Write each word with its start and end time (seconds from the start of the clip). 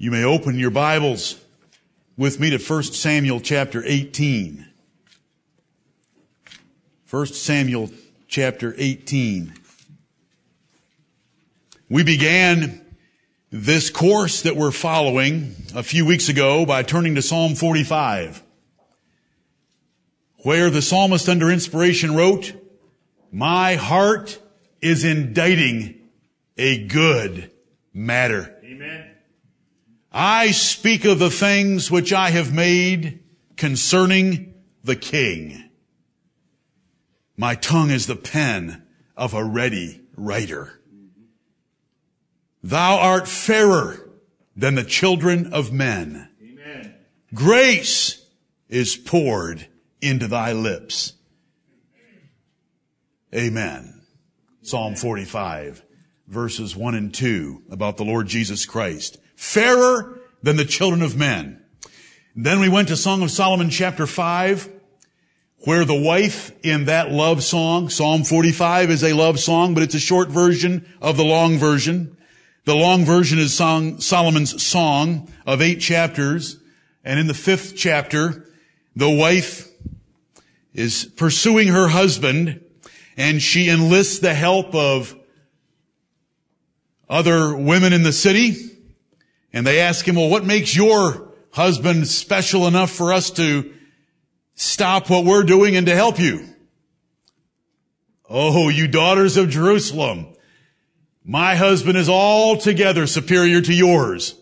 You 0.00 0.12
may 0.12 0.22
open 0.22 0.56
your 0.60 0.70
Bibles 0.70 1.40
with 2.16 2.38
me 2.38 2.50
to 2.50 2.58
1 2.58 2.82
Samuel 2.84 3.40
chapter 3.40 3.82
18. 3.84 4.64
1 7.10 7.26
Samuel 7.26 7.90
chapter 8.28 8.76
18. 8.78 9.52
We 11.90 12.04
began 12.04 12.86
this 13.50 13.90
course 13.90 14.42
that 14.42 14.54
we're 14.54 14.70
following 14.70 15.56
a 15.74 15.82
few 15.82 16.06
weeks 16.06 16.28
ago 16.28 16.64
by 16.64 16.84
turning 16.84 17.16
to 17.16 17.22
Psalm 17.22 17.56
45, 17.56 18.40
where 20.44 20.70
the 20.70 20.80
psalmist 20.80 21.28
under 21.28 21.50
inspiration 21.50 22.14
wrote, 22.14 22.52
My 23.32 23.74
heart 23.74 24.38
is 24.80 25.04
inditing 25.04 26.08
a 26.56 26.86
good 26.86 27.50
matter. 27.92 28.54
Amen. 28.62 29.17
I 30.12 30.50
speak 30.52 31.04
of 31.04 31.18
the 31.18 31.30
things 31.30 31.90
which 31.90 32.12
I 32.12 32.30
have 32.30 32.52
made 32.52 33.20
concerning 33.56 34.54
the 34.82 34.96
king. 34.96 35.70
My 37.36 37.54
tongue 37.54 37.90
is 37.90 38.06
the 38.06 38.16
pen 38.16 38.82
of 39.16 39.34
a 39.34 39.44
ready 39.44 40.00
writer. 40.16 40.80
Thou 42.62 42.98
art 42.98 43.28
fairer 43.28 44.10
than 44.56 44.74
the 44.74 44.84
children 44.84 45.52
of 45.52 45.72
men. 45.72 46.28
Amen. 46.42 46.94
Grace 47.32 48.24
is 48.68 48.96
poured 48.96 49.68
into 50.00 50.26
thy 50.26 50.52
lips. 50.52 51.12
Amen. 53.34 54.02
Psalm 54.62 54.96
45 54.96 55.84
verses 56.26 56.76
1 56.76 56.94
and 56.94 57.12
2 57.12 57.62
about 57.70 57.96
the 57.96 58.04
Lord 58.04 58.26
Jesus 58.26 58.66
Christ. 58.66 59.18
Fairer 59.38 60.18
than 60.42 60.56
the 60.56 60.64
children 60.64 61.00
of 61.00 61.16
men. 61.16 61.62
Then 62.34 62.58
we 62.58 62.68
went 62.68 62.88
to 62.88 62.96
Song 62.96 63.22
of 63.22 63.30
Solomon 63.30 63.70
chapter 63.70 64.04
5 64.04 64.68
where 65.58 65.84
the 65.84 65.94
wife 65.94 66.50
in 66.64 66.86
that 66.86 67.12
love 67.12 67.44
song, 67.44 67.88
Psalm 67.88 68.24
45 68.24 68.90
is 68.90 69.04
a 69.04 69.12
love 69.12 69.38
song, 69.38 69.74
but 69.74 69.84
it's 69.84 69.94
a 69.94 70.00
short 70.00 70.28
version 70.28 70.92
of 71.00 71.16
the 71.16 71.24
long 71.24 71.56
version. 71.56 72.16
The 72.64 72.74
long 72.74 73.04
version 73.04 73.38
is 73.38 73.54
song, 73.54 74.00
Solomon's 74.00 74.60
song 74.60 75.32
of 75.46 75.62
eight 75.62 75.78
chapters. 75.80 76.58
And 77.04 77.20
in 77.20 77.28
the 77.28 77.32
fifth 77.32 77.76
chapter, 77.76 78.44
the 78.96 79.08
wife 79.08 79.68
is 80.74 81.04
pursuing 81.16 81.68
her 81.68 81.86
husband 81.86 82.60
and 83.16 83.40
she 83.40 83.68
enlists 83.68 84.18
the 84.18 84.34
help 84.34 84.74
of 84.74 85.16
other 87.08 87.56
women 87.56 87.92
in 87.92 88.02
the 88.02 88.12
city. 88.12 88.67
And 89.52 89.66
they 89.66 89.80
ask 89.80 90.06
him, 90.06 90.16
well, 90.16 90.28
what 90.28 90.44
makes 90.44 90.76
your 90.76 91.32
husband 91.52 92.06
special 92.06 92.66
enough 92.66 92.90
for 92.90 93.12
us 93.12 93.30
to 93.32 93.72
stop 94.54 95.08
what 95.08 95.24
we're 95.24 95.44
doing 95.44 95.76
and 95.76 95.86
to 95.86 95.94
help 95.94 96.18
you? 96.18 96.46
Oh, 98.28 98.68
you 98.68 98.88
daughters 98.88 99.36
of 99.36 99.48
Jerusalem, 99.48 100.34
my 101.24 101.56
husband 101.56 101.96
is 101.96 102.08
altogether 102.08 103.06
superior 103.06 103.60
to 103.60 103.72
yours. 103.72 104.34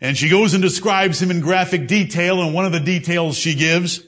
And 0.00 0.16
she 0.16 0.28
goes 0.28 0.54
and 0.54 0.62
describes 0.62 1.20
him 1.22 1.30
in 1.30 1.40
graphic 1.40 1.86
detail, 1.86 2.42
and 2.42 2.54
one 2.54 2.66
of 2.66 2.72
the 2.72 2.80
details 2.80 3.36
she 3.36 3.54
gives 3.54 4.04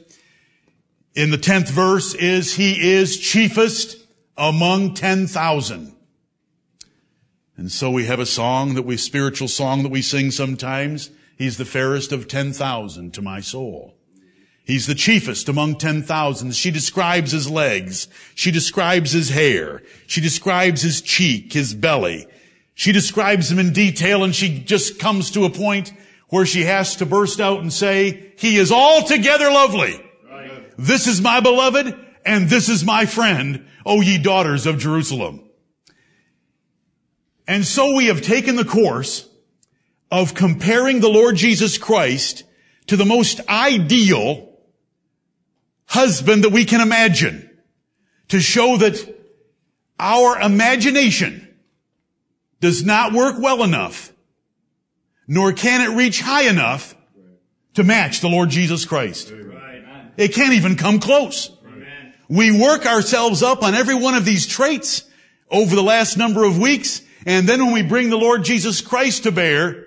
in 1.14 1.30
the 1.30 1.38
tenth 1.38 1.70
verse 1.70 2.14
is 2.14 2.54
he 2.54 2.92
is 2.92 3.18
chiefest 3.18 3.96
among 4.36 4.94
ten 4.94 5.26
thousand. 5.26 5.93
And 7.56 7.70
so 7.70 7.90
we 7.90 8.06
have 8.06 8.20
a 8.20 8.26
song 8.26 8.74
that 8.74 8.82
we, 8.82 8.96
spiritual 8.96 9.48
song 9.48 9.82
that 9.84 9.92
we 9.92 10.02
sing 10.02 10.30
sometimes. 10.30 11.10
He's 11.36 11.56
the 11.56 11.64
fairest 11.64 12.12
of 12.12 12.28
ten 12.28 12.52
thousand 12.52 13.14
to 13.14 13.22
my 13.22 13.40
soul. 13.40 13.94
He's 14.64 14.86
the 14.86 14.94
chiefest 14.94 15.48
among 15.48 15.76
ten 15.76 16.02
thousand. 16.02 16.56
She 16.56 16.70
describes 16.70 17.32
his 17.32 17.50
legs. 17.50 18.08
She 18.34 18.50
describes 18.50 19.12
his 19.12 19.30
hair. 19.30 19.82
She 20.06 20.20
describes 20.20 20.82
his 20.82 21.00
cheek, 21.00 21.52
his 21.52 21.74
belly. 21.74 22.26
She 22.74 22.90
describes 22.90 23.52
him 23.52 23.58
in 23.58 23.72
detail 23.72 24.24
and 24.24 24.34
she 24.34 24.60
just 24.60 24.98
comes 24.98 25.30
to 25.32 25.44
a 25.44 25.50
point 25.50 25.92
where 26.28 26.46
she 26.46 26.64
has 26.64 26.96
to 26.96 27.06
burst 27.06 27.40
out 27.40 27.60
and 27.60 27.72
say, 27.72 28.32
he 28.36 28.56
is 28.56 28.72
altogether 28.72 29.50
lovely. 29.50 30.04
Right. 30.28 30.72
This 30.76 31.06
is 31.06 31.20
my 31.20 31.38
beloved 31.38 31.94
and 32.26 32.48
this 32.48 32.68
is 32.68 32.84
my 32.84 33.06
friend, 33.06 33.66
O 33.86 34.00
ye 34.00 34.18
daughters 34.18 34.66
of 34.66 34.78
Jerusalem. 34.78 35.43
And 37.46 37.64
so 37.64 37.94
we 37.94 38.06
have 38.06 38.22
taken 38.22 38.56
the 38.56 38.64
course 38.64 39.28
of 40.10 40.34
comparing 40.34 41.00
the 41.00 41.10
Lord 41.10 41.36
Jesus 41.36 41.78
Christ 41.78 42.44
to 42.86 42.96
the 42.96 43.04
most 43.04 43.40
ideal 43.48 44.50
husband 45.86 46.44
that 46.44 46.50
we 46.50 46.64
can 46.64 46.80
imagine 46.80 47.50
to 48.28 48.40
show 48.40 48.76
that 48.78 49.14
our 49.98 50.40
imagination 50.40 51.48
does 52.60 52.84
not 52.84 53.12
work 53.12 53.36
well 53.38 53.62
enough, 53.62 54.12
nor 55.28 55.52
can 55.52 55.80
it 55.82 55.94
reach 55.96 56.20
high 56.20 56.48
enough 56.48 56.94
to 57.74 57.84
match 57.84 58.20
the 58.20 58.28
Lord 58.28 58.50
Jesus 58.50 58.84
Christ. 58.84 59.32
It 60.16 60.32
can't 60.32 60.54
even 60.54 60.76
come 60.76 61.00
close. 61.00 61.50
We 62.28 62.58
work 62.58 62.86
ourselves 62.86 63.42
up 63.42 63.62
on 63.62 63.74
every 63.74 63.94
one 63.94 64.14
of 64.14 64.24
these 64.24 64.46
traits 64.46 65.04
over 65.50 65.74
the 65.74 65.82
last 65.82 66.16
number 66.16 66.44
of 66.44 66.58
weeks, 66.58 67.02
and 67.26 67.48
then 67.48 67.64
when 67.64 67.74
we 67.74 67.82
bring 67.82 68.10
the 68.10 68.16
Lord 68.16 68.44
Jesus 68.44 68.80
Christ 68.80 69.22
to 69.24 69.32
bear, 69.32 69.86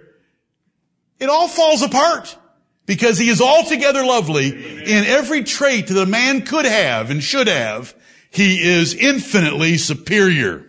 it 1.20 1.30
all 1.30 1.48
falls 1.48 1.82
apart. 1.82 2.38
Because 2.86 3.18
he 3.18 3.28
is 3.28 3.42
altogether 3.42 4.06
lovely 4.06 4.48
in 4.48 5.06
every 5.06 5.44
trait 5.44 5.88
that 5.88 6.02
a 6.02 6.06
man 6.06 6.44
could 6.44 6.64
have 6.64 7.10
and 7.10 7.22
should 7.22 7.48
have. 7.48 7.94
He 8.30 8.62
is 8.66 8.94
infinitely 8.94 9.78
superior. 9.78 10.66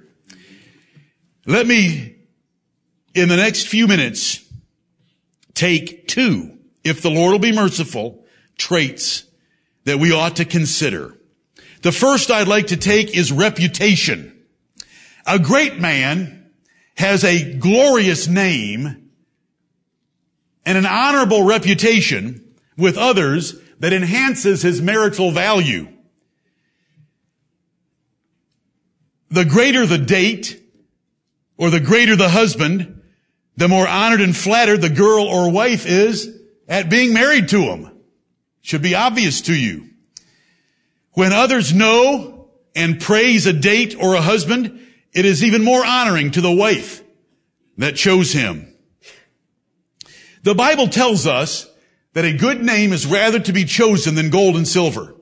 Let 1.46 1.64
me, 1.64 2.16
in 3.14 3.28
the 3.28 3.36
next 3.36 3.68
few 3.68 3.86
minutes, 3.86 4.44
take 5.54 6.08
two, 6.08 6.58
if 6.82 7.02
the 7.02 7.10
Lord 7.10 7.32
will 7.32 7.38
be 7.38 7.52
merciful, 7.52 8.24
traits 8.56 9.24
that 9.84 9.98
we 9.98 10.12
ought 10.12 10.36
to 10.36 10.44
consider. 10.44 11.14
The 11.82 11.92
first 11.92 12.32
I'd 12.32 12.48
like 12.48 12.66
to 12.68 12.76
take 12.76 13.16
is 13.16 13.30
reputation. 13.30 14.44
A 15.24 15.38
great 15.38 15.78
man 15.78 16.38
has 16.98 17.22
a 17.22 17.54
glorious 17.54 18.26
name 18.26 19.09
and 20.66 20.76
an 20.76 20.84
honorable 20.84 21.44
reputation 21.44 22.44
with 22.76 22.98
others 22.98 23.54
that 23.78 23.92
enhances 23.92 24.62
his 24.62 24.82
marital 24.82 25.31
value. 25.31 25.86
The 29.31 29.44
greater 29.44 29.86
the 29.86 29.98
date, 29.98 30.60
or 31.56 31.70
the 31.70 31.78
greater 31.78 32.16
the 32.16 32.31
husband, 32.31 33.00
the 33.56 33.69
more 33.69 33.86
honored 33.86 34.20
and 34.20 34.36
flattered 34.36 34.80
the 34.80 34.91
girl 34.91 35.25
or 35.25 35.53
wife 35.53 35.86
is 35.86 36.36
at 36.66 36.91
being 36.91 37.15
married 37.15 37.48
to 37.50 37.60
him. 37.60 37.92
Should 38.60 38.82
be 38.82 38.97
obvious 38.97 39.42
to 39.42 39.54
you. 39.54 39.88
When 41.12 41.32
others 41.32 41.72
know 41.72 42.48
and 42.75 43.00
praise 43.00 43.47
a 43.47 43.53
date 43.53 43.94
or 43.94 44.15
a 44.15 44.20
husband, 44.20 44.80
it 45.12 45.24
is 45.24 45.42
even 45.42 45.64
more 45.64 45.84
honoring 45.84 46.30
to 46.32 46.41
the 46.41 46.52
wife 46.52 47.02
that 47.76 47.96
chose 47.96 48.32
him. 48.32 48.74
The 50.42 50.54
Bible 50.54 50.88
tells 50.88 51.26
us 51.26 51.69
that 52.14 52.24
a 52.24 52.32
good 52.32 52.62
name 52.62 52.92
is 52.92 53.06
rather 53.06 53.38
to 53.38 53.52
be 53.52 53.64
chosen 53.64 54.14
than 54.14 54.30
gold 54.30 54.56
and 54.56 54.66
silver. 54.66 55.14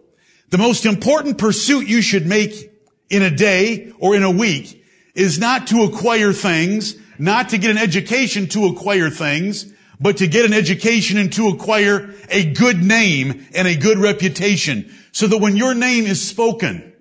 The 0.51 0.59
most 0.59 0.87
important 0.87 1.39
pursuit 1.39 1.89
you 1.89 2.01
should 2.01 2.27
make 2.27 2.73
in 3.11 3.23
a 3.23 3.31
day 3.31 3.93
or 3.99 4.15
in 4.15 4.23
a 4.23 4.31
week 4.31 4.85
is 5.15 5.39
not 5.39 5.67
to 5.69 5.83
acquire 5.83 6.33
things, 6.33 6.97
not 7.19 7.49
to 7.51 7.59
get 7.59 7.71
an 7.71 7.79
education 7.79 8.49
to 8.49 8.67
acquire 8.67 9.11
things, 9.11 9.73
but 9.99 10.19
to 10.19 10.27
get 10.27 10.45
an 10.45 10.53
education 10.53 11.19
and 11.19 11.33
to 11.33 11.49
acquire 11.49 12.15
a 12.29 12.53
good 12.53 12.83
name 12.83 13.47
and 13.55 13.67
a 13.67 13.77
good 13.77 13.99
reputation 13.99 14.93
so 15.13 15.27
that 15.27 15.39
when 15.39 15.57
your 15.57 15.75
name 15.75 16.05
is 16.05 16.27
spoken, 16.27 16.93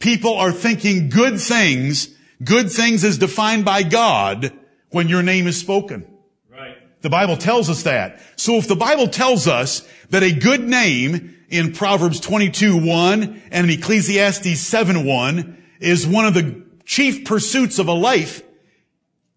people 0.00 0.34
are 0.34 0.52
thinking 0.52 1.08
good 1.08 1.40
things, 1.40 2.08
good 2.42 2.70
things 2.70 3.04
is 3.04 3.18
defined 3.18 3.64
by 3.64 3.82
God 3.82 4.52
when 4.90 5.08
your 5.08 5.22
name 5.22 5.46
is 5.46 5.58
spoken. 5.58 6.06
Right. 6.50 6.76
The 7.02 7.10
Bible 7.10 7.36
tells 7.36 7.70
us 7.70 7.82
that. 7.84 8.20
So 8.36 8.54
if 8.56 8.68
the 8.68 8.76
Bible 8.76 9.08
tells 9.08 9.46
us 9.46 9.86
that 10.10 10.22
a 10.22 10.32
good 10.32 10.66
name 10.66 11.36
in 11.48 11.72
Proverbs 11.72 12.20
22, 12.20 12.84
1 12.84 13.42
and 13.50 13.70
in 13.70 13.78
Ecclesiastes 13.78 14.60
7, 14.60 15.04
1 15.04 15.64
is 15.80 16.06
one 16.06 16.26
of 16.26 16.34
the 16.34 16.64
chief 16.84 17.24
pursuits 17.24 17.78
of 17.78 17.88
a 17.88 17.92
life, 17.92 18.42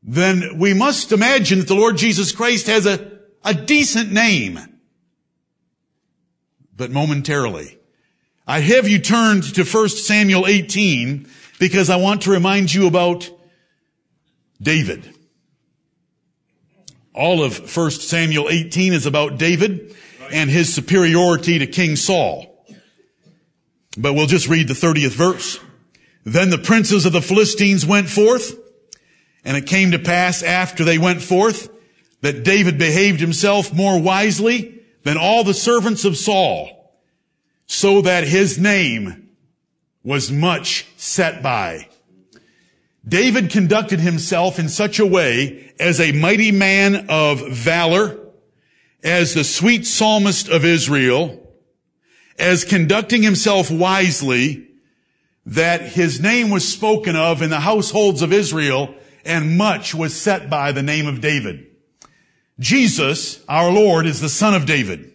then 0.02 0.60
we 0.60 0.74
must 0.74 1.12
imagine 1.12 1.60
that 1.60 1.68
the 1.68 1.76
Lord 1.76 1.98
Jesus 1.98 2.32
Christ 2.32 2.68
has 2.68 2.86
a, 2.86 3.12
a 3.44 3.54
decent 3.54 4.12
name. 4.12 4.60
But 6.76 6.92
momentarily. 6.92 7.80
I 8.46 8.60
have 8.60 8.90
you 8.90 9.00
turned 9.00 9.44
to 9.56 9.64
1 9.64 9.90
Samuel 9.90 10.48
18 10.48 11.30
because 11.64 11.90
I 11.90 11.96
want 11.96 12.24
to 12.24 12.32
remind 12.32 12.74
you 12.74 12.88
about 12.88 13.30
David. 14.62 15.16
All 17.14 17.42
of 17.42 17.74
1 17.74 17.92
Samuel 17.92 18.50
18 18.50 18.92
is 18.92 19.06
about 19.06 19.38
David 19.38 19.96
and 20.30 20.50
his 20.50 20.74
superiority 20.74 21.60
to 21.60 21.68
King 21.68 21.96
Saul. 21.96 22.68
But 23.98 24.14
we'll 24.14 24.28
just 24.28 24.50
read 24.50 24.68
the 24.68 24.74
30th 24.74 25.14
verse. 25.14 25.58
Then 26.26 26.50
the 26.50 26.58
princes 26.58 27.06
of 27.06 27.14
the 27.14 27.22
Philistines 27.22 27.86
went 27.86 28.10
forth, 28.10 28.60
and 29.46 29.56
it 29.56 29.66
came 29.66 29.92
to 29.92 30.00
pass 30.00 30.44
after 30.44 30.84
they 30.84 30.98
went 30.98 31.22
forth 31.22 31.70
that 32.20 32.44
David 32.44 32.78
behaved 32.78 33.22
himself 33.22 33.74
more 33.74 34.02
wisely 34.02 34.82
than 35.04 35.16
all 35.16 35.46
the 35.46 35.54
servants 35.54 36.04
of 36.04 36.18
Saul, 36.18 36.94
so 37.68 38.02
that 38.02 38.28
his 38.28 38.60
name 38.60 39.23
was 40.04 40.32
much 40.32 40.88
set 40.98 41.42
by. 41.42 41.88
David 43.08 43.50
conducted 43.50 44.00
himself 44.00 44.60
in 44.60 44.70
such 44.70 45.00
a 45.00 45.06
way 45.06 45.74
as 45.80 46.00
a 46.00 46.12
mighty 46.14 46.52
man 46.52 47.08
of 47.10 47.48
valor, 47.50 48.20
as 49.04 49.34
the 49.34 49.44
sweet 49.44 49.86
psalmist 49.86 50.48
of 50.48 50.64
Israel, 50.64 51.40
as 52.40 52.64
conducting 52.64 53.22
himself 53.22 53.70
wisely, 53.70 54.70
that 55.46 55.82
his 55.82 56.22
name 56.22 56.50
was 56.50 56.68
spoken 56.68 57.18
of 57.18 57.42
in 57.42 57.50
the 57.50 57.60
households 57.60 58.22
of 58.22 58.32
Israel 58.32 58.96
and 59.26 59.58
much 59.58 59.94
was 59.94 60.16
set 60.20 60.50
by 60.50 60.72
the 60.72 60.84
name 60.84 61.06
of 61.06 61.20
David. 61.20 61.68
Jesus, 62.60 63.44
our 63.50 63.70
Lord, 63.72 64.06
is 64.06 64.22
the 64.22 64.30
son 64.30 64.54
of 64.54 64.66
David. 64.66 65.14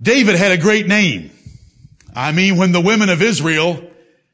David 0.00 0.36
had 0.36 0.52
a 0.52 0.58
great 0.58 0.86
name. 0.86 1.31
I 2.14 2.32
mean, 2.32 2.56
when 2.56 2.72
the 2.72 2.80
women 2.80 3.08
of 3.08 3.22
Israel 3.22 3.90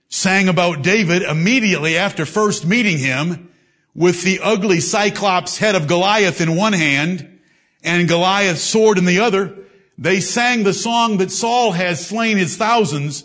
sang 0.09 0.49
about 0.49 0.83
David 0.83 1.23
immediately 1.23 1.97
after 1.97 2.27
first 2.27 2.67
meeting 2.67 2.99
him 2.99 3.51
with 3.95 4.23
the 4.23 4.41
ugly 4.43 4.81
cyclops 4.81 5.59
head 5.59 5.75
of 5.75 5.87
Goliath 5.87 6.41
in 6.41 6.57
one 6.57 6.73
hand 6.73 7.41
and 7.85 8.09
Goliath's 8.09 8.63
sword 8.63 8.99
in 8.99 9.05
the 9.05 9.21
other, 9.21 9.57
they 9.97 10.21
sang 10.21 10.63
the 10.63 10.75
song 10.75 11.19
that 11.19 11.31
Saul 11.31 11.73
has 11.73 12.07
slain 12.07 12.37
his 12.37 12.57
thousands, 12.57 13.25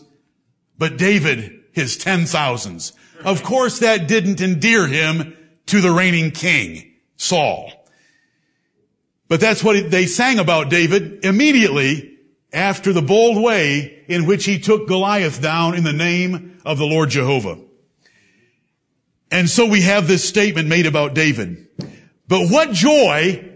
but 0.78 0.98
David 0.98 1.62
his 1.72 1.98
ten 1.98 2.26
thousands. 2.26 2.94
Of 3.24 3.44
course 3.44 3.80
that 3.80 4.08
didn't 4.08 4.42
endear 4.42 4.88
him 4.88 5.36
to 5.68 5.82
the 5.82 5.92
reigning 5.92 6.32
king. 6.32 6.92
Saul. 7.16 7.72
But 9.28 9.40
that's 9.40 9.64
what 9.64 9.90
they 9.90 10.06
sang 10.06 10.40
about 10.40 10.70
David 10.70 11.24
immediately 11.24 12.13
after 12.54 12.94
the 12.94 13.02
bold 13.02 13.44
way 13.44 14.04
in 14.08 14.26
which 14.26 14.46
he 14.46 14.60
took 14.60 14.88
Goliath 14.88 15.42
down 15.42 15.76
in 15.76 15.84
the 15.84 15.94
name 15.94 16.60
of 16.66 16.78
the 16.78 16.86
Lord 16.86 17.10
Jehovah. 17.10 17.60
And 19.32 19.50
so 19.50 19.66
we 19.66 19.82
have 19.82 20.08
this 20.08 20.28
statement 20.28 20.68
made 20.68 20.86
about 20.86 21.16
David. 21.16 21.68
But 22.28 22.50
what 22.50 22.72
joy 22.72 23.50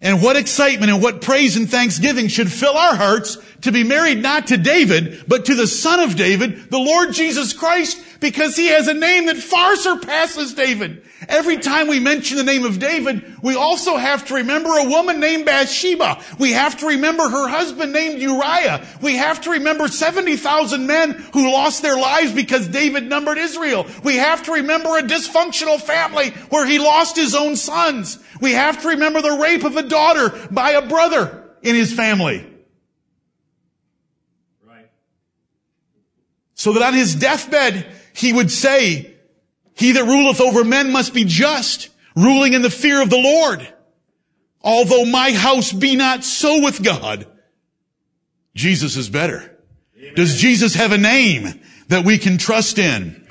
and 0.00 0.22
what 0.22 0.36
excitement 0.36 0.90
and 0.90 1.02
what 1.02 1.20
praise 1.20 1.56
and 1.56 1.70
thanksgiving 1.70 2.28
should 2.28 2.50
fill 2.50 2.76
our 2.76 2.96
hearts 2.96 3.38
to 3.62 3.72
be 3.72 3.84
married 3.84 4.22
not 4.22 4.48
to 4.48 4.56
David, 4.56 5.24
but 5.28 5.46
to 5.46 5.54
the 5.54 5.66
son 5.66 6.00
of 6.00 6.16
David, 6.16 6.70
the 6.70 6.78
Lord 6.78 7.12
Jesus 7.12 7.52
Christ, 7.52 8.02
because 8.20 8.56
he 8.56 8.68
has 8.68 8.88
a 8.88 8.94
name 8.94 9.26
that 9.26 9.36
far 9.36 9.76
surpasses 9.76 10.54
David. 10.54 11.02
Every 11.28 11.58
time 11.58 11.88
we 11.88 12.00
mention 12.00 12.38
the 12.38 12.44
name 12.44 12.64
of 12.64 12.78
David, 12.78 13.36
we 13.42 13.54
also 13.54 13.96
have 13.96 14.26
to 14.26 14.34
remember 14.34 14.70
a 14.70 14.88
woman 14.88 15.20
named 15.20 15.44
Bathsheba. 15.44 16.22
We 16.38 16.52
have 16.52 16.78
to 16.78 16.86
remember 16.86 17.28
her 17.28 17.48
husband 17.48 17.92
named 17.92 18.20
Uriah. 18.20 18.86
We 19.02 19.16
have 19.16 19.42
to 19.42 19.50
remember 19.50 19.88
70,000 19.88 20.86
men 20.86 21.12
who 21.34 21.52
lost 21.52 21.82
their 21.82 21.96
lives 21.96 22.32
because 22.32 22.68
David 22.68 23.06
numbered 23.08 23.38
Israel. 23.38 23.86
We 24.02 24.16
have 24.16 24.42
to 24.44 24.52
remember 24.52 24.96
a 24.96 25.02
dysfunctional 25.02 25.80
family 25.80 26.30
where 26.48 26.66
he 26.66 26.78
lost 26.78 27.16
his 27.16 27.34
own 27.34 27.56
sons. 27.56 28.18
We 28.40 28.52
have 28.52 28.80
to 28.82 28.88
remember 28.88 29.20
the 29.20 29.38
rape 29.38 29.64
of 29.64 29.76
a 29.76 29.82
daughter 29.82 30.30
by 30.50 30.70
a 30.72 30.88
brother 30.88 31.50
in 31.62 31.74
his 31.74 31.92
family. 31.92 32.49
So 36.60 36.74
that 36.74 36.82
on 36.82 36.92
his 36.92 37.14
deathbed, 37.14 37.86
he 38.12 38.34
would 38.34 38.50
say, 38.50 39.14
he 39.72 39.92
that 39.92 40.04
ruleth 40.04 40.42
over 40.42 40.62
men 40.62 40.92
must 40.92 41.14
be 41.14 41.24
just, 41.24 41.88
ruling 42.14 42.52
in 42.52 42.60
the 42.60 42.68
fear 42.68 43.00
of 43.00 43.08
the 43.08 43.16
Lord. 43.16 43.66
Although 44.60 45.06
my 45.06 45.32
house 45.32 45.72
be 45.72 45.96
not 45.96 46.22
so 46.22 46.62
with 46.62 46.82
God, 46.82 47.26
Jesus 48.54 48.98
is 48.98 49.08
better. 49.08 49.58
Amen. 49.96 50.14
Does 50.16 50.36
Jesus 50.36 50.74
have 50.74 50.92
a 50.92 50.98
name 50.98 51.62
that 51.88 52.04
we 52.04 52.18
can 52.18 52.36
trust 52.36 52.78
in? 52.78 53.26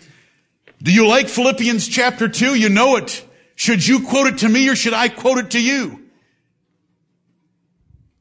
Do 0.81 0.91
you 0.91 1.05
like 1.07 1.29
Philippians 1.29 1.87
chapter 1.87 2.29
2? 2.29 2.55
You 2.55 2.69
know 2.69 2.95
it. 2.95 3.23
Should 3.53 3.85
you 3.85 4.07
quote 4.07 4.25
it 4.25 4.37
to 4.39 4.49
me 4.49 4.69
or 4.69 4.75
should 4.75 4.95
I 4.95 5.07
quote 5.07 5.37
it 5.37 5.51
to 5.51 5.61
you? 5.61 6.03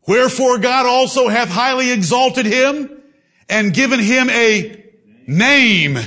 Wherefore 0.06 0.58
God 0.58 0.84
also 0.84 1.28
hath 1.28 1.49
highly 1.49 1.93
exalted 1.93 2.44
him 2.44 2.90
and 3.49 3.72
given 3.72 4.00
him 4.00 4.28
a 4.28 4.84
name 5.29 5.99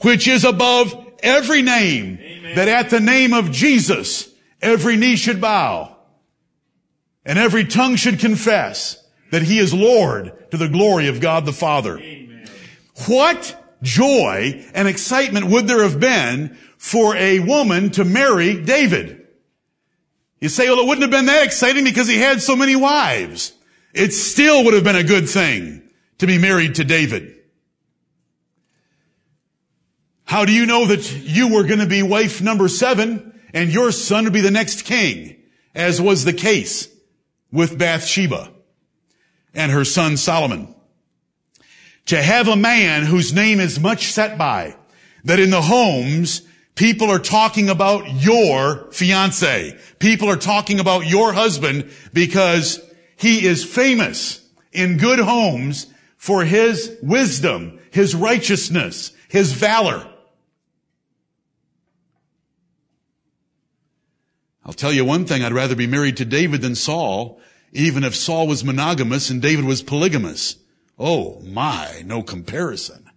which 0.00 0.26
is 0.26 0.44
above 0.44 0.94
every 1.22 1.62
name, 1.62 2.18
Amen. 2.20 2.54
that 2.56 2.68
at 2.68 2.90
the 2.90 3.00
name 3.00 3.32
of 3.32 3.52
Jesus, 3.52 4.28
every 4.60 4.96
knee 4.96 5.16
should 5.16 5.40
bow 5.40 5.96
and 7.24 7.38
every 7.38 7.64
tongue 7.64 7.96
should 7.96 8.18
confess 8.18 9.02
that 9.30 9.42
he 9.42 9.58
is 9.58 9.72
Lord 9.72 10.50
to 10.50 10.56
the 10.56 10.68
glory 10.68 11.06
of 11.08 11.20
God 11.20 11.44
the 11.46 11.52
Father. 11.52 11.98
Amen. 11.98 12.48
What 13.06 13.76
joy 13.82 14.66
and 14.74 14.88
excitement 14.88 15.46
would 15.46 15.68
there 15.68 15.82
have 15.82 16.00
been 16.00 16.56
for 16.78 17.14
a 17.16 17.40
woman 17.40 17.90
to 17.90 18.04
marry 18.04 18.60
David? 18.60 19.26
You 20.40 20.48
say, 20.48 20.68
well, 20.70 20.80
it 20.80 20.86
wouldn't 20.86 21.02
have 21.02 21.10
been 21.10 21.26
that 21.26 21.44
exciting 21.44 21.84
because 21.84 22.08
he 22.08 22.18
had 22.18 22.40
so 22.40 22.56
many 22.56 22.74
wives. 22.74 23.52
It 23.92 24.12
still 24.12 24.64
would 24.64 24.74
have 24.74 24.84
been 24.84 24.96
a 24.96 25.04
good 25.04 25.28
thing 25.28 25.82
to 26.18 26.26
be 26.26 26.38
married 26.38 26.76
to 26.76 26.84
David. 26.84 27.36
How 30.30 30.44
do 30.44 30.52
you 30.52 30.64
know 30.64 30.86
that 30.86 31.12
you 31.12 31.48
were 31.48 31.64
going 31.64 31.80
to 31.80 31.88
be 31.88 32.04
wife 32.04 32.40
number 32.40 32.68
seven 32.68 33.40
and 33.52 33.72
your 33.72 33.90
son 33.90 34.22
would 34.22 34.32
be 34.32 34.40
the 34.40 34.52
next 34.52 34.84
king, 34.84 35.34
as 35.74 36.00
was 36.00 36.24
the 36.24 36.32
case 36.32 36.88
with 37.50 37.76
Bathsheba 37.76 38.52
and 39.54 39.72
her 39.72 39.84
son 39.84 40.16
Solomon? 40.16 40.72
To 42.06 42.22
have 42.22 42.46
a 42.46 42.54
man 42.54 43.06
whose 43.06 43.32
name 43.32 43.58
is 43.58 43.80
much 43.80 44.12
set 44.12 44.38
by, 44.38 44.76
that 45.24 45.40
in 45.40 45.50
the 45.50 45.62
homes, 45.62 46.42
people 46.76 47.10
are 47.10 47.18
talking 47.18 47.68
about 47.68 48.08
your 48.22 48.88
fiance. 48.92 49.76
People 49.98 50.28
are 50.28 50.36
talking 50.36 50.78
about 50.78 51.06
your 51.06 51.32
husband 51.32 51.90
because 52.12 52.78
he 53.16 53.44
is 53.44 53.64
famous 53.64 54.48
in 54.70 54.96
good 54.96 55.18
homes 55.18 55.88
for 56.16 56.44
his 56.44 56.96
wisdom, 57.02 57.80
his 57.90 58.14
righteousness, 58.14 59.10
his 59.28 59.54
valor. 59.54 60.06
I'll 64.64 64.72
tell 64.72 64.92
you 64.92 65.04
one 65.04 65.24
thing, 65.24 65.42
I'd 65.42 65.52
rather 65.52 65.74
be 65.74 65.86
married 65.86 66.16
to 66.18 66.24
David 66.24 66.60
than 66.60 66.74
Saul, 66.74 67.40
even 67.72 68.04
if 68.04 68.14
Saul 68.14 68.46
was 68.46 68.64
monogamous 68.64 69.30
and 69.30 69.40
David 69.40 69.64
was 69.64 69.82
polygamous. 69.82 70.56
Oh 70.98 71.40
my, 71.40 72.02
no 72.04 72.22
comparison. 72.22 73.10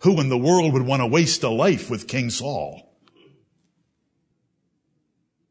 Who 0.00 0.20
in 0.20 0.28
the 0.28 0.38
world 0.38 0.72
would 0.72 0.86
want 0.86 1.00
to 1.00 1.06
waste 1.06 1.42
a 1.42 1.50
life 1.50 1.90
with 1.90 2.08
King 2.08 2.30
Saul? 2.30 2.82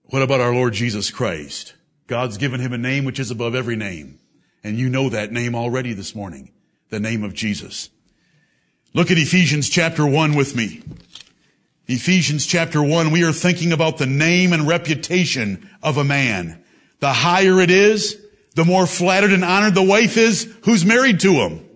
What 0.05 0.21
about 0.21 0.41
our 0.41 0.53
Lord 0.53 0.73
Jesus 0.73 1.11
Christ? 1.11 1.75
God's 2.07 2.37
given 2.37 2.59
him 2.59 2.73
a 2.73 2.77
name 2.77 3.05
which 3.05 3.19
is 3.19 3.31
above 3.31 3.55
every 3.55 3.75
name. 3.75 4.19
And 4.63 4.77
you 4.77 4.89
know 4.89 5.09
that 5.09 5.31
name 5.31 5.55
already 5.55 5.93
this 5.93 6.15
morning. 6.15 6.51
The 6.89 6.99
name 6.99 7.23
of 7.23 7.33
Jesus. 7.33 7.89
Look 8.93 9.11
at 9.11 9.17
Ephesians 9.17 9.69
chapter 9.69 10.07
1 10.07 10.35
with 10.35 10.55
me. 10.55 10.81
Ephesians 11.87 12.45
chapter 12.47 12.81
1, 12.81 13.11
we 13.11 13.23
are 13.23 13.31
thinking 13.31 13.71
about 13.71 13.97
the 13.97 14.07
name 14.07 14.53
and 14.53 14.67
reputation 14.67 15.69
of 15.83 15.97
a 15.97 16.03
man. 16.03 16.63
The 16.99 17.13
higher 17.13 17.61
it 17.61 17.69
is, 17.69 18.19
the 18.55 18.65
more 18.65 18.87
flattered 18.87 19.31
and 19.31 19.45
honored 19.45 19.75
the 19.75 19.83
wife 19.83 20.17
is 20.17 20.51
who's 20.63 20.83
married 20.83 21.19
to 21.19 21.33
him. 21.33 21.69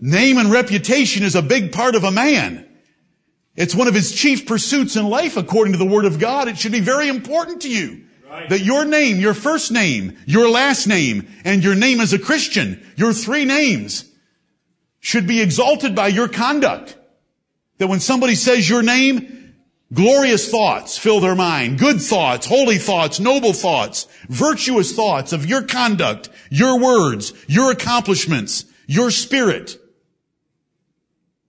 Name 0.00 0.36
and 0.36 0.50
reputation 0.50 1.22
is 1.22 1.34
a 1.34 1.42
big 1.42 1.72
part 1.72 1.94
of 1.94 2.04
a 2.04 2.10
man. 2.10 2.68
It's 3.54 3.74
one 3.74 3.88
of 3.88 3.94
his 3.94 4.12
chief 4.12 4.46
pursuits 4.46 4.96
in 4.96 5.08
life 5.08 5.38
according 5.38 5.72
to 5.72 5.78
the 5.78 5.86
Word 5.86 6.04
of 6.04 6.18
God. 6.18 6.48
It 6.48 6.58
should 6.58 6.72
be 6.72 6.80
very 6.80 7.08
important 7.08 7.62
to 7.62 7.70
you 7.70 8.04
right. 8.28 8.50
that 8.50 8.60
your 8.60 8.84
name, 8.84 9.18
your 9.18 9.32
first 9.32 9.72
name, 9.72 10.18
your 10.26 10.50
last 10.50 10.86
name, 10.86 11.26
and 11.44 11.64
your 11.64 11.74
name 11.74 12.00
as 12.00 12.12
a 12.12 12.18
Christian, 12.18 12.84
your 12.96 13.14
three 13.14 13.46
names, 13.46 14.04
should 15.00 15.26
be 15.26 15.40
exalted 15.40 15.94
by 15.94 16.08
your 16.08 16.28
conduct. 16.28 16.95
That 17.78 17.88
when 17.88 18.00
somebody 18.00 18.34
says 18.34 18.68
your 18.68 18.82
name, 18.82 19.54
glorious 19.92 20.50
thoughts 20.50 20.98
fill 20.98 21.20
their 21.20 21.34
mind, 21.34 21.78
good 21.78 22.00
thoughts, 22.00 22.46
holy 22.46 22.78
thoughts, 22.78 23.20
noble 23.20 23.52
thoughts, 23.52 24.06
virtuous 24.28 24.94
thoughts 24.94 25.32
of 25.32 25.46
your 25.46 25.62
conduct, 25.62 26.28
your 26.50 26.80
words, 26.80 27.32
your 27.46 27.70
accomplishments, 27.70 28.64
your 28.86 29.10
spirit. 29.10 29.78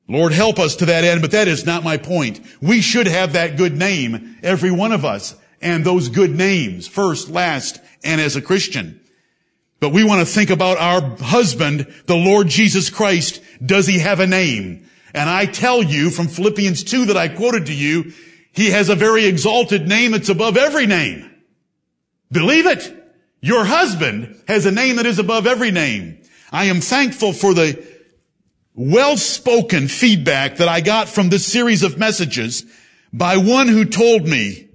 Lord 0.10 0.32
help 0.32 0.58
us 0.58 0.78
to 0.78 0.86
that 0.86 1.04
end, 1.04 1.22
but 1.22 1.32
that 1.32 1.48
is 1.48 1.66
not 1.66 1.84
my 1.84 1.98
point. 1.98 2.40
We 2.62 2.82
should 2.82 3.08
have 3.08 3.34
that 3.34 3.58
good 3.58 3.76
name, 3.76 4.38
every 4.42 4.72
one 4.72 4.94
of 4.94 5.04
us, 5.04 5.36
and 5.62 5.84
those 5.84 6.08
good 6.08 6.34
names, 6.34 6.88
first, 6.88 7.30
last, 7.30 7.82
and 8.04 8.22
as 8.22 8.36
a 8.36 8.42
Christian. 8.42 9.02
But 9.80 9.90
we 9.90 10.04
want 10.04 10.26
to 10.26 10.34
think 10.34 10.50
about 10.50 10.78
our 10.78 11.18
husband, 11.18 11.94
the 12.06 12.16
Lord 12.16 12.48
Jesus 12.48 12.90
Christ. 12.90 13.42
Does 13.64 13.86
he 13.86 14.00
have 14.00 14.20
a 14.20 14.28
name? 14.28 14.87
And 15.14 15.30
I 15.30 15.46
tell 15.46 15.82
you 15.82 16.10
from 16.10 16.28
Philippians 16.28 16.84
2 16.84 17.06
that 17.06 17.18
I 17.18 17.28
quoted 17.28 17.68
to 17.68 17.74
you, 17.74 18.14
he 18.52 18.72
has 18.72 18.90
a 18.90 18.96
very 18.96 19.26
exalted 19.26 19.88
name 19.88 20.12
that's 20.12 20.30
above 20.30 20.58
every 20.58 20.86
name. 20.86 21.30
Believe 22.32 22.66
it. 22.66 22.94
Your 23.40 23.64
husband 23.64 24.42
has 24.48 24.66
a 24.66 24.72
name 24.72 24.96
that 24.96 25.06
is 25.06 25.20
above 25.20 25.48
every 25.48 25.72
name. 25.72 26.22
I 26.52 26.66
am 26.66 26.82
thankful 26.82 27.34
for 27.34 27.54
the 27.54 27.86
well-spoken 28.74 29.88
feedback 29.88 30.58
that 30.58 30.68
I 30.68 30.82
got 30.82 31.10
from 31.10 31.30
this 31.30 31.46
series 31.46 31.84
of 31.84 31.98
messages 31.98 32.66
by 33.12 33.38
one 33.38 33.68
who 33.68 33.86
told 33.86 34.28
me 34.28 34.68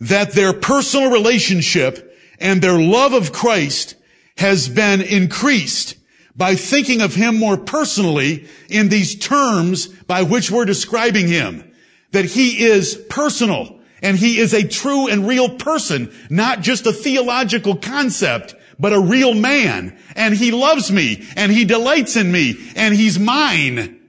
that 0.00 0.32
their 0.32 0.52
personal 0.52 1.10
relationship 1.10 2.18
and 2.38 2.60
their 2.60 2.78
love 2.78 3.12
of 3.12 3.32
Christ 3.32 3.96
has 4.36 4.68
been 4.68 5.00
increased 5.00 5.96
by 6.36 6.54
thinking 6.54 7.00
of 7.00 7.14
him 7.14 7.38
more 7.38 7.56
personally 7.56 8.48
in 8.68 8.88
these 8.88 9.14
terms 9.14 9.86
by 9.86 10.22
which 10.22 10.50
we're 10.50 10.64
describing 10.64 11.28
him. 11.28 11.70
That 12.10 12.24
he 12.24 12.64
is 12.64 12.96
personal 13.08 13.80
and 14.02 14.16
he 14.16 14.38
is 14.38 14.52
a 14.52 14.66
true 14.66 15.08
and 15.08 15.26
real 15.26 15.56
person, 15.56 16.12
not 16.30 16.60
just 16.60 16.86
a 16.86 16.92
theological 16.92 17.76
concept, 17.76 18.54
but 18.78 18.92
a 18.92 19.00
real 19.00 19.34
man. 19.34 19.98
And 20.14 20.34
he 20.34 20.50
loves 20.50 20.90
me 20.90 21.26
and 21.36 21.50
he 21.50 21.64
delights 21.64 22.16
in 22.16 22.30
me 22.30 22.56
and 22.76 22.94
he's 22.94 23.18
mine. 23.18 24.00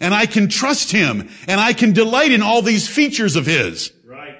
And 0.00 0.14
I 0.14 0.26
can 0.26 0.48
trust 0.48 0.92
him 0.92 1.28
and 1.46 1.60
I 1.60 1.72
can 1.72 1.92
delight 1.92 2.32
in 2.32 2.42
all 2.42 2.62
these 2.62 2.88
features 2.88 3.36
of 3.36 3.46
his. 3.46 3.92
Right. 4.04 4.36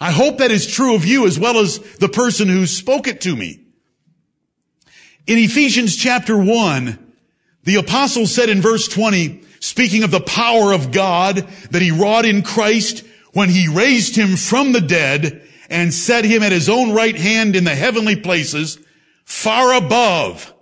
I 0.00 0.12
hope 0.12 0.38
that 0.38 0.50
is 0.50 0.66
true 0.66 0.94
of 0.94 1.04
you 1.04 1.26
as 1.26 1.38
well 1.38 1.58
as 1.58 1.78
the 1.96 2.08
person 2.08 2.48
who 2.48 2.66
spoke 2.66 3.08
it 3.08 3.20
to 3.22 3.34
me. 3.34 3.59
In 5.30 5.38
Ephesians 5.38 5.94
chapter 5.94 6.36
1, 6.36 6.98
the 7.62 7.76
apostle 7.76 8.26
said 8.26 8.48
in 8.48 8.60
verse 8.60 8.88
20, 8.88 9.40
speaking 9.60 10.02
of 10.02 10.10
the 10.10 10.20
power 10.20 10.72
of 10.72 10.90
God 10.90 11.36
that 11.70 11.80
he 11.80 11.92
wrought 11.92 12.26
in 12.26 12.42
Christ 12.42 13.04
when 13.32 13.48
he 13.48 13.68
raised 13.68 14.16
him 14.16 14.34
from 14.34 14.72
the 14.72 14.80
dead 14.80 15.46
and 15.68 15.94
set 15.94 16.24
him 16.24 16.42
at 16.42 16.50
his 16.50 16.68
own 16.68 16.94
right 16.94 17.14
hand 17.14 17.54
in 17.54 17.62
the 17.62 17.76
heavenly 17.76 18.16
places, 18.16 18.80
far 19.24 19.74
above, 19.74 20.52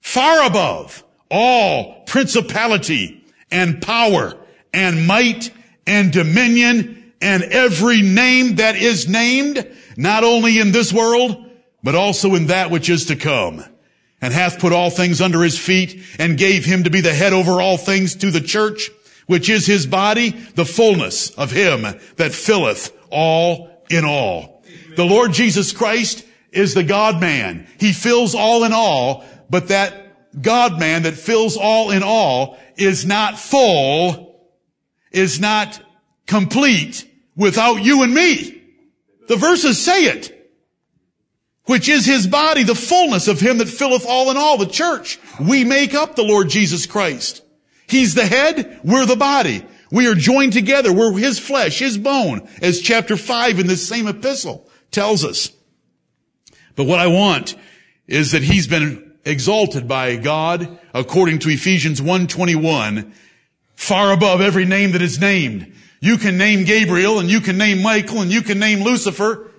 far 0.00 0.46
above 0.46 1.04
all 1.30 2.04
principality 2.06 3.22
and 3.50 3.82
power 3.82 4.38
and 4.72 5.06
might 5.06 5.50
and 5.86 6.14
dominion 6.14 7.12
and 7.20 7.42
every 7.42 8.00
name 8.00 8.54
that 8.54 8.74
is 8.74 9.06
named, 9.06 9.70
not 9.98 10.24
only 10.24 10.58
in 10.58 10.72
this 10.72 10.94
world, 10.94 11.44
but 11.82 11.94
also 11.94 12.34
in 12.34 12.46
that 12.46 12.70
which 12.70 12.88
is 12.88 13.04
to 13.04 13.16
come 13.16 13.62
and 14.24 14.32
hath 14.32 14.58
put 14.58 14.72
all 14.72 14.88
things 14.88 15.20
under 15.20 15.42
his 15.42 15.58
feet 15.58 16.02
and 16.18 16.38
gave 16.38 16.64
him 16.64 16.84
to 16.84 16.90
be 16.90 17.02
the 17.02 17.12
head 17.12 17.34
over 17.34 17.60
all 17.60 17.76
things 17.76 18.16
to 18.16 18.30
the 18.30 18.40
church, 18.40 18.90
which 19.26 19.50
is 19.50 19.66
his 19.66 19.86
body, 19.86 20.30
the 20.30 20.64
fullness 20.64 21.28
of 21.32 21.50
him 21.50 21.82
that 22.16 22.32
filleth 22.32 22.90
all 23.10 23.84
in 23.90 24.06
all. 24.06 24.64
The 24.96 25.04
Lord 25.04 25.34
Jesus 25.34 25.72
Christ 25.72 26.24
is 26.52 26.72
the 26.72 26.82
God 26.82 27.20
man. 27.20 27.66
He 27.78 27.92
fills 27.92 28.34
all 28.34 28.64
in 28.64 28.72
all, 28.72 29.26
but 29.50 29.68
that 29.68 30.40
God 30.40 30.80
man 30.80 31.02
that 31.02 31.16
fills 31.16 31.58
all 31.58 31.90
in 31.90 32.02
all 32.02 32.56
is 32.76 33.04
not 33.04 33.38
full, 33.38 34.40
is 35.12 35.38
not 35.38 35.78
complete 36.26 37.06
without 37.36 37.84
you 37.84 38.02
and 38.02 38.14
me. 38.14 38.62
The 39.28 39.36
verses 39.36 39.78
say 39.78 40.04
it 40.04 40.33
which 41.66 41.88
is 41.88 42.04
his 42.04 42.26
body, 42.26 42.62
the 42.62 42.74
fullness 42.74 43.28
of 43.28 43.40
him 43.40 43.58
that 43.58 43.68
filleth 43.68 44.06
all 44.06 44.30
in 44.30 44.36
all, 44.36 44.58
the 44.58 44.66
church. 44.66 45.18
We 45.40 45.64
make 45.64 45.94
up 45.94 46.14
the 46.14 46.22
Lord 46.22 46.48
Jesus 46.48 46.86
Christ. 46.86 47.42
He's 47.86 48.14
the 48.14 48.26
head, 48.26 48.80
we're 48.84 49.06
the 49.06 49.16
body. 49.16 49.64
We 49.90 50.06
are 50.08 50.14
joined 50.14 50.52
together, 50.52 50.92
we're 50.92 51.16
his 51.16 51.38
flesh, 51.38 51.78
his 51.78 51.98
bone, 51.98 52.48
as 52.60 52.80
chapter 52.80 53.16
5 53.16 53.60
in 53.60 53.66
this 53.66 53.86
same 53.86 54.08
epistle 54.08 54.68
tells 54.90 55.24
us. 55.24 55.50
But 56.76 56.84
what 56.84 57.00
I 57.00 57.06
want 57.06 57.54
is 58.06 58.32
that 58.32 58.42
he's 58.42 58.66
been 58.66 59.12
exalted 59.24 59.88
by 59.88 60.16
God 60.16 60.78
according 60.92 61.38
to 61.40 61.48
Ephesians 61.48 62.00
1:21 62.00 63.12
far 63.74 64.12
above 64.12 64.40
every 64.40 64.64
name 64.64 64.92
that 64.92 65.02
is 65.02 65.18
named. 65.18 65.72
You 66.00 66.18
can 66.18 66.36
name 66.36 66.64
Gabriel 66.64 67.18
and 67.18 67.30
you 67.30 67.40
can 67.40 67.56
name 67.56 67.82
Michael 67.82 68.20
and 68.20 68.30
you 68.30 68.42
can 68.42 68.58
name 68.58 68.82
Lucifer 68.82 69.50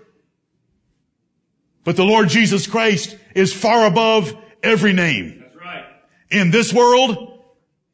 but 1.86 1.96
the 1.96 2.04
Lord 2.04 2.28
Jesus 2.28 2.68
Christ 2.68 3.16
is 3.34 3.54
far 3.54 3.86
above 3.86 4.36
every 4.62 4.92
name. 4.92 5.40
That's 5.40 5.56
right. 5.56 5.86
In 6.30 6.52
this 6.52 6.74
world, 6.74 7.42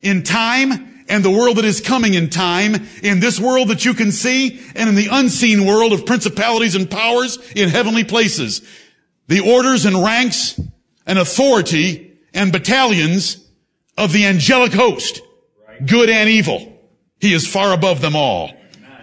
in 0.02 0.24
time, 0.24 1.04
and 1.08 1.26
the 1.26 1.30
world 1.30 1.58
that 1.58 1.66
is 1.66 1.82
coming 1.82 2.14
in 2.14 2.30
time, 2.30 2.88
in 3.04 3.20
this 3.20 3.38
world 3.38 3.68
that 3.68 3.84
you 3.84 3.94
can 3.94 4.14
see, 4.14 4.62
and 4.76 4.90
in 4.90 4.96
the 4.96 5.10
unseen 5.12 5.66
world 5.66 5.92
of 5.92 6.06
principalities 6.06 6.74
and 6.74 6.90
powers 6.90 7.38
in 7.54 7.68
heavenly 7.68 8.06
places. 8.06 8.62
The 9.28 9.42
orders 9.42 9.86
and 9.86 10.02
ranks 10.02 10.60
and 11.06 11.20
authority 11.20 12.18
and 12.34 12.52
battalions 12.52 13.46
of 13.98 14.14
the 14.14 14.26
angelic 14.26 14.72
host, 14.72 15.22
right. 15.68 15.86
good 15.86 16.10
and 16.10 16.30
evil. 16.30 16.80
He 17.20 17.34
is 17.34 17.46
far 17.46 17.74
above 17.74 18.02
them 18.02 18.16
all. 18.16 18.52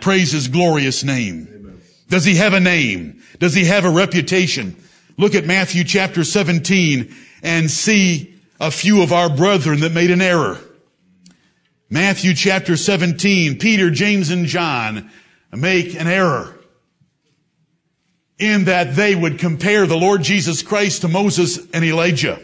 Praise 0.01 0.33
his 0.33 0.49
glorious 0.49 1.05
name. 1.05 1.47
Amen. 1.55 1.81
Does 2.09 2.25
he 2.25 2.37
have 2.37 2.55
a 2.55 2.61
name? 2.61 3.18
Does 3.39 3.55
he 3.55 3.65
have 3.67 3.85
a 3.85 3.91
reputation? 3.91 4.77
Look 5.17 5.35
at 5.35 5.47
Matthew 5.47 5.85
chapter 5.85 6.25
17 6.25 7.15
and 7.43 7.71
see 7.71 8.35
a 8.61 8.71
few 8.71 9.03
of 9.03 9.13
our 9.13 9.29
brethren 9.29 9.81
that 9.81 9.93
made 9.93 10.11
an 10.11 10.21
error. 10.21 10.59
Matthew 11.91 12.35
chapter 12.35 12.77
17, 12.77 13.59
Peter, 13.59 13.91
James, 13.91 14.31
and 14.31 14.47
John 14.47 15.11
make 15.53 15.95
an 15.95 16.07
error 16.07 16.55
in 18.39 18.65
that 18.65 18.95
they 18.95 19.15
would 19.15 19.39
compare 19.39 19.87
the 19.87 19.97
Lord 19.97 20.23
Jesus 20.23 20.63
Christ 20.63 21.01
to 21.03 21.09
Moses 21.09 21.59
and 21.73 21.85
Elijah. 21.85 22.41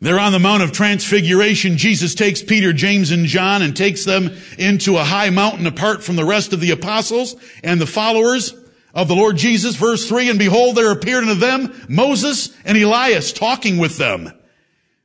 They're 0.00 0.20
on 0.20 0.30
the 0.30 0.38
Mount 0.38 0.62
of 0.62 0.70
Transfiguration. 0.70 1.76
Jesus 1.76 2.14
takes 2.14 2.40
Peter, 2.40 2.72
James, 2.72 3.10
and 3.10 3.26
John 3.26 3.62
and 3.62 3.76
takes 3.76 4.04
them 4.04 4.30
into 4.56 4.96
a 4.96 5.02
high 5.04 5.30
mountain 5.30 5.66
apart 5.66 6.04
from 6.04 6.14
the 6.14 6.24
rest 6.24 6.52
of 6.52 6.60
the 6.60 6.70
apostles 6.70 7.34
and 7.64 7.80
the 7.80 7.86
followers 7.86 8.54
of 8.94 9.08
the 9.08 9.16
Lord 9.16 9.36
Jesus. 9.36 9.74
Verse 9.74 10.08
3, 10.08 10.30
And 10.30 10.38
behold, 10.38 10.76
there 10.76 10.92
appeared 10.92 11.24
unto 11.24 11.34
them 11.34 11.74
Moses 11.88 12.56
and 12.64 12.78
Elias 12.78 13.32
talking 13.32 13.78
with 13.78 13.98
them. 13.98 14.32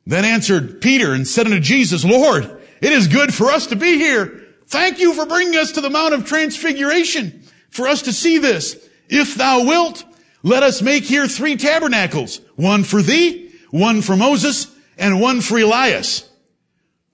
Then 0.05 0.25
answered 0.25 0.79
Peter 0.79 1.13
and 1.13 1.27
said 1.27 1.47
unto 1.47 1.59
Jesus, 1.59 2.05
Lord, 2.05 2.62
it 2.79 2.91
is 2.91 3.07
good 3.07 3.33
for 3.33 3.50
us 3.50 3.67
to 3.67 3.75
be 3.75 3.97
here. 3.97 4.43
Thank 4.67 5.00
you 5.00 5.13
for 5.13 5.25
bringing 5.25 5.57
us 5.57 5.71
to 5.71 5.81
the 5.81 5.89
Mount 5.89 6.13
of 6.13 6.25
Transfiguration, 6.25 7.43
for 7.69 7.88
us 7.88 8.03
to 8.03 8.13
see 8.13 8.38
this. 8.38 8.77
If 9.09 9.35
thou 9.35 9.63
wilt, 9.65 10.03
let 10.43 10.62
us 10.62 10.83
make 10.83 11.03
here 11.03 11.27
three 11.27 11.55
tabernacles, 11.55 12.41
one 12.57 12.83
for 12.83 13.01
thee, 13.01 13.51
one 13.71 14.01
for 14.01 14.15
Moses, 14.15 14.67
and 14.97 15.21
one 15.21 15.41
for 15.41 15.57
Elias. 15.57 16.29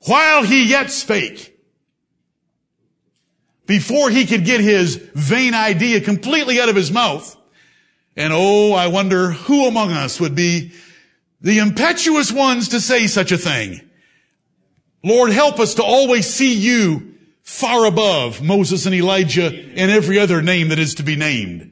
While 0.06 0.44
he 0.44 0.66
yet 0.66 0.92
spake, 0.92 1.58
before 3.70 4.10
he 4.10 4.26
could 4.26 4.46
get 4.46 4.62
his 4.62 4.96
vain 5.14 5.54
idea 5.54 6.02
completely 6.02 6.60
out 6.60 6.70
of 6.70 6.76
his 6.76 6.92
mouth. 6.92 7.38
And 8.16 8.34
oh, 8.34 8.74
I 8.74 8.88
wonder 8.88 9.30
who 9.30 9.68
among 9.68 9.92
us 9.92 10.20
would 10.20 10.34
be 10.34 10.72
the 11.40 11.60
impetuous 11.60 12.32
ones 12.32 12.70
to 12.70 12.82
say 12.82 13.06
such 13.06 13.32
a 13.32 13.38
thing. 13.38 13.88
Lord, 15.04 15.32
help 15.32 15.60
us 15.60 15.76
to 15.76 15.84
always 15.84 16.26
see 16.26 16.56
you 16.56 17.14
far 17.44 17.86
above 17.86 18.42
Moses 18.42 18.88
and 18.88 18.96
Elijah 18.96 19.48
and 19.48 19.92
every 19.92 20.18
other 20.18 20.42
name 20.42 20.70
that 20.70 20.80
is 20.80 20.96
to 20.96 21.04
be 21.04 21.16
named. 21.16 21.72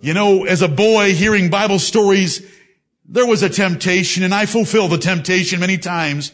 You 0.00 0.14
know, 0.14 0.44
as 0.44 0.62
a 0.62 0.68
boy 0.68 1.14
hearing 1.14 1.50
Bible 1.50 1.78
stories, 1.78 2.40
there 3.06 3.26
was 3.26 3.42
a 3.42 3.48
temptation 3.48 4.22
and 4.22 4.34
I 4.34 4.46
fulfilled 4.46 4.92
the 4.92 4.98
temptation 4.98 5.60
many 5.60 5.78
times. 5.78 6.32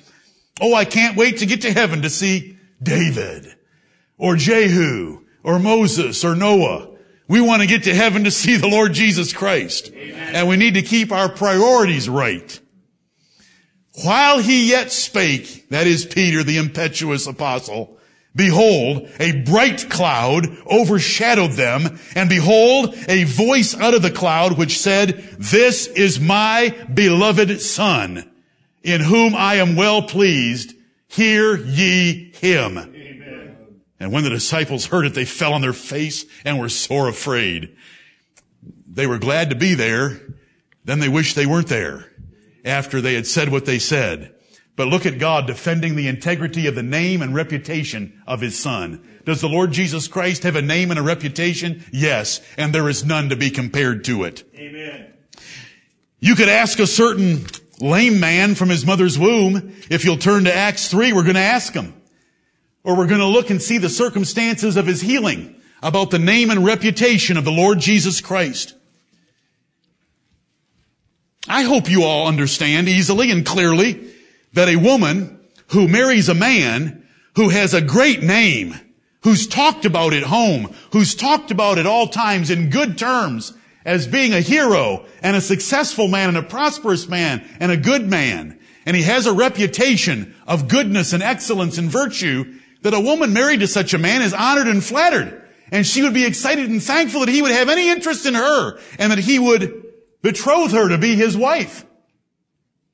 Oh, 0.61 0.75
I 0.75 0.85
can't 0.85 1.17
wait 1.17 1.39
to 1.39 1.47
get 1.47 1.63
to 1.63 1.73
heaven 1.73 2.03
to 2.03 2.11
see 2.11 2.59
David 2.83 3.47
or 4.19 4.37
Jehu 4.37 5.25
or 5.43 5.59
Moses 5.59 6.25
or 6.25 6.35
Noah. 6.35 6.89
We 7.29 7.41
want 7.41 7.63
to 7.63 7.69
get 7.69 7.85
to 7.85 7.95
heaven 7.95 8.25
to 8.25 8.31
see 8.31 8.57
the 8.57 8.69
Lord 8.69 8.93
Jesus 8.93 9.33
Christ. 9.33 9.93
Amen. 9.95 10.35
And 10.35 10.49
we 10.49 10.57
need 10.57 10.75
to 10.75 10.83
keep 10.83 11.13
our 11.13 11.29
priorities 11.29 12.09
right. 12.09 12.59
While 14.05 14.41
he 14.41 14.71
yet 14.71 14.91
spake, 14.93 15.69
that 15.71 15.87
is 15.87 16.05
Peter, 16.05 16.43
the 16.43 16.59
impetuous 16.59 17.27
apostle, 17.27 17.99
behold, 18.35 19.09
a 19.19 19.43
bright 19.43 19.89
cloud 19.91 20.47
overshadowed 20.67 21.53
them, 21.53 21.99
and 22.15 22.29
behold, 22.29 22.95
a 23.09 23.25
voice 23.25 23.77
out 23.77 23.95
of 23.95 24.03
the 24.03 24.11
cloud 24.11 24.57
which 24.57 24.79
said, 24.79 25.19
This 25.39 25.87
is 25.87 26.21
my 26.21 26.75
beloved 26.93 27.61
son, 27.61 28.31
in 28.83 29.01
whom 29.01 29.35
I 29.35 29.57
am 29.57 29.77
well 29.77 30.03
pleased. 30.03 30.75
Hear 31.09 31.57
ye 31.57 32.31
him. 32.35 32.79
And 33.99 34.13
when 34.13 34.25
the 34.25 34.31
disciples 34.31 34.87
heard 34.87 35.05
it, 35.05 35.15
they 35.15 35.25
fell 35.27 35.53
on 35.53 35.61
their 35.61 35.75
face 35.75 36.25
and 36.45 36.59
were 36.59 36.71
sore 36.71 37.09
afraid. 37.09 37.77
They 38.87 39.07
were 39.07 39.19
glad 39.19 39.51
to 39.51 39.57
be 39.57 39.75
there. 39.75 40.21
Then 40.85 41.01
they 41.01 41.09
wished 41.09 41.37
they 41.37 41.47
weren't 41.47 41.69
there 41.69 42.11
after 42.65 43.01
they 43.01 43.15
had 43.15 43.27
said 43.27 43.51
what 43.51 43.67
they 43.67 43.79
said. 43.79 44.35
But 44.81 44.89
look 44.89 45.05
at 45.05 45.19
God 45.19 45.47
defending 45.47 45.95
the 45.95 46.09
integrity 46.09 46.67
of 46.67 46.75
the 46.75 46.83
name 46.83 47.21
and 47.21 47.35
reputation 47.35 48.23
of 48.27 48.41
His 48.41 48.59
Son. 48.59 49.07
Does 49.27 49.43
the 49.43 49.47
Lord 49.47 49.73
Jesus 49.73 50.09
Christ 50.09 50.45
have 50.45 50.57
a 50.57 50.63
name 50.63 50.91
and 50.91 50.99
a 50.99 51.03
reputation? 51.03 51.85
Yes. 51.93 52.41
And 52.57 52.75
there 52.75 52.89
is 52.89 53.05
none 53.05 53.29
to 53.29 53.37
be 53.37 53.51
compared 53.51 54.05
to 54.05 54.25
it. 54.25 54.43
Amen. 54.57 55.13
You 56.19 56.35
could 56.35 56.49
ask 56.49 56.79
a 56.79 56.87
certain 56.87 57.45
lame 57.79 58.21
man 58.21 58.55
from 58.55 58.71
his 58.71 58.87
mother's 58.87 59.19
womb. 59.19 59.77
If 59.91 60.07
you'll 60.07 60.17
turn 60.17 60.45
to 60.45 60.57
Acts 60.57 60.89
3, 60.89 61.13
we're 61.13 61.25
going 61.25 61.35
to 61.35 61.41
ask 61.43 61.75
him. 61.75 61.93
Or 62.83 62.97
we're 62.97 63.07
going 63.07 63.21
to 63.21 63.27
look 63.27 63.51
and 63.51 63.61
see 63.61 63.77
the 63.77 63.91
circumstances 63.91 64.79
of 64.79 64.87
his 64.87 65.03
healing 65.03 65.61
about 65.83 66.11
the 66.11 66.19
name 66.19 66.49
and 66.49 66.65
reputation 66.65 67.37
of 67.37 67.45
the 67.45 67.53
Lord 67.53 67.81
Jesus 67.81 68.23
Christ. 68.23 68.75
I 71.47 71.65
hope 71.65 71.91
you 71.91 72.05
all 72.05 72.27
understand 72.27 72.89
easily 72.89 73.31
and 73.31 73.45
clearly 73.45 74.10
that 74.53 74.69
a 74.69 74.77
woman 74.77 75.41
who 75.69 75.89
marries 75.89 76.29
a 76.29 76.35
man 76.35 77.07
who 77.37 77.49
has 77.49 77.75
a 77.75 77.81
great 77.81 78.23
name, 78.23 78.75
who's 79.23 79.47
talked 79.47 79.85
about 79.85 80.13
at 80.13 80.25
home, 80.25 80.75
who's 80.93 81.15
talked 81.15 81.51
about 81.51 81.79
at 81.79 81.87
all 81.87 82.09
times 82.09 82.51
in 82.51 82.71
good 82.71 82.99
terms 82.99 83.53
as 83.85 84.07
being 84.07 84.35
a 84.35 84.41
hero 84.41 85.07
and 85.23 85.37
a 85.37 85.41
successful 85.41 86.09
man 86.09 86.29
and 86.29 86.39
a 86.39 86.43
prosperous 86.43 87.09
man 87.09 87.45
and 87.61 87.73
a 87.73 87.77
good 87.77 88.09
man, 88.09 88.59
and 88.85 88.97
he 88.97 89.03
has 89.03 89.27
a 89.27 89.33
reputation 89.33 90.35
of 90.47 90.69
goodness 90.69 91.13
and 91.13 91.23
excellence 91.23 91.79
and 91.79 91.91
virtue, 91.91 92.57
that 92.83 92.95
a 92.95 93.01
woman 93.01 93.33
married 93.33 93.61
to 93.61 93.67
such 93.67 93.95
a 93.95 93.99
man 93.99 94.23
is 94.23 94.33
honored 94.33 94.67
and 94.67 94.83
flattered. 94.83 95.37
And 95.71 95.87
she 95.87 96.03
would 96.03 96.15
be 96.15 96.25
excited 96.25 96.69
and 96.69 96.83
thankful 96.83 97.21
that 97.21 97.29
he 97.29 97.43
would 97.43 97.53
have 97.53 97.69
any 97.69 97.91
interest 97.91 98.27
in 98.27 98.35
her 98.35 98.79
and 98.99 99.13
that 99.13 99.19
he 99.19 99.39
would 99.39 99.85
betroth 100.23 100.73
her 100.73 100.89
to 100.89 100.99
be 100.99 101.15
his 101.15 101.37
wife. 101.37 101.85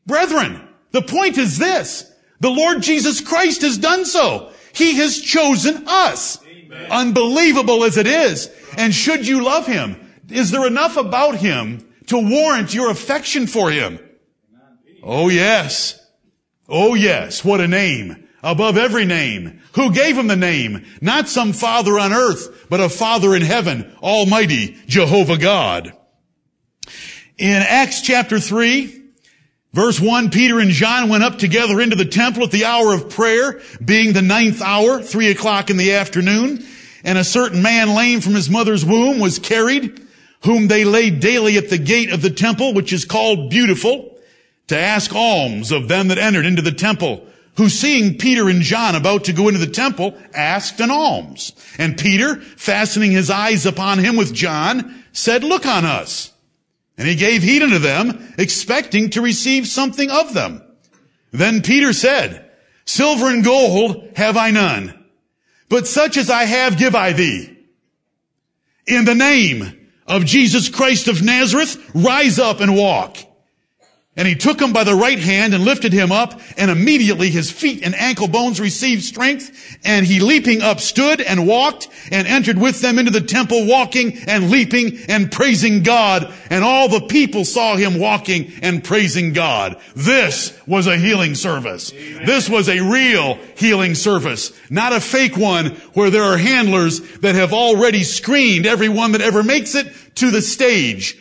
Brethren, 0.05 0.66
the 0.97 1.03
point 1.03 1.37
is 1.37 1.59
this. 1.59 2.11
The 2.41 2.51
Lord 2.51 2.83
Jesus 2.83 3.21
Christ 3.21 3.61
has 3.61 3.77
done 3.77 4.07
so. 4.07 4.51
He 4.73 4.97
has 4.97 5.21
chosen 5.21 5.85
us. 5.87 6.43
Amen. 6.47 6.91
Unbelievable 6.91 7.85
as 7.85 7.99
it 7.99 8.07
is. 8.07 8.51
And 8.79 8.95
should 8.95 9.27
you 9.27 9.45
love 9.45 9.67
him, 9.67 9.97
is 10.31 10.51
there 10.51 10.67
enough 10.67 10.97
about 10.97 11.37
him 11.37 11.87
to 12.07 12.17
warrant 12.19 12.73
your 12.73 12.91
affection 12.91 13.47
for 13.47 13.71
him? 13.71 13.99
Oh 15.03 15.29
yes. 15.29 16.01
Oh 16.67 16.95
yes. 16.95 17.45
What 17.45 17.61
a 17.61 17.69
name. 17.69 18.27
Above 18.43 18.79
every 18.79 19.05
name. 19.05 19.61
Who 19.75 19.93
gave 19.93 20.17
him 20.17 20.29
the 20.29 20.37
name? 20.37 20.87
Not 21.03 21.29
some 21.29 21.53
father 21.53 21.99
on 21.99 22.15
earth, 22.15 22.67
but 22.71 22.81
a 22.81 22.89
father 22.89 23.37
in 23.37 23.43
heaven. 23.43 23.95
Almighty 24.03 24.79
Jehovah 24.87 25.37
God. 25.37 25.93
In 27.37 27.63
Acts 27.63 28.01
chapter 28.01 28.41
3, 28.41 29.06
verse 29.77 30.01
1, 30.01 30.31
Peter 30.31 30.59
and 30.59 30.71
John 30.71 31.11
went 31.11 31.23
up 31.23 31.39
together 31.39 31.83
into 31.83 31.97
the 31.97 32.07
temple 32.07 32.45
at 32.45 32.51
the 32.51 32.65
hour 32.65 32.95
of 32.95 33.11
prayer, 33.11 33.61
being 33.85 34.15
the 34.15 34.23
ninth 34.23 34.63
hour, 34.63 35.03
three 35.03 35.29
o'clock 35.29 35.69
in 35.69 35.77
the 35.77 35.93
afternoon. 35.93 36.65
And 37.05 37.19
a 37.19 37.25
certain 37.25 37.61
man 37.61 37.95
lame 37.95 38.23
from 38.23 38.35
his 38.35 38.49
mother's 38.49 38.87
womb 38.87 39.19
was 39.19 39.39
carried, 39.39 40.01
whom 40.45 40.69
they 40.69 40.87
laid 40.87 41.21
daily 41.21 41.59
at 41.59 41.69
the 41.69 41.77
gate 41.77 42.11
of 42.11 42.23
the 42.23 42.31
temple, 42.31 42.73
which 42.73 42.91
is 42.91 43.05
called 43.05 43.51
Beautiful, 43.51 44.19
to 44.69 44.79
ask 44.79 45.15
alms 45.15 45.71
of 45.71 45.89
them 45.89 46.09
that 46.09 46.17
entered 46.17 46.47
into 46.47 46.63
the 46.63 46.73
temple, 46.73 47.27
who 47.59 47.69
seeing 47.69 48.17
Peter 48.17 48.49
and 48.49 48.63
John 48.63 48.95
about 48.95 49.25
to 49.25 49.35
go 49.35 49.49
into 49.49 49.61
the 49.61 49.67
temple, 49.67 50.17
asked 50.35 50.81
an 50.81 50.91
alms. 50.91 51.53
And 51.77 51.99
Peter, 51.99 52.37
fastening 52.37 53.13
his 53.13 53.29
eyes 53.29 53.67
upon 53.67 53.99
him 53.99 54.17
with 54.17 54.33
John, 54.33 55.05
said, 55.13 55.45
Look 55.45 55.67
on 55.67 55.85
us. 55.85 56.33
And 56.99 57.07
he 57.07 57.15
gave 57.15 57.43
heed 57.43 57.63
unto 57.63 57.79
them, 57.79 58.35
expecting 58.39 59.11
to 59.11 59.21
receive 59.21 59.67
something 59.67 60.11
of 60.11 60.33
them. 60.33 60.63
Then 61.31 61.63
Peter 61.63 61.93
said, 61.93 62.51
Silver 62.87 63.27
and 63.27 63.45
gold 63.45 64.13
have 64.17 64.37
I 64.37 64.51
none, 64.51 65.05
but 65.69 65.87
such 65.87 66.17
as 66.17 66.31
I 66.31 66.45
have 66.45 66.79
give 66.79 66.95
I 66.95 67.13
thee. 67.13 67.53
In 68.87 69.05
the 69.05 69.15
name 69.15 69.89
of 70.07 70.25
Jesus 70.25 70.69
Christ 70.69 71.09
of 71.09 71.23
Nazareth, 71.23 71.91
rise 71.95 72.39
up 72.39 72.61
and 72.61 72.77
walk. 72.77 73.19
And 74.17 74.27
he 74.27 74.35
took 74.35 74.61
him 74.61 74.73
by 74.73 74.85
the 74.85 74.95
right 74.95 75.19
hand 75.19 75.53
and 75.53 75.63
lifted 75.63 75.93
him 75.93 76.11
up, 76.11 76.41
and 76.57 76.71
immediately 76.71 77.29
his 77.29 77.51
feet 77.51 77.83
and 77.85 77.95
ankle 77.95 78.29
bones 78.29 78.59
received 78.59 79.03
strength, 79.03 79.79
and 79.85 80.07
he 80.07 80.21
leaping 80.21 80.63
up 80.63 80.81
stood 80.81 81.21
and 81.21 81.47
walked 81.47 81.89
and 82.11 82.27
entered 82.27 82.57
with 82.57 82.81
them 82.81 82.99
into 82.99 83.11
the 83.11 83.21
temple 83.21 83.67
walking 83.67 84.17
and 84.27 84.51
leaping 84.51 84.99
and 85.09 85.31
praising 85.31 85.83
God. 85.83 86.33
And 86.49 86.65
all 86.65 86.89
the 86.89 87.07
people 87.09 87.45
saw 87.45 87.77
him 87.77 87.99
walking 87.99 88.53
and 88.63 88.83
praising 88.83 89.35
God. 89.35 89.77
This 89.95 90.59
was 90.67 90.87
a 90.87 90.97
healing 90.97 91.35
service. 91.35 91.91
This 91.91 92.49
was 92.49 92.71
a 92.71 92.81
real 92.81 93.39
healing 93.57 93.95
service, 93.95 94.53
not 94.71 94.95
a 94.95 95.01
fake 95.01 95.37
one 95.37 95.73
where 95.93 96.09
there 96.09 96.25
are 96.25 96.39
handlers 96.39 97.01
that 97.19 97.35
have 97.35 97.53
already 97.53 98.03
screened 98.03 98.65
everyone 98.65 99.13
that 99.13 99.21
ever 99.21 99.43
makes 99.43 99.75
it 99.75 99.93
to 100.17 100.31
the 100.31 100.41
stage 100.41 101.19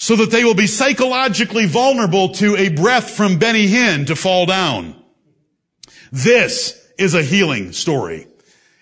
so 0.00 0.14
that 0.14 0.30
they 0.30 0.44
will 0.44 0.54
be 0.54 0.68
psychologically 0.68 1.66
vulnerable 1.66 2.28
to 2.28 2.56
a 2.56 2.68
breath 2.68 3.10
from 3.10 3.36
Benny 3.36 3.66
Hinn 3.66 4.06
to 4.06 4.14
fall 4.14 4.46
down. 4.46 4.94
This 6.12 6.88
is 6.96 7.14
a 7.14 7.22
healing 7.22 7.72
story. 7.72 8.28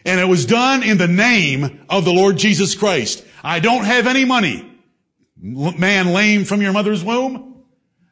And 0.04 0.20
it 0.20 0.28
was 0.28 0.44
done 0.44 0.82
in 0.82 0.98
the 0.98 1.08
name 1.08 1.86
of 1.88 2.04
the 2.04 2.12
Lord 2.12 2.36
Jesus 2.36 2.74
Christ. 2.74 3.24
I 3.42 3.60
don't 3.60 3.86
have 3.86 4.06
any 4.06 4.26
money. 4.26 4.70
Man 5.38 6.12
lame 6.12 6.44
from 6.44 6.60
your 6.60 6.74
mother's 6.74 7.02
womb. 7.02 7.64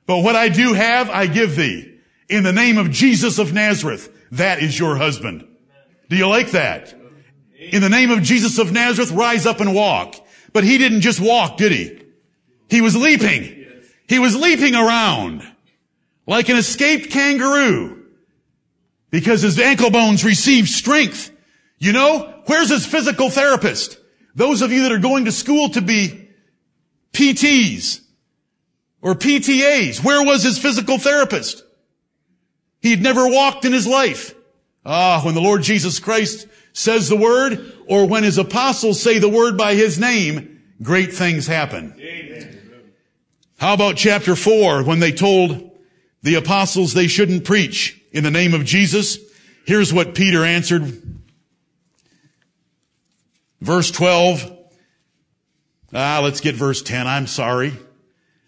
But 0.07 0.21
what 0.21 0.35
I 0.35 0.49
do 0.49 0.73
have, 0.73 1.11
I 1.11 1.27
give 1.27 1.57
thee. 1.57 1.99
In 2.31 2.43
the 2.43 2.55
name 2.55 2.79
of 2.79 2.90
Jesus 2.90 3.38
of 3.38 3.53
Nazareth. 3.53 4.11
That 4.33 4.61
is 4.61 4.79
your 4.79 4.97
husband. 4.97 5.47
Do 6.09 6.17
you 6.17 6.27
like 6.27 6.53
that? 6.53 6.95
In 7.59 7.83
the 7.83 7.90
name 7.90 8.11
of 8.11 8.23
Jesus 8.23 8.59
of 8.59 8.73
Nazareth, 8.73 9.12
rise 9.12 9.45
up 9.45 9.61
and 9.61 9.75
walk. 9.75 10.17
But 10.55 10.64
he 10.64 10.79
didn't 10.79 11.03
just 11.03 11.21
walk, 11.21 11.59
did 11.59 11.71
he? 11.71 12.04
He 12.68 12.81
was 12.81 12.96
leaping. 12.96 13.66
He 14.09 14.18
was 14.18 14.37
leaping 14.37 14.74
around 14.74 15.42
like 16.27 16.48
an 16.48 16.57
escaped 16.57 17.11
kangaroo 17.11 18.07
because 19.11 19.42
his 19.42 19.59
ankle 19.59 19.90
bones 19.90 20.24
received 20.24 20.68
strength. 20.68 21.31
You 21.79 21.92
know, 21.92 22.42
where's 22.46 22.70
his 22.70 22.87
physical 22.87 23.31
therapist? 23.31 23.98
Those 24.35 24.62
of 24.62 24.72
you 24.72 24.83
that 24.83 24.92
are 24.92 24.98
going 24.98 25.27
to 25.27 25.33
school 25.33 25.68
to 25.70 25.81
be 25.81 26.29
PTs 27.12 28.00
or 29.00 29.14
PTAs, 29.14 30.03
where 30.03 30.24
was 30.24 30.42
his 30.42 30.59
physical 30.59 30.98
therapist? 30.98 31.62
He'd 32.81 33.03
never 33.03 33.29
walked 33.29 33.64
in 33.64 33.72
his 33.72 33.87
life. 33.87 34.35
Ah, 34.85 35.22
when 35.24 35.35
the 35.35 35.40
Lord 35.40 35.62
Jesus 35.62 35.98
Christ 35.98 36.46
says 36.72 37.09
the 37.09 37.16
word 37.16 37.72
or 37.87 38.07
when 38.07 38.24
his 38.24 38.37
apostles 38.37 39.00
say 39.00 39.18
the 39.18 39.29
word 39.29 39.57
by 39.57 39.74
his 39.74 39.98
name, 39.98 40.62
great 40.83 41.12
things 41.12 41.46
happen. 41.46 41.94
How 43.64 43.72
about 43.72 43.96
chapter 43.96 44.37
four 44.37 44.83
when 44.83 44.98
they 44.98 45.11
told 45.11 45.70
the 46.20 46.35
apostles 46.35 46.92
they 46.92 47.07
shouldn't 47.07 47.46
preach 47.46 47.98
in 48.12 48.22
the 48.22 48.31
name 48.31 48.53
of 48.53 48.66
Jesus? 48.66 49.16
Here's 49.64 49.90
what 49.90 50.14
Peter 50.14 50.44
answered. 50.44 51.03
Verse 53.62 53.90
12. 53.90 54.55
Ah, 55.94 56.20
let's 56.22 56.42
get 56.42 56.55
verse 56.55 56.83
10. 56.83 57.07
I'm 57.07 57.27
sorry. 57.27 57.72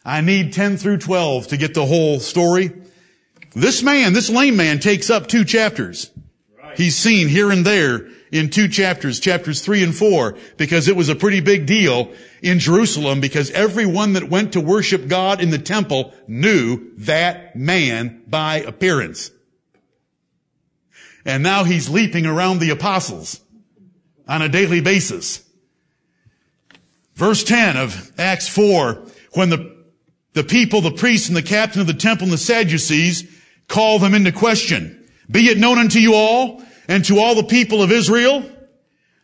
I 0.05 0.21
need 0.21 0.53
10 0.53 0.77
through 0.77 0.99
12 0.99 1.47
to 1.47 1.57
get 1.57 1.73
the 1.73 1.87
whole 1.87 2.21
story. 2.21 2.73
This 3.55 3.83
man, 3.83 4.13
this 4.13 4.29
lame 4.29 4.57
man 4.57 4.81
takes 4.81 5.09
up 5.09 5.29
two 5.29 5.47
chapters. 5.47 6.11
He's 6.77 6.95
seen 6.95 7.29
here 7.29 7.51
and 7.51 7.65
there 7.65 8.07
in 8.37 8.51
two 8.51 8.69
chapters, 8.69 9.21
chapters 9.21 9.61
three 9.61 9.83
and 9.83 9.95
four, 9.95 10.37
because 10.57 10.89
it 10.89 10.97
was 10.97 11.09
a 11.09 11.15
pretty 11.15 11.41
big 11.41 11.67
deal 11.67 12.13
in 12.43 12.59
Jerusalem 12.59 13.21
because 13.21 13.51
everyone 13.51 14.15
that 14.15 14.29
went 14.29 14.53
to 14.53 14.61
worship 14.61 15.09
God 15.09 15.41
in 15.41 15.51
the 15.51 15.59
temple 15.59 16.15
knew 16.27 16.93
that 16.99 17.57
man 17.57 18.23
by 18.27 18.57
appearance. 18.61 19.31
And 21.25 21.43
now 21.43 21.65
he's 21.65 21.89
leaping 21.89 22.27
around 22.27 22.61
the 22.61 22.71
apostles 22.71 23.41
on 24.29 24.43
a 24.43 24.49
daily 24.49 24.81
basis. 24.81 25.43
Verse 27.15 27.43
10 27.45 27.77
of 27.77 28.13
Acts 28.19 28.49
4, 28.49 29.03
when 29.33 29.51
the, 29.51 29.75
the 30.35 30.45
people, 30.45 30.83
the 30.83 30.93
priests 30.93 31.29
and 31.29 31.37
the 31.37 31.43
captain 31.43 31.81
of 31.81 31.87
the 31.87 31.95
temple 31.95 32.25
and 32.25 32.33
the 32.33 32.39
Sadducees 32.39 33.25
call 33.69 33.99
them 33.99 34.15
into 34.15 34.33
question. 34.33 35.09
Be 35.31 35.49
it 35.49 35.59
known 35.59 35.79
unto 35.79 35.99
you 35.99 36.15
all 36.15 36.63
and 36.89 37.05
to 37.05 37.19
all 37.19 37.35
the 37.35 37.45
people 37.45 37.83
of 37.83 37.93
Israel 37.93 38.45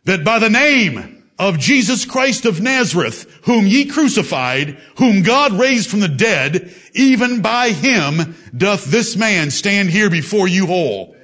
that 0.04 0.24
by 0.24 0.38
the 0.38 0.50
name 0.50 1.22
of 1.38 1.58
Jesus 1.58 2.04
Christ 2.04 2.44
of 2.44 2.60
Nazareth, 2.60 3.40
whom 3.44 3.66
ye 3.66 3.86
crucified, 3.86 4.78
whom 4.98 5.22
God 5.22 5.52
raised 5.52 5.90
from 5.90 6.00
the 6.00 6.08
dead, 6.08 6.74
even 6.94 7.40
by 7.40 7.70
him 7.70 8.36
doth 8.56 8.84
this 8.84 9.16
man 9.16 9.50
stand 9.50 9.90
here 9.90 10.10
before 10.10 10.46
you 10.46 10.66
whole. 10.66 11.16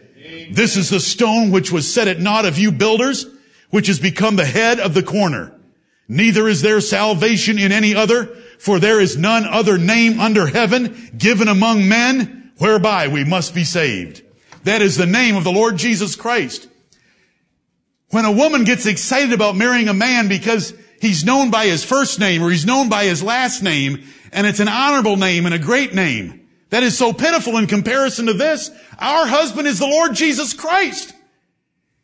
This 0.51 0.77
is 0.77 0.91
the 0.91 1.01
stone 1.01 1.51
which 1.51 1.71
was 1.71 1.93
set 1.93 2.09
at 2.09 2.21
naught 2.21 2.47
of 2.47 2.59
you 2.59 2.73
builders, 2.73 3.27
which 3.71 3.87
has 3.87 4.01
become 4.01 4.37
the 4.37 4.45
head 4.45 4.81
of 4.81 4.95
the 4.95 5.03
corner. 5.03 5.53
Neither 6.09 6.49
is 6.49 6.63
there 6.63 6.81
salvation 6.81 7.59
in 7.59 7.71
any 7.71 7.95
other, 7.95 8.27
for 8.59 8.79
there 8.79 9.01
is 9.01 9.17
none 9.17 9.45
other 9.45 9.79
name 9.79 10.19
under 10.19 10.47
heaven 10.47 11.11
given 11.17 11.49
among 11.49 11.89
men 11.89 12.53
whereby 12.59 13.09
we 13.09 13.25
must 13.25 13.55
be 13.55 13.65
saved. 13.65 14.23
That 14.69 14.83
is 14.83 14.99
the 14.99 15.07
name 15.07 15.35
of 15.35 15.45
the 15.45 15.51
Lord 15.51 15.79
Jesus 15.79 16.15
Christ. 16.15 16.69
When 18.11 18.27
a 18.27 18.33
woman 18.33 18.65
gets 18.65 18.85
excited 18.85 19.33
about 19.33 19.57
marrying 19.57 19.89
a 19.89 19.95
man 19.95 20.29
because 20.29 20.75
he's 21.01 21.25
known 21.25 21.51
by 21.51 21.65
his 21.65 21.83
first 21.83 22.21
name 22.21 22.43
or 22.43 22.51
he's 22.51 22.67
known 22.67 22.91
by 22.91 23.05
his 23.05 23.23
last 23.23 23.63
name, 23.63 24.05
and 24.31 24.47
it's 24.47 24.61
an 24.61 24.69
honorable 24.69 25.17
name 25.17 25.47
and 25.47 25.55
a 25.55 25.59
great 25.59 25.95
name, 25.95 26.47
that 26.69 26.83
is 26.83 26.99
so 26.99 27.15
pitiful 27.15 27.57
in 27.57 27.67
comparison 27.67 28.27
to 28.27 28.35
this. 28.35 28.71
Our 28.99 29.27
husband 29.27 29.67
is 29.67 29.79
the 29.79 29.87
Lord 29.87 30.15
Jesus 30.15 30.53
Christ. 30.53 31.15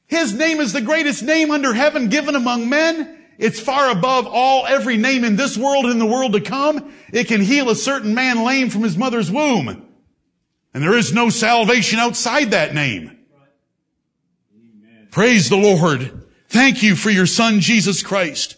His 0.06 0.32
name 0.32 0.58
is 0.58 0.72
the 0.72 0.80
greatest 0.80 1.22
name 1.22 1.50
under 1.50 1.74
heaven 1.74 2.08
given 2.08 2.34
among 2.34 2.70
men. 2.70 3.26
It's 3.36 3.60
far 3.60 3.90
above 3.90 4.26
all 4.26 4.66
every 4.66 4.96
name 4.96 5.22
in 5.24 5.36
this 5.36 5.58
world 5.58 5.84
and 5.84 5.92
in 5.92 5.98
the 5.98 6.06
world 6.06 6.32
to 6.32 6.40
come. 6.40 6.94
It 7.12 7.28
can 7.28 7.42
heal 7.42 7.68
a 7.68 7.76
certain 7.76 8.14
man 8.14 8.42
lame 8.42 8.70
from 8.70 8.84
his 8.84 8.96
mother's 8.96 9.30
womb. 9.30 9.83
And 10.74 10.82
there 10.82 10.98
is 10.98 11.14
no 11.14 11.30
salvation 11.30 12.00
outside 12.00 12.50
that 12.50 12.74
name. 12.74 13.16
Praise 15.12 15.48
the 15.48 15.56
Lord. 15.56 16.24
Thank 16.48 16.82
you 16.82 16.96
for 16.96 17.10
your 17.10 17.26
son, 17.26 17.60
Jesus 17.60 18.02
Christ. 18.02 18.56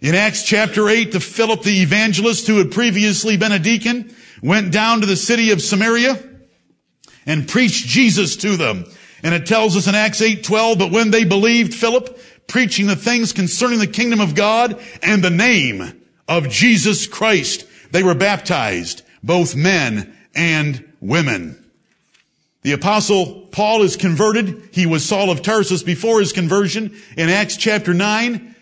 In 0.00 0.14
Acts 0.14 0.42
chapter 0.42 0.88
8, 0.88 1.12
the 1.12 1.20
Philip 1.20 1.62
the 1.62 1.82
evangelist, 1.82 2.46
who 2.46 2.56
had 2.56 2.72
previously 2.72 3.36
been 3.36 3.52
a 3.52 3.58
deacon, 3.58 4.14
went 4.42 4.72
down 4.72 5.00
to 5.00 5.06
the 5.06 5.16
city 5.16 5.50
of 5.50 5.62
Samaria 5.62 6.22
and 7.26 7.48
preached 7.48 7.86
Jesus 7.86 8.36
to 8.36 8.56
them. 8.56 8.84
And 9.22 9.34
it 9.34 9.46
tells 9.46 9.76
us 9.76 9.86
in 9.86 9.94
Acts 9.94 10.20
8:12, 10.20 10.78
but 10.78 10.90
when 10.90 11.10
they 11.10 11.24
believed 11.24 11.74
Philip, 11.74 12.18
preaching 12.46 12.86
the 12.86 12.96
things 12.96 13.32
concerning 13.32 13.78
the 13.78 13.86
kingdom 13.86 14.20
of 14.20 14.34
God 14.34 14.78
and 15.02 15.22
the 15.22 15.30
name 15.30 16.02
of 16.28 16.50
Jesus 16.50 17.06
Christ, 17.06 17.64
they 17.90 18.02
were 18.02 18.14
baptized, 18.14 19.02
both 19.22 19.56
men 19.56 20.14
and 20.34 20.83
women. 21.04 21.60
The 22.62 22.72
apostle 22.72 23.46
Paul 23.52 23.82
is 23.82 23.96
converted. 23.96 24.70
He 24.72 24.86
was 24.86 25.04
Saul 25.04 25.30
of 25.30 25.42
Tarsus 25.42 25.82
before 25.82 26.20
his 26.20 26.32
conversion. 26.32 26.96
In 27.16 27.28
Acts 27.28 27.56
chapter 27.56 27.92
9, 27.92 28.54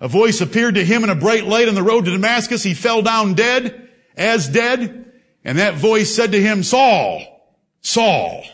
a 0.00 0.08
voice 0.08 0.40
appeared 0.40 0.76
to 0.76 0.84
him 0.84 1.04
in 1.04 1.10
a 1.10 1.14
bright 1.14 1.46
light 1.46 1.68
on 1.68 1.74
the 1.74 1.82
road 1.82 2.06
to 2.06 2.10
Damascus. 2.10 2.62
He 2.62 2.74
fell 2.74 3.02
down 3.02 3.34
dead, 3.34 3.90
as 4.16 4.48
dead, 4.48 5.12
and 5.44 5.58
that 5.58 5.74
voice 5.74 6.14
said 6.14 6.32
to 6.32 6.40
him, 6.40 6.62
Saul, 6.62 7.22
Saul, 7.82 8.44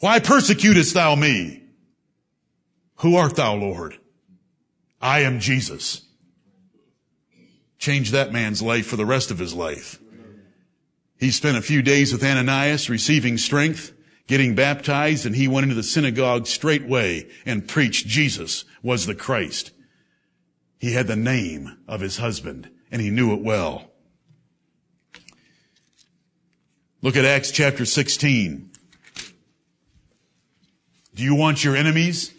why 0.00 0.18
persecutest 0.18 0.94
thou 0.94 1.14
me? 1.14 1.62
Who 2.96 3.16
art 3.16 3.36
thou, 3.36 3.54
Lord? 3.54 3.96
I 5.00 5.20
am 5.20 5.38
Jesus. 5.38 6.02
Change 7.78 8.10
that 8.10 8.32
man's 8.32 8.62
life 8.62 8.86
for 8.86 8.96
the 8.96 9.06
rest 9.06 9.30
of 9.30 9.38
his 9.38 9.54
life. 9.54 10.00
He 11.18 11.30
spent 11.30 11.56
a 11.56 11.62
few 11.62 11.82
days 11.82 12.12
with 12.12 12.22
Ananias 12.22 12.90
receiving 12.90 13.38
strength, 13.38 13.92
getting 14.26 14.54
baptized, 14.54 15.24
and 15.24 15.34
he 15.34 15.48
went 15.48 15.64
into 15.64 15.74
the 15.74 15.82
synagogue 15.82 16.46
straightway 16.46 17.28
and 17.46 17.66
preached 17.66 18.06
Jesus 18.06 18.64
was 18.82 19.06
the 19.06 19.14
Christ. 19.14 19.70
He 20.78 20.92
had 20.92 21.06
the 21.06 21.16
name 21.16 21.78
of 21.88 22.00
his 22.00 22.18
husband 22.18 22.70
and 22.90 23.00
he 23.00 23.10
knew 23.10 23.32
it 23.32 23.40
well. 23.40 23.90
Look 27.02 27.16
at 27.16 27.24
Acts 27.24 27.50
chapter 27.50 27.84
16. 27.84 28.70
Do 31.14 31.22
you 31.22 31.34
want 31.34 31.64
your 31.64 31.76
enemies 31.76 32.34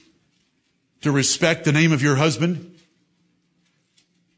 to 1.01 1.11
respect 1.11 1.65
the 1.65 1.71
name 1.71 1.91
of 1.91 2.01
your 2.01 2.15
husband? 2.15 2.75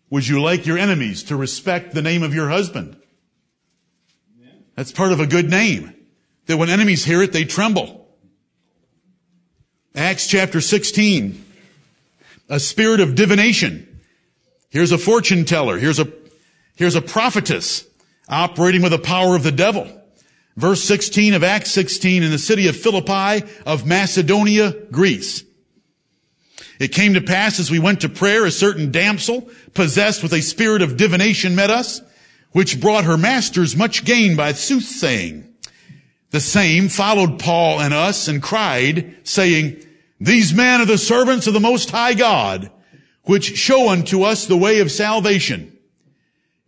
Would 0.10 0.28
you 0.28 0.42
like 0.42 0.66
your 0.66 0.78
enemies 0.78 1.24
to 1.24 1.36
respect 1.36 1.94
the 1.94 2.02
name 2.02 2.24
of 2.24 2.34
your 2.34 2.50
husband? 2.50 2.99
That's 4.80 4.94
part 4.94 5.12
of 5.12 5.20
a 5.20 5.28
good 5.28 5.50
name. 5.50 5.94
That 6.46 6.56
when 6.56 6.70
enemies 6.70 7.04
hear 7.04 7.22
it, 7.22 7.34
they 7.34 7.44
tremble. 7.44 8.08
Acts 9.94 10.26
chapter 10.26 10.62
16. 10.62 11.44
A 12.48 12.62
spirit 12.62 13.02
of 13.02 13.14
divination. 13.14 14.00
Here's 14.70 14.94
a 14.94 14.98
fortune 14.98 15.44
teller. 15.44 15.78
Here's 15.78 16.00
a, 16.00 16.08
here's 16.78 16.96
a 16.96 17.02
prophetess 17.02 17.86
operating 18.30 18.82
with 18.82 18.94
the 18.94 19.00
power 19.00 19.36
of 19.36 19.44
the 19.44 19.52
devil. 19.52 19.86
Verse 20.56 20.82
16 20.82 21.34
of 21.34 21.44
Acts 21.44 21.72
16 21.72 22.24
in 22.24 22.32
the 22.32 22.38
city 22.38 22.70
of 22.70 22.78
Philippi 22.78 23.46
of 23.66 23.86
Macedonia, 23.86 24.72
Greece. 24.92 25.44
It 26.80 26.94
came 26.94 27.16
to 27.16 27.22
pass 27.22 27.60
as 27.60 27.70
we 27.70 27.80
went 27.80 28.00
to 28.00 28.08
prayer, 28.08 28.46
a 28.46 28.52
certain 28.52 28.94
damsel 28.94 29.50
possessed 29.74 30.24
with 30.24 30.32
a 30.32 30.42
spirit 30.42 30.82
of 30.82 30.96
divination 30.96 31.54
met 31.54 31.70
us, 31.70 32.00
which 32.52 32.82
brought 32.82 33.04
her 33.04 33.18
masters 33.18 33.76
much 33.76 34.06
gain 34.06 34.36
by 34.36 34.54
soothsaying. 34.54 35.54
The 36.32 36.40
same 36.40 36.90
followed 36.90 37.40
Paul 37.40 37.80
and 37.80 37.94
us 37.94 38.28
and 38.28 38.42
cried, 38.42 39.18
saying, 39.24 39.84
These 40.20 40.54
men 40.54 40.82
are 40.82 40.86
the 40.86 40.98
servants 40.98 41.48
of 41.48 41.54
the 41.54 41.60
Most 41.60 41.90
High 41.90 42.14
God, 42.14 42.72
which 43.24 43.58
show 43.58 43.90
unto 43.90 44.24
us 44.24 44.46
the 44.46 44.58
way 44.58 44.80
of 44.80 44.92
salvation. 44.92 45.78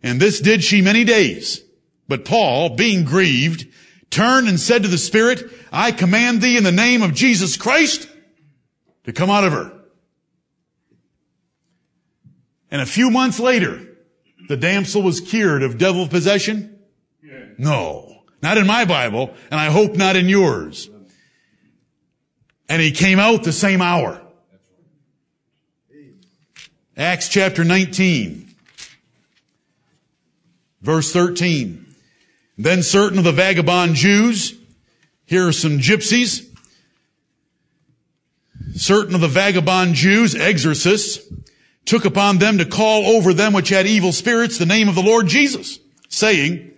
And 0.02 0.20
this 0.20 0.40
did 0.40 0.64
she 0.64 0.82
many 0.82 1.04
days. 1.04 1.62
But 2.08 2.24
Paul, 2.24 2.70
being 2.70 3.04
grieved, 3.04 3.66
turned 4.10 4.48
and 4.48 4.58
said 4.58 4.82
to 4.82 4.88
the 4.88 4.98
Spirit, 4.98 5.42
I 5.72 5.92
command 5.92 6.42
thee 6.42 6.56
in 6.56 6.64
the 6.64 6.72
name 6.72 7.02
of 7.02 7.14
Jesus 7.14 7.56
Christ 7.56 8.08
to 9.04 9.12
come 9.12 9.30
out 9.30 9.44
of 9.44 9.52
her. 9.52 9.72
And 12.70 12.80
a 12.80 12.86
few 12.86 13.10
months 13.10 13.38
later, 13.38 13.91
the 14.52 14.56
damsel 14.58 15.00
was 15.00 15.18
cured 15.18 15.62
of 15.62 15.78
devil 15.78 16.06
possession? 16.06 16.78
No. 17.56 18.22
Not 18.42 18.58
in 18.58 18.66
my 18.66 18.84
Bible, 18.84 19.32
and 19.50 19.58
I 19.58 19.70
hope 19.70 19.94
not 19.94 20.14
in 20.14 20.28
yours. 20.28 20.90
And 22.68 22.82
he 22.82 22.90
came 22.90 23.18
out 23.18 23.44
the 23.44 23.52
same 23.52 23.80
hour. 23.80 24.20
Acts 26.98 27.30
chapter 27.30 27.64
19, 27.64 28.54
verse 30.82 31.10
13. 31.10 31.86
Then 32.58 32.82
certain 32.82 33.16
of 33.16 33.24
the 33.24 33.32
vagabond 33.32 33.94
Jews, 33.94 34.54
here 35.24 35.48
are 35.48 35.52
some 35.52 35.78
gypsies, 35.78 36.46
certain 38.74 39.14
of 39.14 39.22
the 39.22 39.28
vagabond 39.28 39.94
Jews, 39.94 40.34
exorcists, 40.34 41.26
took 41.84 42.04
upon 42.04 42.38
them 42.38 42.58
to 42.58 42.64
call 42.64 43.06
over 43.16 43.32
them 43.32 43.52
which 43.52 43.68
had 43.68 43.86
evil 43.86 44.12
spirits 44.12 44.58
the 44.58 44.66
name 44.66 44.88
of 44.88 44.94
the 44.94 45.02
Lord 45.02 45.26
Jesus, 45.26 45.78
saying, 46.08 46.72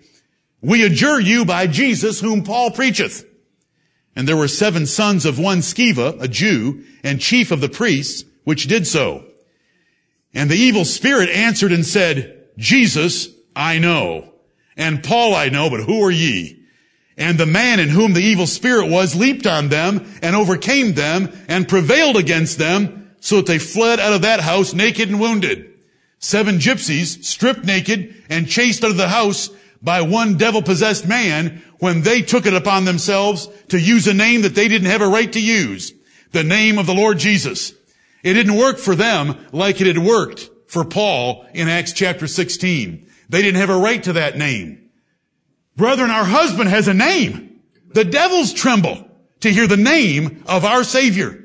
We 0.61 0.83
adjure 0.83 1.19
you 1.19 1.45
by 1.45 1.67
Jesus 1.67 2.19
whom 2.19 2.43
Paul 2.43 2.71
preacheth. 2.71 3.25
And 4.15 4.27
there 4.27 4.37
were 4.37 4.47
seven 4.47 4.85
sons 4.85 5.25
of 5.25 5.37
one 5.37 5.59
Sceva, 5.59 6.21
a 6.21 6.27
Jew, 6.27 6.83
and 7.03 7.19
chief 7.19 7.51
of 7.51 7.61
the 7.61 7.69
priests, 7.69 8.23
which 8.45 8.67
did 8.67 8.87
so. 8.87 9.25
And 10.33 10.49
the 10.49 10.55
evil 10.55 10.85
spirit 10.85 11.29
answered 11.29 11.71
and 11.71 11.85
said, 11.85 12.47
Jesus 12.57 13.27
I 13.55 13.79
know, 13.79 14.33
and 14.77 15.03
Paul 15.03 15.35
I 15.35 15.49
know, 15.49 15.69
but 15.69 15.81
who 15.81 16.03
are 16.03 16.11
ye? 16.11 16.61
And 17.17 17.37
the 17.37 17.45
man 17.45 17.79
in 17.79 17.89
whom 17.89 18.13
the 18.13 18.21
evil 18.21 18.47
spirit 18.47 18.89
was 18.89 19.15
leaped 19.15 19.47
on 19.47 19.69
them 19.69 20.05
and 20.21 20.35
overcame 20.35 20.93
them 20.93 21.31
and 21.47 21.67
prevailed 21.67 22.17
against 22.17 22.57
them 22.57 23.04
so 23.25 23.37
that 23.37 23.47
they 23.47 23.57
fled 23.57 23.99
out 23.99 24.13
of 24.13 24.21
that 24.21 24.39
house 24.39 24.75
naked 24.75 25.09
and 25.09 25.19
wounded. 25.19 25.73
Seven 26.19 26.59
gypsies, 26.59 27.23
stripped 27.23 27.65
naked 27.65 28.13
and 28.29 28.47
chased 28.47 28.83
out 28.83 28.91
of 28.91 28.97
the 28.97 29.07
house 29.07 29.49
by 29.81 30.01
one 30.01 30.37
devil-possessed 30.37 31.07
man 31.07 31.63
when 31.79 32.03
they 32.03 32.21
took 32.21 32.45
it 32.45 32.53
upon 32.53 32.85
themselves 32.85 33.49
to 33.69 33.79
use 33.79 34.07
a 34.07 34.13
name 34.13 34.43
that 34.43 34.53
they 34.53 34.67
didn't 34.67 34.91
have 34.91 35.01
a 35.01 35.07
right 35.07 35.33
to 35.33 35.41
use. 35.41 35.91
The 36.33 36.43
name 36.43 36.77
of 36.77 36.85
the 36.85 36.93
Lord 36.93 37.17
Jesus. 37.17 37.73
It 38.21 38.35
didn't 38.35 38.57
work 38.57 38.77
for 38.77 38.93
them 38.93 39.47
like 39.51 39.81
it 39.81 39.87
had 39.87 39.97
worked 39.97 40.51
for 40.67 40.85
Paul 40.85 41.47
in 41.51 41.67
Acts 41.67 41.93
chapter 41.93 42.27
16. 42.27 43.09
They 43.29 43.41
didn't 43.41 43.59
have 43.59 43.71
a 43.71 43.77
right 43.77 44.03
to 44.03 44.13
that 44.13 44.37
name. 44.37 44.91
Brethren, 45.75 46.11
our 46.11 46.25
husband 46.25 46.69
has 46.69 46.87
a 46.87 46.93
name. 46.93 47.59
The 47.87 48.05
devils 48.05 48.53
tremble 48.53 49.09
to 49.39 49.49
hear 49.49 49.65
the 49.65 49.77
name 49.77 50.43
of 50.45 50.63
our 50.63 50.83
Savior. 50.83 51.44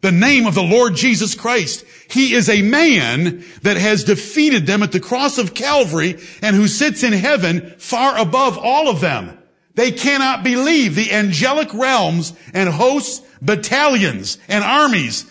The 0.00 0.12
name 0.12 0.46
of 0.46 0.54
the 0.54 0.62
Lord 0.62 0.94
Jesus 0.94 1.34
Christ. 1.34 1.84
He 2.08 2.34
is 2.34 2.48
a 2.48 2.62
man 2.62 3.44
that 3.62 3.76
has 3.76 4.04
defeated 4.04 4.66
them 4.66 4.82
at 4.82 4.92
the 4.92 5.00
cross 5.00 5.38
of 5.38 5.54
Calvary 5.54 6.18
and 6.40 6.54
who 6.54 6.68
sits 6.68 7.02
in 7.02 7.12
heaven 7.12 7.74
far 7.78 8.18
above 8.18 8.56
all 8.56 8.88
of 8.88 9.00
them. 9.00 9.36
They 9.74 9.92
cannot 9.92 10.44
believe 10.44 10.94
the 10.94 11.12
angelic 11.12 11.72
realms 11.74 12.32
and 12.54 12.68
hosts, 12.68 13.24
battalions 13.40 14.38
and 14.48 14.64
armies 14.64 15.24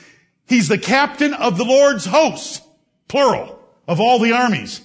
He's 0.48 0.70
the 0.70 0.78
captain 0.78 1.34
of 1.34 1.58
the 1.58 1.66
Lord's 1.66 2.06
hosts, 2.06 2.62
plural, 3.08 3.60
of 3.88 4.00
all 4.00 4.20
the 4.20 4.32
armies. 4.32 4.82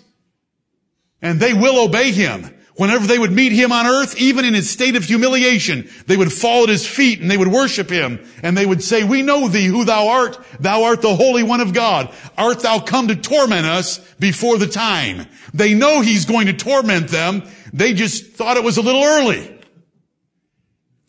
And 1.22 1.38
they 1.38 1.54
will 1.54 1.84
obey 1.84 2.10
him. 2.10 2.52
Whenever 2.76 3.06
they 3.06 3.18
would 3.18 3.32
meet 3.32 3.52
him 3.52 3.70
on 3.70 3.86
earth, 3.86 4.16
even 4.18 4.46
in 4.46 4.54
his 4.54 4.70
state 4.70 4.96
of 4.96 5.04
humiliation, 5.04 5.88
they 6.06 6.16
would 6.16 6.32
fall 6.32 6.62
at 6.62 6.70
his 6.70 6.86
feet 6.86 7.20
and 7.20 7.30
they 7.30 7.36
would 7.36 7.48
worship 7.48 7.90
him. 7.90 8.24
And 8.42 8.56
they 8.56 8.64
would 8.64 8.82
say, 8.82 9.04
we 9.04 9.20
know 9.20 9.46
thee 9.46 9.66
who 9.66 9.84
thou 9.84 10.08
art. 10.08 10.38
Thou 10.58 10.84
art 10.84 11.02
the 11.02 11.14
Holy 11.14 11.42
One 11.42 11.60
of 11.60 11.74
God. 11.74 12.14
Art 12.38 12.60
thou 12.60 12.80
come 12.80 13.08
to 13.08 13.16
torment 13.16 13.66
us 13.66 13.98
before 14.14 14.56
the 14.56 14.66
time? 14.66 15.26
They 15.52 15.74
know 15.74 16.00
he's 16.00 16.24
going 16.24 16.46
to 16.46 16.54
torment 16.54 17.08
them. 17.08 17.42
They 17.74 17.92
just 17.92 18.32
thought 18.32 18.56
it 18.56 18.64
was 18.64 18.78
a 18.78 18.82
little 18.82 19.04
early. 19.04 19.58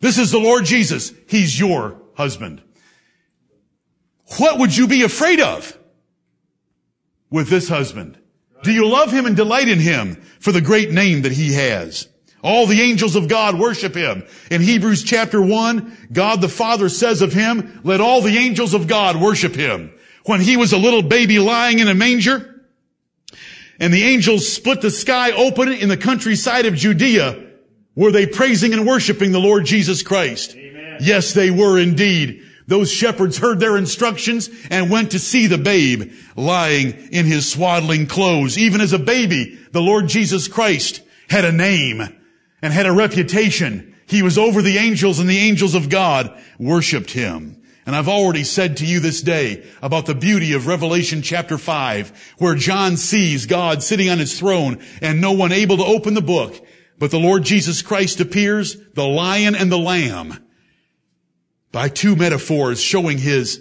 This 0.00 0.18
is 0.18 0.30
the 0.30 0.38
Lord 0.38 0.66
Jesus. 0.66 1.14
He's 1.28 1.58
your 1.58 1.98
husband. 2.14 2.62
What 4.36 4.58
would 4.58 4.76
you 4.76 4.86
be 4.86 5.02
afraid 5.02 5.40
of 5.40 5.78
with 7.30 7.48
this 7.48 7.70
husband? 7.70 8.18
Do 8.64 8.72
you 8.72 8.88
love 8.88 9.12
him 9.12 9.26
and 9.26 9.36
delight 9.36 9.68
in 9.68 9.78
him 9.78 10.16
for 10.40 10.52
the 10.52 10.60
great 10.60 10.90
name 10.90 11.22
that 11.22 11.32
he 11.32 11.52
has? 11.54 12.08
All 12.42 12.66
the 12.66 12.82
angels 12.82 13.16
of 13.16 13.28
God 13.28 13.58
worship 13.58 13.94
him. 13.94 14.24
In 14.50 14.60
Hebrews 14.60 15.02
chapter 15.02 15.40
1, 15.40 16.08
God 16.12 16.40
the 16.42 16.48
Father 16.48 16.90
says 16.90 17.22
of 17.22 17.32
him, 17.32 17.80
let 17.84 18.02
all 18.02 18.20
the 18.20 18.36
angels 18.36 18.74
of 18.74 18.86
God 18.86 19.16
worship 19.16 19.54
him. 19.54 19.92
When 20.26 20.40
he 20.40 20.56
was 20.56 20.72
a 20.72 20.78
little 20.78 21.02
baby 21.02 21.38
lying 21.38 21.78
in 21.78 21.88
a 21.88 21.94
manger, 21.94 22.50
and 23.80 23.92
the 23.92 24.04
angels 24.04 24.46
split 24.46 24.80
the 24.80 24.90
sky 24.90 25.32
open 25.32 25.72
in 25.72 25.88
the 25.88 25.96
countryside 25.96 26.66
of 26.66 26.74
Judea, 26.74 27.42
were 27.94 28.12
they 28.12 28.26
praising 28.26 28.72
and 28.72 28.86
worshiping 28.86 29.32
the 29.32 29.40
Lord 29.40 29.64
Jesus 29.64 30.02
Christ? 30.02 30.54
Amen. 30.54 30.98
Yes, 31.00 31.32
they 31.32 31.50
were 31.50 31.78
indeed. 31.78 32.42
Those 32.66 32.90
shepherds 32.90 33.38
heard 33.38 33.60
their 33.60 33.76
instructions 33.76 34.48
and 34.70 34.90
went 34.90 35.10
to 35.10 35.18
see 35.18 35.46
the 35.46 35.58
babe 35.58 36.12
lying 36.34 36.92
in 37.12 37.26
his 37.26 37.50
swaddling 37.50 38.06
clothes. 38.06 38.56
Even 38.56 38.80
as 38.80 38.92
a 38.92 38.98
baby, 38.98 39.58
the 39.72 39.82
Lord 39.82 40.08
Jesus 40.08 40.48
Christ 40.48 41.02
had 41.28 41.44
a 41.44 41.52
name 41.52 42.00
and 42.62 42.72
had 42.72 42.86
a 42.86 42.92
reputation. 42.92 43.94
He 44.06 44.22
was 44.22 44.38
over 44.38 44.62
the 44.62 44.78
angels 44.78 45.18
and 45.18 45.28
the 45.28 45.38
angels 45.38 45.74
of 45.74 45.90
God 45.90 46.38
worshiped 46.58 47.10
him. 47.10 47.60
And 47.86 47.94
I've 47.94 48.08
already 48.08 48.44
said 48.44 48.78
to 48.78 48.86
you 48.86 48.98
this 49.00 49.20
day 49.20 49.62
about 49.82 50.06
the 50.06 50.14
beauty 50.14 50.54
of 50.54 50.66
Revelation 50.66 51.20
chapter 51.20 51.58
5, 51.58 52.34
where 52.38 52.54
John 52.54 52.96
sees 52.96 53.44
God 53.44 53.82
sitting 53.82 54.08
on 54.08 54.18
his 54.18 54.38
throne 54.38 54.82
and 55.02 55.20
no 55.20 55.32
one 55.32 55.52
able 55.52 55.76
to 55.76 55.84
open 55.84 56.14
the 56.14 56.22
book. 56.22 56.66
But 56.98 57.10
the 57.10 57.18
Lord 57.18 57.42
Jesus 57.42 57.82
Christ 57.82 58.20
appears, 58.20 58.76
the 58.94 59.06
lion 59.06 59.54
and 59.54 59.70
the 59.70 59.78
lamb, 59.78 60.43
by 61.74 61.88
two 61.88 62.14
metaphors 62.14 62.80
showing 62.80 63.18
his 63.18 63.60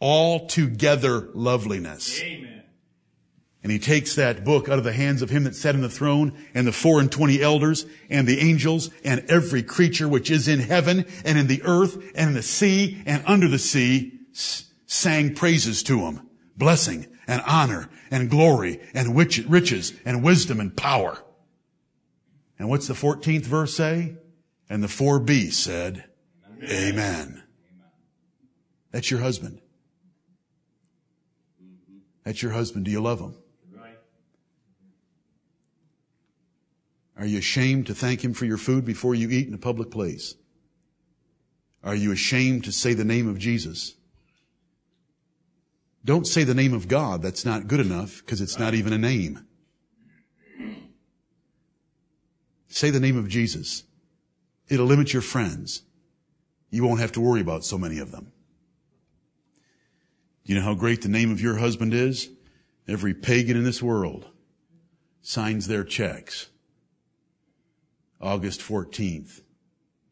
altogether 0.00 1.28
loveliness. 1.34 2.20
Amen. 2.20 2.64
And 3.62 3.70
he 3.70 3.78
takes 3.78 4.16
that 4.16 4.44
book 4.44 4.68
out 4.68 4.78
of 4.78 4.82
the 4.82 4.92
hands 4.92 5.22
of 5.22 5.30
him 5.30 5.44
that 5.44 5.54
sat 5.54 5.76
in 5.76 5.80
the 5.80 5.88
throne 5.88 6.36
and 6.52 6.66
the 6.66 6.72
four 6.72 6.98
and 6.98 7.10
twenty 7.10 7.40
elders 7.40 7.86
and 8.10 8.26
the 8.26 8.40
angels 8.40 8.90
and 9.04 9.24
every 9.30 9.62
creature 9.62 10.08
which 10.08 10.32
is 10.32 10.48
in 10.48 10.58
heaven 10.58 11.06
and 11.24 11.38
in 11.38 11.46
the 11.46 11.62
earth 11.62 11.94
and 12.16 12.30
in 12.30 12.34
the 12.34 12.42
sea 12.42 13.00
and 13.06 13.22
under 13.24 13.46
the 13.46 13.60
sea 13.60 14.18
sang 14.86 15.36
praises 15.36 15.84
to 15.84 16.00
him. 16.00 16.28
Blessing 16.56 17.06
and 17.28 17.40
honor 17.46 17.88
and 18.10 18.28
glory 18.28 18.80
and 18.94 19.14
riches 19.16 19.92
and 20.04 20.24
wisdom 20.24 20.58
and 20.58 20.76
power. 20.76 21.22
And 22.58 22.68
what's 22.68 22.88
the 22.88 22.94
14th 22.94 23.44
verse 23.44 23.74
say? 23.74 24.16
And 24.68 24.82
the 24.82 24.88
four 24.88 25.20
beasts 25.20 25.62
said, 25.62 26.04
Amen. 26.64 26.98
Amen. 26.98 27.43
That's 28.94 29.10
your 29.10 29.18
husband. 29.18 29.60
That's 32.22 32.40
your 32.40 32.52
husband. 32.52 32.84
Do 32.84 32.92
you 32.92 33.00
love 33.00 33.18
him? 33.18 33.34
Are 37.16 37.26
you 37.26 37.38
ashamed 37.38 37.88
to 37.88 37.94
thank 37.94 38.22
him 38.24 38.34
for 38.34 38.44
your 38.44 38.56
food 38.56 38.84
before 38.84 39.16
you 39.16 39.30
eat 39.30 39.48
in 39.48 39.54
a 39.54 39.58
public 39.58 39.90
place? 39.90 40.36
Are 41.82 41.96
you 41.96 42.12
ashamed 42.12 42.62
to 42.64 42.72
say 42.72 42.94
the 42.94 43.04
name 43.04 43.28
of 43.28 43.36
Jesus? 43.36 43.94
Don't 46.04 46.24
say 46.24 46.44
the 46.44 46.54
name 46.54 46.72
of 46.72 46.86
God. 46.86 47.20
That's 47.20 47.44
not 47.44 47.66
good 47.66 47.80
enough 47.80 48.18
because 48.18 48.40
it's 48.40 48.60
not 48.60 48.74
even 48.74 48.92
a 48.92 48.98
name. 48.98 49.44
Say 52.68 52.90
the 52.90 53.00
name 53.00 53.18
of 53.18 53.26
Jesus. 53.26 53.82
It'll 54.68 54.86
limit 54.86 55.12
your 55.12 55.22
friends. 55.22 55.82
You 56.70 56.84
won't 56.84 57.00
have 57.00 57.12
to 57.12 57.20
worry 57.20 57.40
about 57.40 57.64
so 57.64 57.76
many 57.76 57.98
of 57.98 58.12
them. 58.12 58.30
You 60.44 60.54
know 60.54 60.62
how 60.62 60.74
great 60.74 61.02
the 61.02 61.08
name 61.08 61.32
of 61.32 61.40
your 61.40 61.56
husband 61.56 61.94
is? 61.94 62.28
Every 62.86 63.14
pagan 63.14 63.56
in 63.56 63.64
this 63.64 63.82
world 63.82 64.26
signs 65.22 65.66
their 65.66 65.84
checks. 65.84 66.48
August 68.20 68.60
14th, 68.60 69.40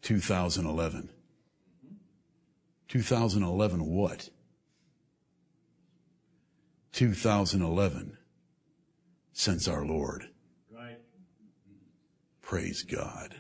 2011. 0.01 1.11
2011 2.89 3.87
what? 3.87 4.29
2011 6.93 8.19
since 9.33 9.69
our 9.69 9.85
Lord. 9.85 10.29
Right. 10.71 10.99
Praise 12.43 12.83
God. 12.83 13.35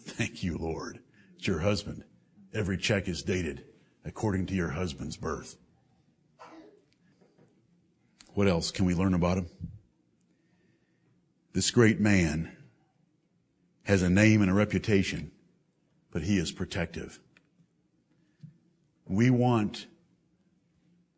Thank 0.00 0.42
you, 0.42 0.56
Lord. 0.58 1.00
It's 1.36 1.46
your 1.46 1.60
husband. 1.60 2.04
Every 2.52 2.76
check 2.76 3.08
is 3.08 3.22
dated 3.22 3.64
according 4.04 4.46
to 4.46 4.54
your 4.54 4.70
husband's 4.70 5.16
birth. 5.16 5.56
What 8.34 8.48
else 8.48 8.70
can 8.70 8.84
we 8.84 8.94
learn 8.94 9.14
about 9.14 9.38
him? 9.38 9.48
This 11.52 11.70
great 11.70 12.00
man 12.00 12.56
has 13.82 14.02
a 14.02 14.10
name 14.10 14.40
and 14.40 14.50
a 14.50 14.54
reputation, 14.54 15.32
but 16.12 16.22
he 16.22 16.38
is 16.38 16.52
protective. 16.52 17.18
We 19.06 19.30
want 19.30 19.86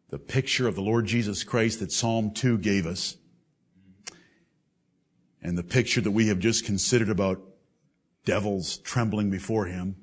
the 0.09 0.19
picture 0.19 0.67
of 0.67 0.75
the 0.75 0.81
Lord 0.81 1.07
Jesus 1.07 1.45
Christ 1.45 1.81
that 1.81 1.93
Psalm 1.93 2.33
2 2.33 2.59
gave 2.59 2.87
us 2.87 3.17
and 5.43 5.59
the 5.59 5.63
picture 5.63 6.01
that 6.01 6.11
we 6.11 6.29
have 6.29 6.39
just 6.39 6.65
considered 6.65 7.11
about 7.11 7.43
devils 8.25 8.79
trembling 8.79 9.31
before 9.31 9.67
him 9.67 9.97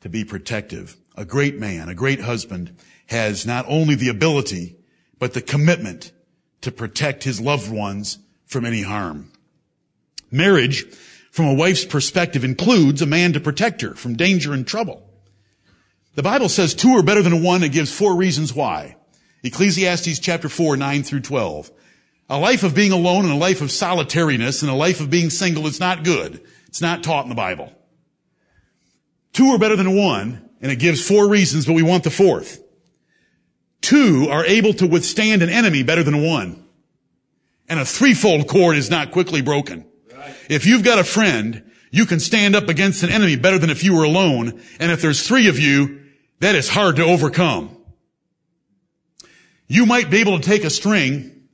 to 0.00 0.08
be 0.08 0.24
protective. 0.24 0.96
A 1.16 1.24
great 1.24 1.58
man, 1.58 1.88
a 1.88 1.94
great 1.94 2.20
husband 2.20 2.76
has 3.06 3.46
not 3.46 3.66
only 3.68 3.94
the 3.94 4.08
ability, 4.08 4.76
but 5.18 5.34
the 5.34 5.42
commitment 5.42 6.10
to 6.62 6.72
protect 6.72 7.24
his 7.24 7.40
loved 7.40 7.70
ones 7.70 8.18
from 8.46 8.64
any 8.64 8.82
harm. 8.82 9.30
Marriage, 10.30 10.84
from 11.30 11.46
a 11.46 11.54
wife's 11.54 11.84
perspective, 11.84 12.44
includes 12.44 13.02
a 13.02 13.06
man 13.06 13.32
to 13.34 13.40
protect 13.40 13.82
her 13.82 13.94
from 13.94 14.16
danger 14.16 14.52
and 14.52 14.66
trouble. 14.66 15.06
The 16.14 16.22
Bible 16.22 16.48
says 16.48 16.74
two 16.74 16.96
are 16.96 17.02
better 17.02 17.22
than 17.22 17.42
one. 17.42 17.62
It 17.62 17.72
gives 17.72 17.92
four 17.92 18.16
reasons 18.16 18.54
why. 18.54 18.96
Ecclesiastes 19.42 20.18
chapter 20.18 20.48
4, 20.48 20.76
9 20.76 21.02
through 21.02 21.20
12. 21.20 21.70
A 22.30 22.38
life 22.38 22.62
of 22.62 22.74
being 22.74 22.92
alone 22.92 23.24
and 23.24 23.34
a 23.34 23.36
life 23.36 23.60
of 23.60 23.70
solitariness 23.70 24.62
and 24.62 24.70
a 24.70 24.74
life 24.74 25.00
of 25.00 25.10
being 25.10 25.30
single 25.30 25.66
is 25.66 25.80
not 25.80 26.04
good. 26.04 26.42
It's 26.68 26.80
not 26.80 27.02
taught 27.02 27.24
in 27.24 27.28
the 27.28 27.34
Bible. 27.34 27.72
Two 29.32 29.48
are 29.48 29.58
better 29.58 29.76
than 29.76 29.96
one, 29.96 30.48
and 30.60 30.70
it 30.70 30.78
gives 30.78 31.06
four 31.06 31.28
reasons, 31.28 31.66
but 31.66 31.72
we 31.72 31.82
want 31.82 32.04
the 32.04 32.10
fourth. 32.10 32.61
Two 33.82 34.28
are 34.30 34.46
able 34.46 34.72
to 34.74 34.86
withstand 34.86 35.42
an 35.42 35.50
enemy 35.50 35.82
better 35.82 36.02
than 36.02 36.24
one. 36.24 36.64
And 37.68 37.78
a 37.78 37.84
threefold 37.84 38.48
cord 38.48 38.76
is 38.76 38.90
not 38.90 39.10
quickly 39.10 39.42
broken. 39.42 39.84
Right. 40.12 40.34
If 40.48 40.66
you've 40.66 40.84
got 40.84 40.98
a 40.98 41.04
friend, 41.04 41.70
you 41.90 42.06
can 42.06 42.20
stand 42.20 42.56
up 42.56 42.68
against 42.68 43.02
an 43.02 43.10
enemy 43.10 43.36
better 43.36 43.58
than 43.58 43.70
if 43.70 43.84
you 43.84 43.94
were 43.94 44.04
alone. 44.04 44.62
And 44.78 44.90
if 44.90 45.02
there's 45.02 45.26
three 45.26 45.48
of 45.48 45.58
you, 45.58 46.00
that 46.40 46.54
is 46.54 46.68
hard 46.68 46.96
to 46.96 47.04
overcome. 47.04 47.76
You 49.66 49.84
might 49.84 50.10
be 50.10 50.20
able 50.20 50.38
to 50.38 50.44
take 50.44 50.64
a 50.64 50.70
string 50.70 51.48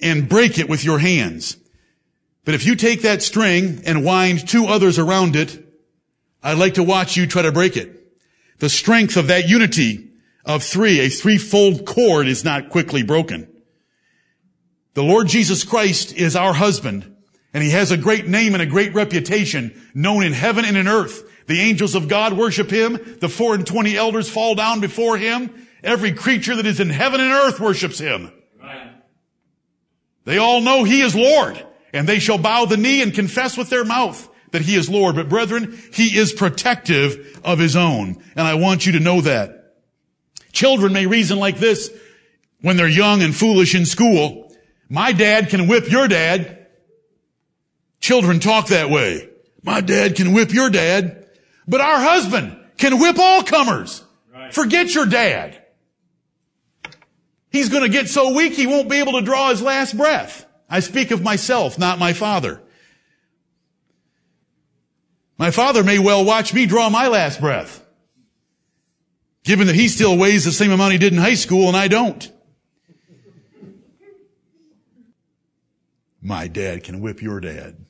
and 0.00 0.28
break 0.28 0.58
it 0.58 0.68
with 0.68 0.84
your 0.84 0.98
hands. 0.98 1.56
But 2.44 2.54
if 2.54 2.66
you 2.66 2.76
take 2.76 3.02
that 3.02 3.22
string 3.22 3.82
and 3.86 4.04
wind 4.04 4.46
two 4.46 4.66
others 4.66 4.98
around 4.98 5.34
it, 5.34 5.64
I'd 6.42 6.58
like 6.58 6.74
to 6.74 6.82
watch 6.82 7.16
you 7.16 7.26
try 7.26 7.42
to 7.42 7.52
break 7.52 7.76
it. 7.76 7.90
The 8.58 8.68
strength 8.68 9.16
of 9.16 9.28
that 9.28 9.48
unity 9.48 10.10
of 10.44 10.62
three, 10.62 11.00
a 11.00 11.08
threefold 11.08 11.86
cord 11.86 12.26
is 12.26 12.44
not 12.44 12.68
quickly 12.68 13.02
broken. 13.02 13.48
The 14.94 15.02
Lord 15.02 15.28
Jesus 15.28 15.64
Christ 15.64 16.14
is 16.14 16.36
our 16.36 16.52
husband, 16.52 17.16
and 17.52 17.62
he 17.62 17.70
has 17.70 17.90
a 17.90 17.96
great 17.96 18.28
name 18.28 18.54
and 18.54 18.62
a 18.62 18.66
great 18.66 18.94
reputation 18.94 19.80
known 19.94 20.22
in 20.22 20.32
heaven 20.32 20.64
and 20.64 20.76
in 20.76 20.86
earth. 20.86 21.30
The 21.46 21.60
angels 21.60 21.94
of 21.94 22.08
God 22.08 22.32
worship 22.32 22.70
him. 22.70 23.18
The 23.20 23.28
four 23.28 23.54
and 23.54 23.66
twenty 23.66 23.96
elders 23.96 24.30
fall 24.30 24.54
down 24.54 24.80
before 24.80 25.18
him. 25.18 25.66
Every 25.82 26.12
creature 26.12 26.56
that 26.56 26.66
is 26.66 26.80
in 26.80 26.90
heaven 26.90 27.20
and 27.20 27.32
earth 27.32 27.60
worships 27.60 27.98
him. 27.98 28.32
They 30.24 30.38
all 30.38 30.62
know 30.62 30.84
he 30.84 31.02
is 31.02 31.14
Lord, 31.14 31.62
and 31.92 32.08
they 32.08 32.18
shall 32.18 32.38
bow 32.38 32.64
the 32.64 32.78
knee 32.78 33.02
and 33.02 33.12
confess 33.12 33.58
with 33.58 33.68
their 33.68 33.84
mouth 33.84 34.26
that 34.52 34.62
he 34.62 34.74
is 34.74 34.88
Lord. 34.88 35.16
But 35.16 35.28
brethren, 35.28 35.78
he 35.92 36.16
is 36.16 36.32
protective 36.32 37.40
of 37.44 37.58
his 37.58 37.76
own. 37.76 38.22
And 38.34 38.46
I 38.46 38.54
want 38.54 38.86
you 38.86 38.92
to 38.92 39.00
know 39.00 39.20
that. 39.20 39.63
Children 40.54 40.92
may 40.92 41.06
reason 41.06 41.38
like 41.38 41.58
this 41.58 41.90
when 42.62 42.78
they're 42.78 42.88
young 42.88 43.22
and 43.22 43.36
foolish 43.36 43.74
in 43.74 43.84
school. 43.84 44.56
My 44.88 45.12
dad 45.12 45.50
can 45.50 45.68
whip 45.68 45.90
your 45.90 46.08
dad. 46.08 46.68
Children 48.00 48.40
talk 48.40 48.68
that 48.68 48.88
way. 48.88 49.28
My 49.62 49.80
dad 49.80 50.14
can 50.14 50.32
whip 50.32 50.52
your 50.52 50.70
dad, 50.70 51.26
but 51.66 51.80
our 51.80 52.00
husband 52.00 52.56
can 52.78 52.98
whip 53.00 53.18
all 53.18 53.42
comers. 53.42 54.02
Right. 54.32 54.54
Forget 54.54 54.94
your 54.94 55.06
dad. 55.06 55.60
He's 57.50 57.68
going 57.68 57.82
to 57.82 57.88
get 57.88 58.08
so 58.08 58.34
weak 58.34 58.54
he 58.54 58.66
won't 58.66 58.90
be 58.90 58.98
able 58.98 59.12
to 59.12 59.22
draw 59.22 59.50
his 59.50 59.62
last 59.62 59.96
breath. 59.96 60.44
I 60.68 60.80
speak 60.80 61.10
of 61.10 61.22
myself, 61.22 61.78
not 61.78 61.98
my 61.98 62.12
father. 62.12 62.60
My 65.38 65.50
father 65.50 65.82
may 65.82 65.98
well 65.98 66.24
watch 66.24 66.54
me 66.54 66.66
draw 66.66 66.88
my 66.90 67.08
last 67.08 67.40
breath, 67.40 67.83
given 69.44 69.66
that 69.68 69.76
he 69.76 69.88
still 69.88 70.16
weighs 70.18 70.44
the 70.44 70.52
same 70.52 70.72
amount 70.72 70.92
he 70.92 70.98
did 70.98 71.12
in 71.12 71.18
high 71.18 71.34
school 71.34 71.68
and 71.68 71.76
I 71.76 71.88
don't. 71.88 72.30
My 76.20 76.48
dad 76.48 76.82
can 76.82 77.00
whip 77.00 77.20
your 77.20 77.38
dad. 77.38 77.84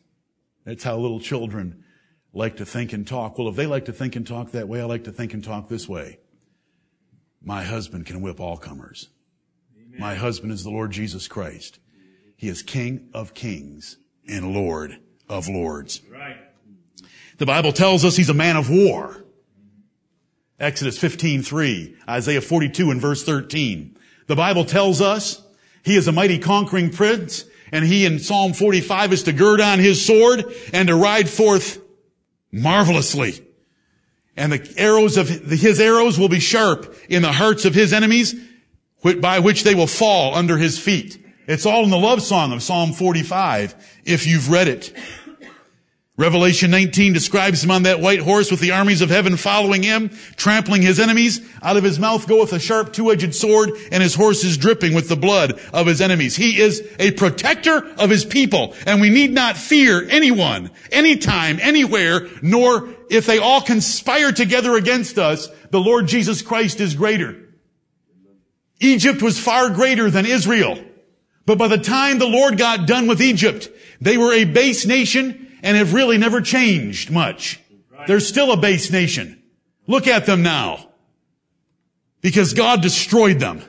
That's 0.64 0.82
how 0.82 0.96
little 0.98 1.20
children 1.20 1.84
like 2.32 2.56
to 2.56 2.66
think 2.66 2.92
and 2.92 3.06
talk. 3.06 3.38
Well, 3.38 3.48
if 3.48 3.54
they 3.54 3.66
like 3.66 3.84
to 3.84 3.92
think 3.92 4.16
and 4.16 4.26
talk 4.26 4.50
that 4.50 4.68
way, 4.68 4.80
I 4.80 4.84
like 4.84 5.04
to 5.04 5.12
think 5.12 5.32
and 5.34 5.44
talk 5.44 5.68
this 5.68 5.88
way. 5.88 6.18
My 7.40 7.62
husband 7.62 8.06
can 8.06 8.22
whip 8.22 8.40
all 8.40 8.56
comers. 8.56 9.10
Amen. 9.76 10.00
My 10.00 10.16
husband 10.16 10.52
is 10.52 10.64
the 10.64 10.70
Lord 10.70 10.90
Jesus 10.90 11.28
Christ. 11.28 11.78
He 12.36 12.48
is 12.48 12.62
King 12.62 13.08
of 13.14 13.34
kings 13.34 13.98
and 14.26 14.52
Lord 14.52 14.98
of 15.28 15.48
lords. 15.48 16.00
Right. 16.10 16.36
The 17.38 17.46
Bible 17.46 17.72
tells 17.72 18.04
us 18.04 18.16
he's 18.16 18.30
a 18.30 18.34
man 18.34 18.56
of 18.56 18.68
war. 18.68 19.23
Exodus 20.58 20.98
15:3, 20.98 21.94
Isaiah 22.08 22.40
42 22.40 22.90
and 22.90 23.00
verse 23.00 23.24
13. 23.24 23.96
The 24.26 24.36
Bible 24.36 24.64
tells 24.64 25.00
us 25.00 25.42
he 25.82 25.96
is 25.96 26.08
a 26.08 26.12
mighty 26.12 26.38
conquering 26.38 26.90
prince 26.90 27.44
and 27.72 27.84
he 27.84 28.04
in 28.04 28.18
Psalm 28.20 28.52
45 28.52 29.12
is 29.12 29.22
to 29.24 29.32
gird 29.32 29.60
on 29.60 29.78
his 29.80 30.04
sword 30.04 30.44
and 30.72 30.88
to 30.88 30.94
ride 30.94 31.28
forth 31.28 31.80
marvelously. 32.52 33.42
And 34.36 34.52
the 34.52 34.74
arrows 34.76 35.16
of 35.16 35.28
his 35.28 35.80
arrows 35.80 36.18
will 36.18 36.28
be 36.28 36.40
sharp 36.40 36.94
in 37.08 37.22
the 37.22 37.32
hearts 37.32 37.64
of 37.64 37.74
his 37.74 37.92
enemies 37.92 38.34
by 39.20 39.40
which 39.40 39.64
they 39.64 39.74
will 39.74 39.86
fall 39.86 40.34
under 40.34 40.56
his 40.56 40.78
feet. 40.78 41.20
It's 41.46 41.66
all 41.66 41.84
in 41.84 41.90
the 41.90 41.98
love 41.98 42.22
song 42.22 42.52
of 42.52 42.62
Psalm 42.62 42.92
45 42.92 43.74
if 44.04 44.26
you've 44.26 44.50
read 44.50 44.68
it. 44.68 44.92
Revelation 46.16 46.70
19 46.70 47.12
describes 47.12 47.64
him 47.64 47.72
on 47.72 47.83
that 47.83 47.98
white 47.98 48.20
horse 48.20 48.48
with 48.48 48.61
the 48.61 48.70
armies 48.70 49.00
of 49.00 49.11
heaven 49.11 49.37
following 49.37 49.83
him, 49.83 50.11
trampling 50.37 50.81
his 50.81 51.00
enemies. 51.00 51.40
Out 51.61 51.77
of 51.77 51.83
his 51.83 51.98
mouth 51.98 52.29
goeth 52.29 52.53
a 52.53 52.61
sharp 52.61 52.92
two-edged 52.92 53.35
sword, 53.35 53.72
and 53.90 54.00
his 54.00 54.14
horse 54.14 54.44
is 54.44 54.57
dripping 54.57 54.94
with 54.94 55.09
the 55.09 55.16
blood 55.16 55.59
of 55.72 55.88
his 55.88 56.00
enemies. 56.00 56.37
He 56.37 56.61
is 56.61 56.87
a 57.00 57.11
protector 57.11 57.85
of 57.98 58.11
his 58.11 58.24
people, 58.24 58.74
and 58.87 59.00
we 59.00 59.11
need 59.11 59.33
not 59.33 59.57
fear 59.57 60.07
anyone, 60.09 60.70
anytime, 60.92 61.59
anywhere, 61.61 62.29
nor 62.42 62.90
if 63.11 63.27
they 63.27 63.38
all 63.38 63.61
conspire 63.61 64.31
together 64.31 64.77
against 64.77 65.18
us, 65.18 65.48
the 65.70 65.81
Lord 65.81 66.07
Jesus 66.07 66.42
Christ 66.42 66.79
is 66.79 66.94
greater. 66.94 67.40
Egypt 68.79 69.20
was 69.20 69.40
far 69.40 69.68
greater 69.70 70.11
than 70.11 70.27
Israel. 70.27 70.79
But 71.44 71.59
by 71.59 71.66
the 71.66 71.79
time 71.79 72.18
the 72.20 72.29
Lord 72.29 72.57
got 72.57 72.87
done 72.87 73.09
with 73.09 73.20
Egypt, 73.20 73.68
they 74.00 74.16
were 74.16 74.33
a 74.33 74.44
base 74.44 74.87
nation 74.87 75.43
and 75.64 75.79
have 75.79 75.94
really 75.94 76.18
never 76.18 76.42
changed 76.42 77.11
much. 77.11 77.59
They're 78.07 78.20
still 78.20 78.53
a 78.53 78.57
base 78.57 78.92
nation. 78.92 79.42
Look 79.87 80.07
at 80.07 80.27
them 80.27 80.42
now. 80.42 80.90
Because 82.20 82.53
God 82.53 82.83
destroyed 82.83 83.40
them. 83.40 83.62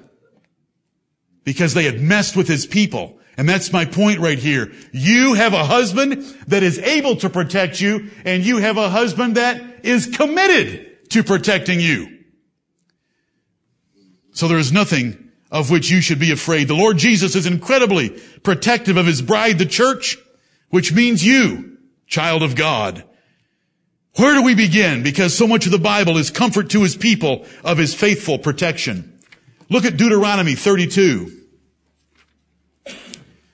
Because 1.45 1.73
they 1.73 1.85
had 1.85 2.01
messed 2.01 2.35
with 2.35 2.49
his 2.49 2.65
people. 2.65 3.17
And 3.37 3.47
that's 3.47 3.71
my 3.71 3.85
point 3.85 4.19
right 4.19 4.37
here. 4.37 4.73
You 4.91 5.35
have 5.35 5.53
a 5.53 5.63
husband 5.63 6.23
that 6.47 6.63
is 6.63 6.79
able 6.79 7.15
to 7.17 7.29
protect 7.29 7.79
you, 7.79 8.11
and 8.25 8.45
you 8.45 8.57
have 8.57 8.77
a 8.77 8.89
husband 8.89 9.35
that 9.35 9.85
is 9.85 10.07
committed 10.07 11.09
to 11.11 11.23
protecting 11.23 11.79
you. 11.79 12.23
So 14.31 14.49
there 14.49 14.57
is 14.57 14.73
nothing 14.73 15.31
of 15.49 15.71
which 15.71 15.89
you 15.89 16.01
should 16.01 16.19
be 16.19 16.31
afraid. 16.31 16.67
The 16.67 16.75
Lord 16.75 16.97
Jesus 16.97 17.35
is 17.35 17.45
incredibly 17.45 18.09
protective 18.43 18.97
of 18.97 19.05
his 19.05 19.21
bride, 19.21 19.59
the 19.59 19.65
church, 19.65 20.17
which 20.69 20.91
means 20.91 21.25
you 21.25 21.74
child 22.07 22.43
of 22.43 22.55
God. 22.55 23.03
Where 24.17 24.33
do 24.33 24.43
we 24.43 24.55
begin? 24.55 25.03
Because 25.03 25.37
so 25.37 25.47
much 25.47 25.65
of 25.65 25.71
the 25.71 25.79
Bible 25.79 26.17
is 26.17 26.29
comfort 26.29 26.69
to 26.69 26.81
his 26.81 26.95
people 26.95 27.45
of 27.63 27.77
his 27.77 27.93
faithful 27.93 28.37
protection. 28.39 29.19
Look 29.69 29.83
at 29.85 29.97
Deuteronomy 29.97 30.55
32. 30.55 31.41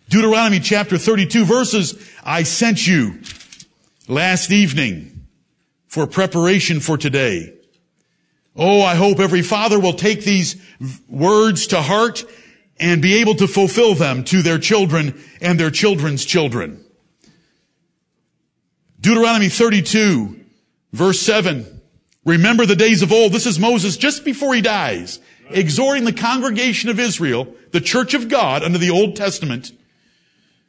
Deuteronomy 0.10 0.60
chapter 0.60 0.98
32 0.98 1.46
verses, 1.46 2.10
I 2.24 2.44
sent 2.44 2.86
you 2.86 3.22
last 4.08 4.52
evening 4.52 5.26
for 5.88 6.06
preparation 6.06 6.80
for 6.80 6.98
today. 6.98 7.54
Oh, 8.56 8.82
I 8.82 8.96
hope 8.96 9.20
every 9.20 9.42
father 9.42 9.80
will 9.80 9.94
take 9.94 10.24
these 10.24 10.62
words 11.08 11.68
to 11.68 11.82
heart 11.82 12.26
and 12.80 13.02
be 13.02 13.22
able 13.22 13.36
to 13.36 13.48
fulfill 13.48 13.96
them 13.96 14.24
to 14.26 14.42
their 14.42 14.60
children 14.60 15.24
and 15.40 15.60
their 15.60 15.72
children's 15.72 16.26
children. 16.26 16.81
Deuteronomy 19.02 19.50
32, 19.50 20.40
verse 20.94 21.20
7. 21.20 21.82
Remember 22.24 22.68
the 22.68 22.76
days 22.76 23.02
of 23.02 23.12
old. 23.12 23.34
This 23.34 23.48
is 23.48 23.60
Moses 23.60 23.98
just 23.98 24.24
before 24.24 24.54
he 24.54 24.62
dies, 24.62 25.20
exhorting 25.50 26.06
the 26.06 26.14
congregation 26.14 26.92
of 26.92 27.00
Israel, 27.00 27.48
the 27.72 27.82
church 27.82 28.14
of 28.14 28.30
God 28.30 28.64
under 28.64 28.78
the 28.78 28.92
Old 28.92 29.16
Testament, 29.16 29.72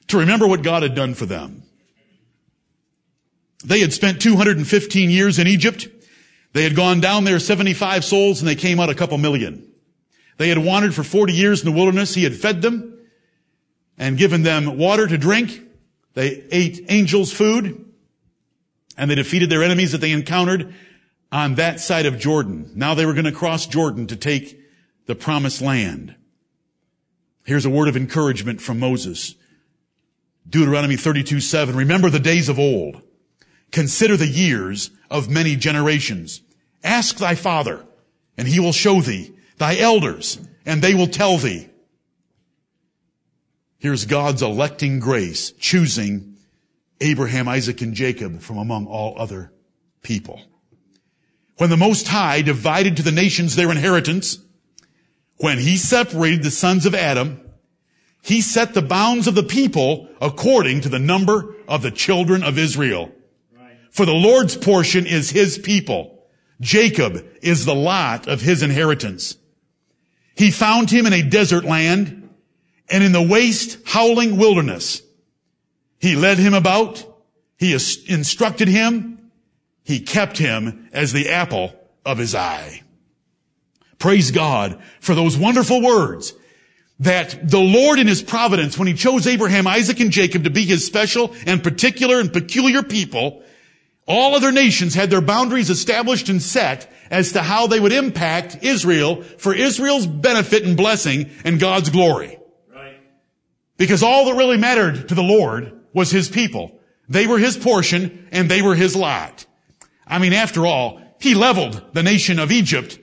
to 0.08 0.18
remember 0.18 0.46
what 0.46 0.62
God 0.62 0.82
had 0.82 0.94
done 0.94 1.12
for 1.12 1.26
them. 1.26 1.62
They 3.64 3.80
had 3.80 3.92
spent 3.92 4.22
215 4.22 5.10
years 5.10 5.38
in 5.38 5.46
Egypt. 5.46 5.86
They 6.54 6.62
had 6.62 6.74
gone 6.74 7.00
down 7.00 7.24
there 7.24 7.38
75 7.38 8.02
souls 8.02 8.40
and 8.40 8.48
they 8.48 8.54
came 8.54 8.80
out 8.80 8.88
a 8.88 8.94
couple 8.94 9.18
million. 9.18 9.70
They 10.38 10.48
had 10.48 10.58
wandered 10.58 10.94
for 10.94 11.04
40 11.04 11.34
years 11.34 11.60
in 11.60 11.70
the 11.70 11.76
wilderness. 11.76 12.14
He 12.14 12.24
had 12.24 12.34
fed 12.34 12.62
them 12.62 12.98
and 13.98 14.16
given 14.16 14.42
them 14.42 14.78
water 14.78 15.06
to 15.06 15.18
drink. 15.18 15.60
They 16.14 16.44
ate 16.50 16.86
angels' 16.88 17.32
food 17.32 17.91
and 19.02 19.10
they 19.10 19.16
defeated 19.16 19.50
their 19.50 19.64
enemies 19.64 19.90
that 19.90 20.00
they 20.00 20.12
encountered 20.12 20.72
on 21.32 21.56
that 21.56 21.80
side 21.80 22.06
of 22.06 22.20
Jordan. 22.20 22.70
Now 22.76 22.94
they 22.94 23.04
were 23.04 23.14
going 23.14 23.24
to 23.24 23.32
cross 23.32 23.66
Jordan 23.66 24.06
to 24.06 24.16
take 24.16 24.60
the 25.06 25.16
promised 25.16 25.60
land. 25.60 26.14
Here's 27.42 27.64
a 27.64 27.70
word 27.70 27.88
of 27.88 27.96
encouragement 27.96 28.60
from 28.60 28.78
Moses. 28.78 29.34
Deuteronomy 30.48 30.94
32, 30.94 31.40
7. 31.40 31.74
Remember 31.74 32.10
the 32.10 32.20
days 32.20 32.48
of 32.48 32.60
old. 32.60 33.02
Consider 33.72 34.16
the 34.16 34.28
years 34.28 34.92
of 35.10 35.28
many 35.28 35.56
generations. 35.56 36.40
Ask 36.84 37.16
thy 37.16 37.34
father, 37.34 37.84
and 38.38 38.46
he 38.46 38.60
will 38.60 38.70
show 38.70 39.00
thee, 39.00 39.32
thy 39.58 39.78
elders, 39.78 40.38
and 40.64 40.80
they 40.80 40.94
will 40.94 41.08
tell 41.08 41.38
thee. 41.38 41.68
Here's 43.78 44.04
God's 44.04 44.42
electing 44.42 45.00
grace, 45.00 45.50
choosing 45.58 46.31
Abraham, 47.02 47.48
Isaac, 47.48 47.82
and 47.82 47.94
Jacob 47.94 48.40
from 48.40 48.58
among 48.58 48.86
all 48.86 49.14
other 49.18 49.52
people. 50.02 50.40
When 51.58 51.70
the 51.70 51.76
Most 51.76 52.08
High 52.08 52.42
divided 52.42 52.96
to 52.96 53.02
the 53.02 53.12
nations 53.12 53.54
their 53.54 53.70
inheritance, 53.70 54.38
when 55.36 55.58
he 55.58 55.76
separated 55.76 56.42
the 56.42 56.50
sons 56.50 56.86
of 56.86 56.94
Adam, 56.94 57.40
he 58.22 58.40
set 58.40 58.74
the 58.74 58.82
bounds 58.82 59.26
of 59.26 59.34
the 59.34 59.42
people 59.42 60.08
according 60.20 60.82
to 60.82 60.88
the 60.88 60.98
number 60.98 61.56
of 61.66 61.82
the 61.82 61.90
children 61.90 62.42
of 62.44 62.58
Israel. 62.58 63.10
For 63.90 64.06
the 64.06 64.14
Lord's 64.14 64.56
portion 64.56 65.06
is 65.06 65.30
his 65.30 65.58
people. 65.58 66.24
Jacob 66.60 67.26
is 67.42 67.64
the 67.64 67.74
lot 67.74 68.28
of 68.28 68.40
his 68.40 68.62
inheritance. 68.62 69.36
He 70.36 70.50
found 70.50 70.90
him 70.90 71.06
in 71.06 71.12
a 71.12 71.22
desert 71.22 71.64
land 71.64 72.30
and 72.88 73.04
in 73.04 73.12
the 73.12 73.22
waste 73.22 73.78
howling 73.84 74.38
wilderness. 74.38 75.02
He 76.02 76.16
led 76.16 76.38
him 76.38 76.52
about. 76.52 77.04
He 77.56 77.72
instructed 77.72 78.66
him. 78.66 79.30
He 79.84 80.00
kept 80.00 80.36
him 80.36 80.88
as 80.92 81.12
the 81.12 81.30
apple 81.30 81.72
of 82.04 82.18
his 82.18 82.34
eye. 82.34 82.82
Praise 84.00 84.32
God 84.32 84.82
for 84.98 85.14
those 85.14 85.38
wonderful 85.38 85.80
words 85.80 86.34
that 86.98 87.48
the 87.48 87.60
Lord 87.60 88.00
in 88.00 88.08
his 88.08 88.20
providence, 88.20 88.76
when 88.76 88.88
he 88.88 88.94
chose 88.94 89.28
Abraham, 89.28 89.68
Isaac, 89.68 90.00
and 90.00 90.10
Jacob 90.10 90.42
to 90.44 90.50
be 90.50 90.64
his 90.64 90.84
special 90.84 91.34
and 91.46 91.62
particular 91.62 92.18
and 92.18 92.32
peculiar 92.32 92.82
people, 92.82 93.44
all 94.04 94.34
other 94.34 94.50
nations 94.50 94.94
had 94.94 95.08
their 95.08 95.20
boundaries 95.20 95.70
established 95.70 96.28
and 96.28 96.42
set 96.42 96.92
as 97.12 97.32
to 97.32 97.42
how 97.42 97.68
they 97.68 97.78
would 97.78 97.92
impact 97.92 98.58
Israel 98.62 99.22
for 99.22 99.54
Israel's 99.54 100.08
benefit 100.08 100.64
and 100.64 100.76
blessing 100.76 101.30
and 101.44 101.60
God's 101.60 101.90
glory. 101.90 102.38
Right. 102.74 102.98
Because 103.76 104.02
all 104.02 104.24
that 104.26 104.34
really 104.34 104.56
mattered 104.56 105.08
to 105.08 105.14
the 105.14 105.22
Lord 105.22 105.78
was 105.92 106.10
his 106.10 106.28
people. 106.28 106.80
They 107.08 107.26
were 107.26 107.38
his 107.38 107.56
portion 107.56 108.28
and 108.32 108.48
they 108.48 108.62
were 108.62 108.74
his 108.74 108.96
lot. 108.96 109.46
I 110.06 110.18
mean, 110.18 110.32
after 110.32 110.66
all, 110.66 111.00
he 111.20 111.34
leveled 111.34 111.82
the 111.92 112.02
nation 112.02 112.38
of 112.38 112.50
Egypt 112.50 112.98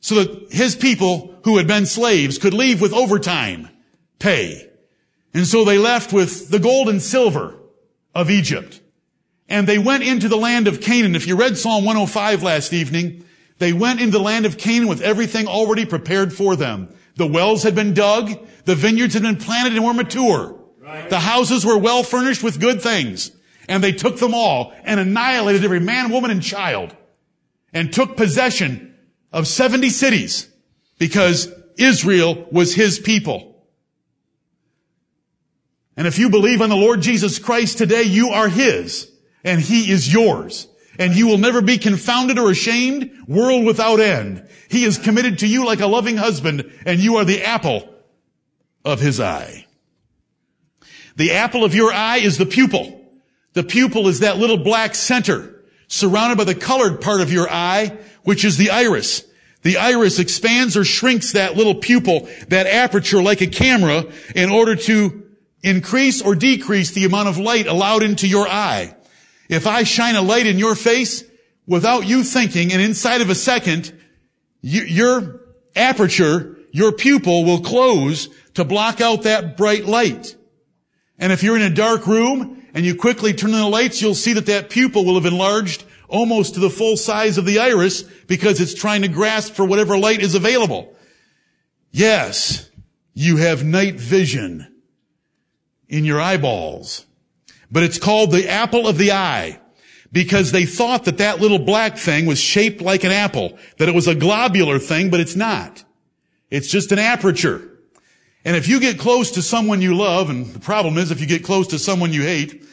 so 0.00 0.16
that 0.16 0.52
his 0.52 0.76
people 0.76 1.34
who 1.44 1.56
had 1.56 1.66
been 1.66 1.86
slaves 1.86 2.38
could 2.38 2.54
leave 2.54 2.80
with 2.80 2.92
overtime 2.92 3.68
pay. 4.18 4.70
And 5.32 5.46
so 5.46 5.64
they 5.64 5.78
left 5.78 6.12
with 6.12 6.50
the 6.50 6.58
gold 6.58 6.88
and 6.88 7.02
silver 7.02 7.58
of 8.14 8.30
Egypt. 8.30 8.80
And 9.48 9.66
they 9.66 9.78
went 9.78 10.04
into 10.04 10.28
the 10.28 10.36
land 10.36 10.68
of 10.68 10.80
Canaan. 10.80 11.16
If 11.16 11.26
you 11.26 11.36
read 11.36 11.58
Psalm 11.58 11.84
105 11.84 12.42
last 12.42 12.72
evening, 12.72 13.24
they 13.58 13.72
went 13.72 14.00
into 14.00 14.18
the 14.18 14.24
land 14.24 14.46
of 14.46 14.58
Canaan 14.58 14.88
with 14.88 15.02
everything 15.02 15.46
already 15.46 15.84
prepared 15.84 16.32
for 16.32 16.56
them. 16.56 16.88
The 17.16 17.26
wells 17.26 17.62
had 17.62 17.74
been 17.74 17.94
dug. 17.94 18.46
The 18.64 18.74
vineyards 18.74 19.14
had 19.14 19.22
been 19.22 19.36
planted 19.36 19.74
and 19.74 19.84
were 19.84 19.94
mature. 19.94 20.58
The 21.08 21.20
houses 21.20 21.64
were 21.64 21.78
well 21.78 22.02
furnished 22.02 22.42
with 22.42 22.60
good 22.60 22.82
things. 22.82 23.30
And 23.68 23.82
they 23.82 23.92
took 23.92 24.18
them 24.18 24.34
all 24.34 24.74
and 24.84 25.00
annihilated 25.00 25.64
every 25.64 25.80
man, 25.80 26.10
woman, 26.10 26.30
and 26.30 26.42
child 26.42 26.94
and 27.72 27.92
took 27.92 28.16
possession 28.16 28.94
of 29.32 29.48
70 29.48 29.90
cities 29.90 30.48
because 30.98 31.52
Israel 31.76 32.46
was 32.52 32.74
his 32.74 32.98
people. 32.98 33.66
And 35.96 36.06
if 36.06 36.18
you 36.18 36.30
believe 36.30 36.60
on 36.60 36.70
the 36.70 36.76
Lord 36.76 37.02
Jesus 37.02 37.38
Christ 37.38 37.78
today, 37.78 38.02
you 38.02 38.30
are 38.30 38.48
his 38.48 39.10
and 39.42 39.60
he 39.60 39.90
is 39.90 40.12
yours. 40.12 40.68
And 40.98 41.14
you 41.14 41.26
will 41.26 41.38
never 41.38 41.60
be 41.60 41.78
confounded 41.78 42.38
or 42.38 42.50
ashamed, 42.50 43.10
world 43.26 43.64
without 43.64 43.98
end. 43.98 44.48
He 44.68 44.84
is 44.84 44.96
committed 44.96 45.40
to 45.40 45.48
you 45.48 45.66
like 45.66 45.80
a 45.80 45.88
loving 45.88 46.16
husband 46.16 46.70
and 46.86 47.00
you 47.00 47.16
are 47.16 47.24
the 47.24 47.42
apple 47.42 47.92
of 48.84 49.00
his 49.00 49.18
eye. 49.18 49.63
The 51.16 51.32
apple 51.32 51.64
of 51.64 51.74
your 51.74 51.92
eye 51.92 52.18
is 52.18 52.38
the 52.38 52.46
pupil. 52.46 53.00
The 53.52 53.62
pupil 53.62 54.08
is 54.08 54.20
that 54.20 54.38
little 54.38 54.56
black 54.58 54.94
center 54.94 55.62
surrounded 55.86 56.38
by 56.38 56.44
the 56.44 56.54
colored 56.54 57.00
part 57.00 57.20
of 57.20 57.32
your 57.32 57.48
eye, 57.48 57.96
which 58.24 58.44
is 58.44 58.56
the 58.56 58.70
iris. 58.70 59.24
The 59.62 59.78
iris 59.78 60.18
expands 60.18 60.76
or 60.76 60.84
shrinks 60.84 61.32
that 61.32 61.56
little 61.56 61.76
pupil, 61.76 62.28
that 62.48 62.66
aperture 62.66 63.22
like 63.22 63.40
a 63.40 63.46
camera 63.46 64.04
in 64.34 64.50
order 64.50 64.76
to 64.76 65.22
increase 65.62 66.20
or 66.20 66.34
decrease 66.34 66.90
the 66.90 67.04
amount 67.04 67.28
of 67.28 67.38
light 67.38 67.66
allowed 67.66 68.02
into 68.02 68.28
your 68.28 68.46
eye. 68.46 68.94
If 69.48 69.66
I 69.66 69.84
shine 69.84 70.16
a 70.16 70.22
light 70.22 70.46
in 70.46 70.58
your 70.58 70.74
face 70.74 71.24
without 71.66 72.06
you 72.06 72.24
thinking 72.24 72.72
and 72.72 72.82
inside 72.82 73.20
of 73.20 73.30
a 73.30 73.34
second, 73.34 73.92
you, 74.60 74.82
your 74.82 75.40
aperture, 75.74 76.58
your 76.70 76.92
pupil 76.92 77.44
will 77.44 77.60
close 77.60 78.28
to 78.54 78.64
block 78.64 79.00
out 79.00 79.22
that 79.22 79.56
bright 79.56 79.86
light. 79.86 80.36
And 81.18 81.32
if 81.32 81.42
you're 81.42 81.56
in 81.56 81.62
a 81.62 81.70
dark 81.70 82.06
room 82.06 82.66
and 82.74 82.84
you 82.84 82.94
quickly 82.94 83.32
turn 83.32 83.54
on 83.54 83.60
the 83.60 83.68
lights, 83.68 84.02
you'll 84.02 84.14
see 84.14 84.32
that 84.32 84.46
that 84.46 84.70
pupil 84.70 85.04
will 85.04 85.14
have 85.14 85.26
enlarged 85.26 85.84
almost 86.08 86.54
to 86.54 86.60
the 86.60 86.70
full 86.70 86.96
size 86.96 87.38
of 87.38 87.46
the 87.46 87.58
iris 87.58 88.02
because 88.02 88.60
it's 88.60 88.74
trying 88.74 89.02
to 89.02 89.08
grasp 89.08 89.54
for 89.54 89.64
whatever 89.64 89.96
light 89.96 90.20
is 90.20 90.34
available. 90.34 90.96
Yes, 91.90 92.70
you 93.14 93.36
have 93.36 93.64
night 93.64 93.94
vision 93.94 94.66
in 95.88 96.04
your 96.04 96.20
eyeballs, 96.20 97.06
but 97.70 97.82
it's 97.82 97.98
called 97.98 98.32
the 98.32 98.48
apple 98.48 98.88
of 98.88 98.98
the 98.98 99.12
eye 99.12 99.60
because 100.10 100.52
they 100.52 100.64
thought 100.64 101.04
that 101.04 101.18
that 101.18 101.40
little 101.40 101.58
black 101.58 101.96
thing 101.96 102.26
was 102.26 102.38
shaped 102.40 102.80
like 102.80 103.04
an 103.04 103.12
apple, 103.12 103.58
that 103.78 103.88
it 103.88 103.94
was 103.94 104.06
a 104.06 104.14
globular 104.14 104.78
thing, 104.78 105.10
but 105.10 105.20
it's 105.20 105.36
not. 105.36 105.84
It's 106.50 106.68
just 106.68 106.92
an 106.92 107.00
aperture. 107.00 107.73
And 108.44 108.56
if 108.56 108.68
you 108.68 108.78
get 108.78 108.98
close 108.98 109.32
to 109.32 109.42
someone 109.42 109.80
you 109.80 109.96
love, 109.96 110.28
and 110.28 110.46
the 110.46 110.60
problem 110.60 110.98
is 110.98 111.10
if 111.10 111.20
you 111.20 111.26
get 111.26 111.44
close 111.44 111.68
to 111.68 111.78
someone 111.78 112.12
you 112.12 112.22
hate, 112.22 112.64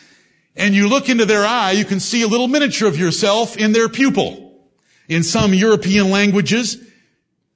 and 0.55 0.75
you 0.75 0.89
look 0.89 1.07
into 1.07 1.25
their 1.25 1.45
eye, 1.45 1.71
you 1.71 1.85
can 1.85 1.99
see 1.99 2.23
a 2.23 2.27
little 2.27 2.47
miniature 2.47 2.87
of 2.87 2.99
yourself 2.99 3.55
in 3.55 3.71
their 3.71 3.87
pupil. 3.87 4.69
In 5.07 5.23
some 5.23 5.53
European 5.53 6.09
languages, 6.09 6.77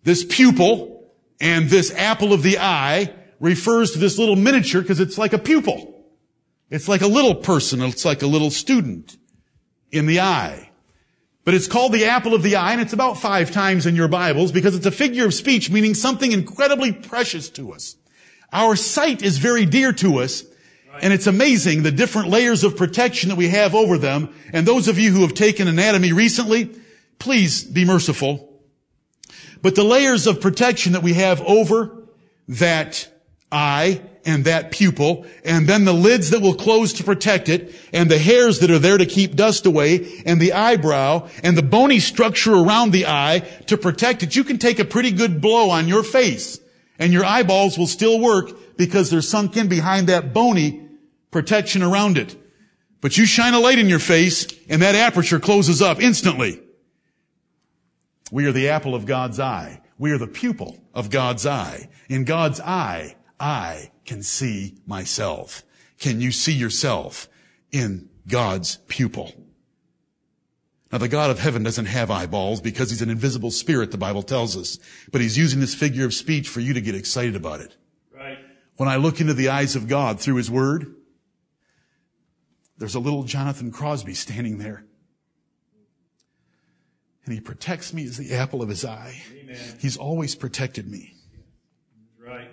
this 0.04 0.24
pupil 0.24 1.12
and 1.42 1.70
this 1.70 1.94
apple 1.94 2.32
of 2.32 2.42
the 2.42 2.60
eye 2.60 3.14
refers 3.40 3.92
to 3.92 4.00
this 4.00 4.18
little 4.18 4.36
miniature 4.36 4.82
because 4.82 5.00
it's 5.00 5.18
like 5.18 5.34
a 5.34 5.38
pupil. 5.38 6.06
It's 6.70 6.88
like 6.88 7.02
a 7.02 7.08
little 7.08 7.36
person. 7.36 7.82
It's 7.82 8.06
like 8.06 8.22
a 8.22 8.28
little 8.28 8.50
student 8.50 9.18
in 9.92 10.06
the 10.06 10.22
eye. 10.22 10.72
But 11.44 11.54
it's 11.54 11.68
called 11.68 11.92
the 11.92 12.06
apple 12.06 12.34
of 12.34 12.42
the 12.42 12.56
eye, 12.56 12.72
and 12.72 12.82
it's 12.82 12.94
about 12.94 13.20
five 13.20 13.52
times 13.52 13.86
in 13.86 13.96
your 13.96 14.08
Bibles 14.08 14.52
because 14.52 14.76
it's 14.76 14.86
a 14.86 14.92
figure 14.92 15.26
of 15.26 15.34
speech 15.34 15.70
meaning 15.70 15.94
something 15.94 16.32
incredibly 16.32 16.92
precious 16.92 17.50
to 17.52 17.72
us. 17.72 17.98
Our 18.56 18.78
sight 18.78 19.22
is 19.22 19.38
very 19.38 19.66
dear 19.66 19.92
to 19.92 20.22
us, 20.22 20.46
and 21.02 21.12
it's 21.12 21.28
amazing 21.28 21.84
the 21.84 21.92
different 21.92 22.30
layers 22.30 22.64
of 22.64 22.78
protection 22.78 23.28
that 23.28 23.36
we 23.36 23.50
have 23.50 23.76
over 23.76 23.98
them. 23.98 24.34
And 24.54 24.66
those 24.66 24.88
of 24.88 24.98
you 24.98 25.12
who 25.12 25.24
have 25.24 25.34
taken 25.34 25.68
anatomy 25.68 26.14
recently, 26.14 26.74
please 27.20 27.66
be 27.66 27.84
merciful. 27.84 28.62
But 29.62 29.76
the 29.76 29.84
layers 29.84 30.26
of 30.26 30.40
protection 30.40 30.94
that 30.94 31.04
we 31.04 31.16
have 31.16 31.42
over 31.42 32.08
that 32.48 33.10
eye 33.52 34.02
and 34.24 34.46
that 34.46 34.72
pupil, 34.72 35.26
and 35.44 35.68
then 35.68 35.84
the 35.84 35.94
lids 35.94 36.30
that 36.30 36.42
will 36.42 36.56
close 36.56 36.94
to 36.94 37.04
protect 37.04 37.50
it, 37.50 37.76
and 37.92 38.10
the 38.10 38.18
hairs 38.18 38.60
that 38.60 38.72
are 38.72 38.80
there 38.80 38.98
to 38.98 39.06
keep 39.06 39.36
dust 39.36 39.66
away, 39.66 40.24
and 40.26 40.40
the 40.40 40.54
eyebrow, 40.54 41.28
and 41.44 41.58
the 41.58 41.62
bony 41.62 42.00
structure 42.00 42.54
around 42.54 42.92
the 42.92 43.06
eye 43.06 43.40
to 43.68 43.76
protect 43.76 44.24
it, 44.24 44.34
you 44.34 44.46
can 44.46 44.60
take 44.60 44.80
a 44.80 44.86
pretty 44.86 45.12
good 45.12 45.42
blow 45.42 45.70
on 45.70 45.90
your 45.90 46.04
face 46.04 46.62
and 47.00 47.12
your 47.12 47.26
eyeballs 47.26 47.78
will 47.78 47.88
still 47.88 48.20
work 48.20 48.78
because 48.78 49.10
they're 49.10 49.22
sunk 49.22 49.58
in 49.58 49.68
behind 49.68 50.08
that 50.08 50.34
bony 50.34 50.88
protection 51.32 51.84
around 51.84 52.18
it. 52.18 52.36
But 53.02 53.18
you 53.18 53.26
shine 53.26 53.54
a 53.54 53.60
light 53.60 53.80
in 53.80 53.90
your 53.90 54.00
face 54.00 54.48
and 54.70 54.82
that 54.82 54.96
aperture 54.96 55.40
closes 55.40 55.82
up 55.82 56.02
instantly. 56.02 56.62
We 58.32 58.48
are 58.48 58.52
the 58.52 58.70
apple 58.70 58.96
of 58.96 59.06
God's 59.06 59.40
eye. 59.40 59.82
We 59.98 60.12
are 60.12 60.18
the 60.18 60.28
pupil 60.28 60.82
of 60.94 61.10
God's 61.10 61.46
eye. 61.46 61.90
In 62.10 62.26
God's 62.26 62.60
eye, 62.60 63.16
I 63.40 63.92
can 64.06 64.24
see 64.24 64.78
myself. 64.86 65.64
Can 66.00 66.20
you 66.22 66.32
see 66.32 66.54
yourself 66.54 67.30
in 67.72 68.10
God's 68.28 68.78
pupil? 68.88 69.45
Now 70.92 71.00
the 71.00 71.08
God 71.08 71.30
of 71.32 71.40
heaven 71.40 71.64
doesn't 71.64 71.88
have 71.88 72.12
eyeballs 72.12 72.62
because 72.62 72.90
he's 72.90 73.02
an 73.02 73.10
invisible 73.10 73.52
spirit, 73.52 73.92
the 73.92 73.98
Bible 73.98 74.24
tells 74.24 74.56
us. 74.56 74.78
But 75.12 75.22
he's 75.22 75.38
using 75.38 75.60
this 75.60 75.76
figure 75.76 76.06
of 76.06 76.14
speech 76.14 76.48
for 76.48 76.60
you 76.60 76.74
to 76.74 76.82
get 76.82 76.96
excited 76.96 77.36
about 77.36 77.62
it. 77.62 77.76
Right. 78.14 78.38
When 78.78 78.88
I 78.88 78.98
look 78.98 79.20
into 79.20 79.34
the 79.34 79.50
eyes 79.50 79.76
of 79.76 79.88
God 79.88 80.20
through 80.20 80.36
his 80.36 80.52
word, 80.52 80.96
there's 82.78 82.96
a 82.96 83.00
little 83.00 83.24
Jonathan 83.24 83.72
Crosby 83.72 84.14
standing 84.14 84.58
there. 84.58 84.86
And 87.26 87.34
he 87.34 87.40
protects 87.40 87.92
me 87.92 88.06
as 88.06 88.18
the 88.18 88.36
apple 88.36 88.62
of 88.62 88.70
his 88.70 88.86
eye. 88.86 89.20
Amen. 89.36 89.58
He's 89.80 89.98
always 89.98 90.36
protected 90.36 90.90
me. 90.90 91.16
Right. 92.20 92.52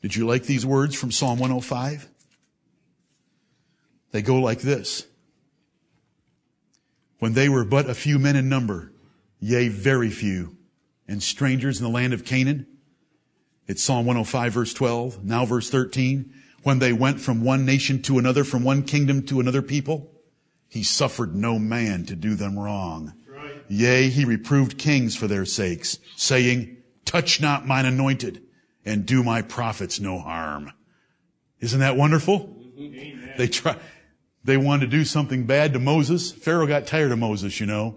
Did 0.00 0.16
you 0.16 0.26
like 0.26 0.44
these 0.44 0.64
words 0.64 0.94
from 0.94 1.10
Psalm 1.10 1.38
105? 1.38 2.08
They 4.12 4.22
go 4.22 4.36
like 4.36 4.60
this 4.60 5.06
when 7.18 7.34
they 7.34 7.48
were 7.48 7.64
but 7.64 7.88
a 7.88 7.94
few 7.94 8.18
men 8.18 8.36
in 8.36 8.48
number, 8.48 8.92
yea, 9.38 9.68
very 9.68 10.10
few, 10.10 10.56
and 11.06 11.22
strangers 11.22 11.78
in 11.78 11.84
the 11.84 11.90
land 11.90 12.12
of 12.12 12.24
Canaan. 12.24 12.66
It's 13.66 13.82
Psalm 13.82 14.06
105 14.06 14.52
verse 14.52 14.74
12, 14.74 15.24
now 15.24 15.44
verse 15.44 15.70
13. 15.70 16.32
When 16.62 16.78
they 16.78 16.92
went 16.92 17.20
from 17.20 17.44
one 17.44 17.64
nation 17.66 18.00
to 18.02 18.18
another, 18.18 18.42
from 18.44 18.64
one 18.64 18.82
kingdom 18.82 19.24
to 19.26 19.40
another 19.40 19.62
people, 19.62 20.10
he 20.68 20.82
suffered 20.82 21.34
no 21.34 21.58
man 21.58 22.04
to 22.06 22.16
do 22.16 22.34
them 22.34 22.58
wrong. 22.58 23.12
Right. 23.28 23.62
Yea, 23.68 24.08
he 24.08 24.24
reproved 24.24 24.78
kings 24.78 25.14
for 25.14 25.26
their 25.26 25.44
sakes, 25.44 25.98
saying, 26.16 26.78
touch 27.04 27.40
not 27.40 27.66
mine 27.66 27.86
anointed 27.86 28.42
and 28.84 29.06
do 29.06 29.22
my 29.22 29.42
prophets 29.42 30.00
no 30.00 30.18
harm. 30.18 30.72
Isn't 31.60 31.80
that 31.80 31.96
wonderful? 31.96 32.40
Mm-hmm. 32.40 32.94
Amen. 32.94 33.34
They 33.38 33.48
try, 33.48 33.76
they 34.44 34.56
wanted 34.58 34.90
to 34.90 34.96
do 34.96 35.04
something 35.04 35.46
bad 35.46 35.72
to 35.72 35.78
Moses. 35.78 36.30
Pharaoh 36.30 36.66
got 36.66 36.86
tired 36.86 37.12
of 37.12 37.18
Moses, 37.18 37.58
you 37.60 37.66
know. 37.66 37.96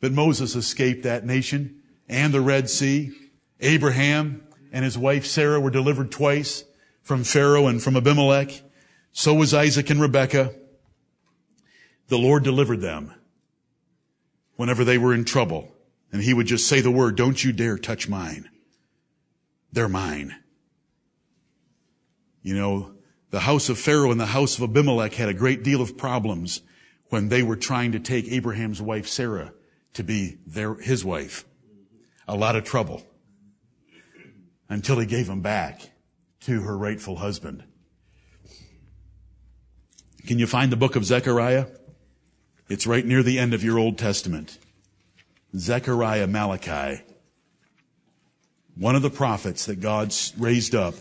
But 0.00 0.12
Moses 0.12 0.56
escaped 0.56 1.02
that 1.02 1.26
nation 1.26 1.82
and 2.08 2.32
the 2.32 2.40
Red 2.40 2.70
Sea. 2.70 3.12
Abraham 3.60 4.42
and 4.72 4.84
his 4.84 4.96
wife 4.96 5.26
Sarah 5.26 5.60
were 5.60 5.70
delivered 5.70 6.10
twice 6.10 6.64
from 7.02 7.24
Pharaoh 7.24 7.66
and 7.66 7.82
from 7.82 7.96
Abimelech. 7.96 8.62
So 9.12 9.34
was 9.34 9.52
Isaac 9.52 9.90
and 9.90 10.00
Rebekah. 10.00 10.54
The 12.08 12.18
Lord 12.18 12.44
delivered 12.44 12.80
them 12.80 13.12
whenever 14.56 14.84
they 14.84 14.96
were 14.96 15.12
in 15.12 15.24
trouble. 15.24 15.74
And 16.10 16.22
he 16.22 16.32
would 16.32 16.46
just 16.46 16.66
say 16.66 16.80
the 16.80 16.90
word, 16.90 17.16
don't 17.16 17.42
you 17.42 17.52
dare 17.52 17.76
touch 17.76 18.08
mine. 18.08 18.48
They're 19.72 19.88
mine. 19.88 20.34
You 22.42 22.54
know, 22.54 22.92
the 23.30 23.40
house 23.40 23.68
of 23.68 23.78
Pharaoh 23.78 24.10
and 24.10 24.20
the 24.20 24.26
house 24.26 24.56
of 24.56 24.64
Abimelech 24.64 25.14
had 25.14 25.28
a 25.28 25.34
great 25.34 25.62
deal 25.62 25.82
of 25.82 25.98
problems 25.98 26.62
when 27.10 27.28
they 27.28 27.42
were 27.42 27.56
trying 27.56 27.92
to 27.92 27.98
take 27.98 28.30
Abraham's 28.30 28.80
wife 28.80 29.06
Sarah 29.06 29.52
to 29.94 30.02
be 30.02 30.38
their, 30.46 30.74
his 30.74 31.04
wife. 31.04 31.44
A 32.26 32.36
lot 32.36 32.56
of 32.56 32.64
trouble. 32.64 33.06
Until 34.68 34.98
he 34.98 35.06
gave 35.06 35.26
them 35.26 35.40
back 35.40 35.80
to 36.40 36.62
her 36.62 36.76
rightful 36.76 37.16
husband. 37.16 37.64
Can 40.26 40.38
you 40.38 40.46
find 40.46 40.70
the 40.70 40.76
book 40.76 40.94
of 40.94 41.04
Zechariah? 41.04 41.66
It's 42.68 42.86
right 42.86 43.04
near 43.04 43.22
the 43.22 43.38
end 43.38 43.54
of 43.54 43.64
your 43.64 43.78
Old 43.78 43.96
Testament. 43.96 44.58
Zechariah 45.56 46.26
Malachi. 46.26 47.02
One 48.74 48.94
of 48.94 49.02
the 49.02 49.10
prophets 49.10 49.64
that 49.66 49.80
God 49.80 50.14
raised 50.36 50.74
up 50.74 50.94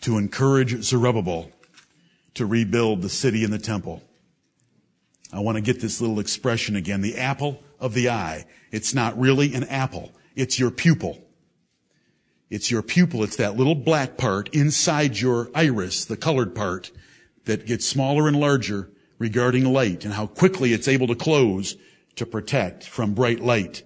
to 0.00 0.16
encourage 0.16 0.82
Zerubbabel 0.82 1.50
to 2.34 2.46
rebuild 2.46 3.02
the 3.02 3.08
city 3.08 3.44
and 3.44 3.52
the 3.52 3.58
temple. 3.58 4.02
I 5.32 5.40
want 5.40 5.56
to 5.56 5.62
get 5.62 5.80
this 5.80 6.00
little 6.00 6.20
expression 6.20 6.76
again, 6.76 7.00
the 7.00 7.18
apple 7.18 7.62
of 7.80 7.94
the 7.94 8.10
eye. 8.10 8.46
It's 8.70 8.94
not 8.94 9.18
really 9.18 9.54
an 9.54 9.64
apple. 9.64 10.12
It's 10.36 10.58
your 10.58 10.70
pupil. 10.70 11.20
It's 12.50 12.70
your 12.70 12.82
pupil. 12.82 13.24
It's 13.24 13.36
that 13.36 13.56
little 13.56 13.74
black 13.74 14.16
part 14.16 14.48
inside 14.54 15.18
your 15.18 15.50
iris, 15.54 16.04
the 16.04 16.16
colored 16.16 16.54
part, 16.54 16.90
that 17.46 17.66
gets 17.66 17.86
smaller 17.86 18.28
and 18.28 18.38
larger 18.38 18.90
regarding 19.18 19.64
light 19.64 20.04
and 20.04 20.14
how 20.14 20.26
quickly 20.26 20.72
it's 20.72 20.88
able 20.88 21.06
to 21.08 21.14
close 21.14 21.76
to 22.16 22.26
protect 22.26 22.84
from 22.84 23.14
bright 23.14 23.40
light. 23.40 23.82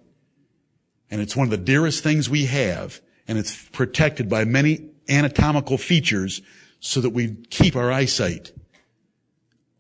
And 1.11 1.21
it's 1.21 1.35
one 1.35 1.47
of 1.47 1.51
the 1.51 1.57
dearest 1.57 2.03
things 2.03 2.29
we 2.29 2.47
have, 2.47 3.01
and 3.27 3.39
it's 3.39 3.69
protected 3.71 4.29
by 4.29 4.45
many 4.45 4.91
anatomical 5.09 5.79
features 5.79 6.43
so 6.81 7.01
that 7.01 7.11
we 7.11 7.35
keep 7.51 7.77
our 7.77 7.91
eyesight. 7.91 8.53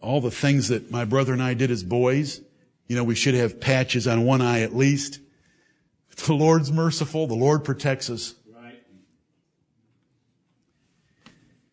All 0.00 0.20
the 0.20 0.30
things 0.30 0.68
that 0.68 0.90
my 0.90 1.04
brother 1.04 1.32
and 1.32 1.42
I 1.42 1.54
did 1.54 1.70
as 1.70 1.82
boys, 1.82 2.40
you 2.86 2.96
know, 2.96 3.04
we 3.04 3.14
should 3.14 3.34
have 3.34 3.60
patches 3.60 4.06
on 4.06 4.24
one 4.24 4.40
eye 4.40 4.60
at 4.60 4.74
least. 4.74 5.20
The 6.26 6.34
Lord's 6.34 6.72
merciful. 6.72 7.28
The 7.28 7.36
Lord 7.36 7.62
protects 7.62 8.10
us. 8.10 8.34
Right. 8.52 8.82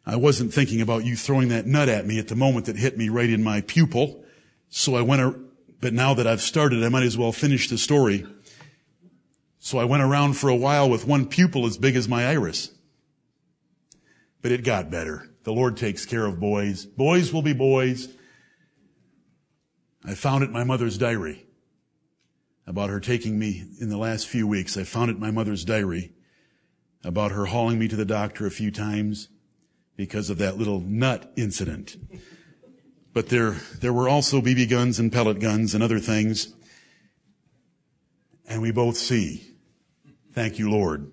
I 0.05 0.17
wasn't 0.17 0.53
thinking 0.53 0.81
about 0.81 1.03
you 1.03 1.15
throwing 1.15 1.47
that 1.47 1.65
nut 1.65 1.89
at 1.89 2.05
me 2.05 2.19
at 2.19 2.27
the 2.27 2.35
moment 2.35 2.67
that 2.67 2.75
hit 2.75 2.95
me 2.95 3.09
right 3.09 3.29
in 3.29 3.43
my 3.43 3.61
pupil. 3.61 4.23
So 4.69 4.95
I 4.95 5.01
went, 5.01 5.35
but 5.81 5.93
now 5.93 6.13
that 6.13 6.27
I've 6.27 6.41
started, 6.41 6.83
I 6.83 6.89
might 6.89 7.01
as 7.01 7.17
well 7.17 7.31
finish 7.31 7.69
the 7.69 7.79
story. 7.79 8.23
So 9.57 9.79
I 9.79 9.85
went 9.85 10.03
around 10.03 10.33
for 10.33 10.47
a 10.47 10.55
while 10.55 10.87
with 10.87 11.07
one 11.07 11.25
pupil 11.25 11.65
as 11.65 11.79
big 11.79 11.95
as 11.95 12.07
my 12.07 12.27
iris. 12.27 12.69
But 14.41 14.51
it 14.51 14.63
got 14.63 14.91
better. 14.91 15.29
The 15.43 15.53
Lord 15.53 15.77
takes 15.77 16.05
care 16.05 16.25
of 16.25 16.39
boys. 16.39 16.85
Boys 16.85 17.31
will 17.31 17.41
be 17.41 17.53
boys. 17.53 18.09
I 20.03 20.13
found 20.13 20.43
it 20.43 20.47
in 20.47 20.53
my 20.53 20.63
mother's 20.63 20.97
diary 20.97 21.45
about 22.67 22.89
her 22.89 22.99
taking 22.99 23.37
me 23.37 23.63
in 23.79 23.89
the 23.89 23.97
last 23.97 24.27
few 24.27 24.47
weeks. 24.47 24.77
I 24.77 24.83
found 24.83 25.09
it 25.11 25.15
in 25.15 25.19
my 25.19 25.31
mother's 25.31 25.65
diary 25.65 26.13
about 27.03 27.31
her 27.31 27.45
hauling 27.45 27.79
me 27.79 27.87
to 27.87 27.95
the 27.95 28.05
doctor 28.05 28.45
a 28.45 28.51
few 28.51 28.71
times 28.71 29.29
because 29.95 30.29
of 30.29 30.37
that 30.39 30.57
little 30.57 30.81
nut 30.81 31.31
incident. 31.35 31.95
But 33.13 33.29
there, 33.29 33.51
there 33.79 33.93
were 33.93 34.09
also 34.09 34.41
BB 34.41 34.69
guns 34.69 34.99
and 34.99 35.11
pellet 35.11 35.39
guns 35.39 35.73
and 35.73 35.83
other 35.83 35.99
things. 35.99 36.53
And 38.47 38.61
we 38.61 38.71
both 38.71 38.97
see. 38.97 39.55
Thank 40.33 40.59
you, 40.59 40.69
Lord. 40.69 41.11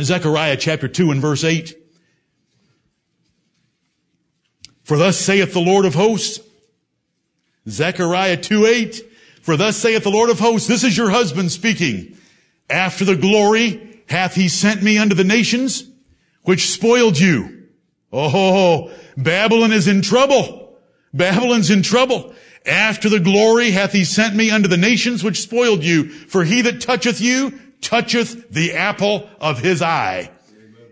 Zechariah 0.00 0.56
chapter 0.56 0.88
2 0.88 1.10
and 1.10 1.20
verse 1.20 1.44
8. 1.44 1.74
For 4.84 4.96
thus 4.96 5.18
saith 5.18 5.52
the 5.52 5.60
Lord 5.60 5.84
of 5.84 5.94
hosts. 5.94 6.40
Zechariah 7.68 8.36
2 8.36 8.66
8. 8.66 9.02
For 9.40 9.56
thus 9.56 9.76
saith 9.76 10.04
the 10.04 10.10
Lord 10.10 10.30
of 10.30 10.38
hosts, 10.38 10.68
this 10.68 10.84
is 10.84 10.96
your 10.96 11.10
husband 11.10 11.50
speaking. 11.50 12.16
After 12.68 13.04
the 13.04 13.16
glory 13.16 14.02
hath 14.08 14.34
he 14.34 14.48
sent 14.48 14.82
me 14.82 14.98
unto 14.98 15.14
the 15.14 15.24
nations 15.24 15.84
which 16.42 16.70
spoiled 16.70 17.18
you. 17.18 17.68
Oh, 18.12 18.92
Babylon 19.16 19.72
is 19.72 19.88
in 19.88 20.02
trouble. 20.02 20.78
Babylon's 21.12 21.70
in 21.70 21.82
trouble. 21.82 22.34
After 22.64 23.08
the 23.08 23.20
glory 23.20 23.70
hath 23.70 23.92
he 23.92 24.04
sent 24.04 24.34
me 24.34 24.50
unto 24.50 24.68
the 24.68 24.76
nations 24.76 25.24
which 25.24 25.40
spoiled 25.40 25.82
you. 25.82 26.08
For 26.08 26.44
he 26.44 26.62
that 26.62 26.80
toucheth 26.80 27.20
you 27.20 27.58
toucheth 27.80 28.50
the 28.50 28.74
apple 28.74 29.28
of 29.40 29.58
his 29.58 29.82
eye. 29.82 30.30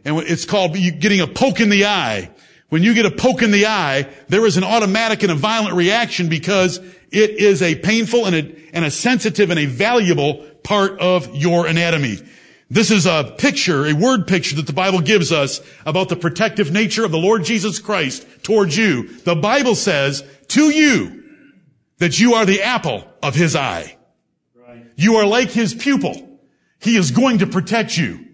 And 0.04 0.18
it's 0.18 0.44
called 0.44 0.74
getting 0.74 1.20
a 1.20 1.26
poke 1.26 1.60
in 1.60 1.70
the 1.70 1.86
eye. 1.86 2.30
When 2.68 2.82
you 2.82 2.94
get 2.94 3.06
a 3.06 3.10
poke 3.10 3.42
in 3.42 3.50
the 3.50 3.66
eye, 3.66 4.08
there 4.28 4.44
is 4.44 4.56
an 4.56 4.64
automatic 4.64 5.22
and 5.22 5.32
a 5.32 5.34
violent 5.34 5.74
reaction 5.74 6.28
because 6.28 6.78
it 7.10 7.30
is 7.30 7.62
a 7.62 7.76
painful 7.76 8.26
and 8.26 8.34
a, 8.34 8.56
and 8.72 8.84
a 8.84 8.90
sensitive 8.90 9.50
and 9.50 9.60
a 9.60 9.66
valuable 9.66 10.44
part 10.62 10.98
of 10.98 11.34
your 11.36 11.66
anatomy. 11.66 12.18
This 12.70 12.90
is 12.90 13.06
a 13.06 13.34
picture, 13.38 13.86
a 13.86 13.92
word 13.92 14.26
picture 14.26 14.56
that 14.56 14.66
the 14.66 14.72
Bible 14.72 15.00
gives 15.00 15.30
us 15.30 15.60
about 15.86 16.08
the 16.08 16.16
protective 16.16 16.72
nature 16.72 17.04
of 17.04 17.12
the 17.12 17.18
Lord 17.18 17.44
Jesus 17.44 17.78
Christ 17.78 18.26
towards 18.42 18.76
you. 18.76 19.08
The 19.18 19.36
Bible 19.36 19.74
says 19.74 20.24
to 20.48 20.70
you 20.70 21.22
that 21.98 22.18
you 22.18 22.34
are 22.34 22.44
the 22.44 22.62
apple 22.62 23.06
of 23.22 23.34
his 23.34 23.54
eye. 23.54 23.96
You 24.96 25.16
are 25.16 25.26
like 25.26 25.50
his 25.50 25.74
pupil. 25.74 26.33
He 26.84 26.96
is 26.96 27.12
going 27.12 27.38
to 27.38 27.46
protect 27.46 27.96
you. 27.96 28.26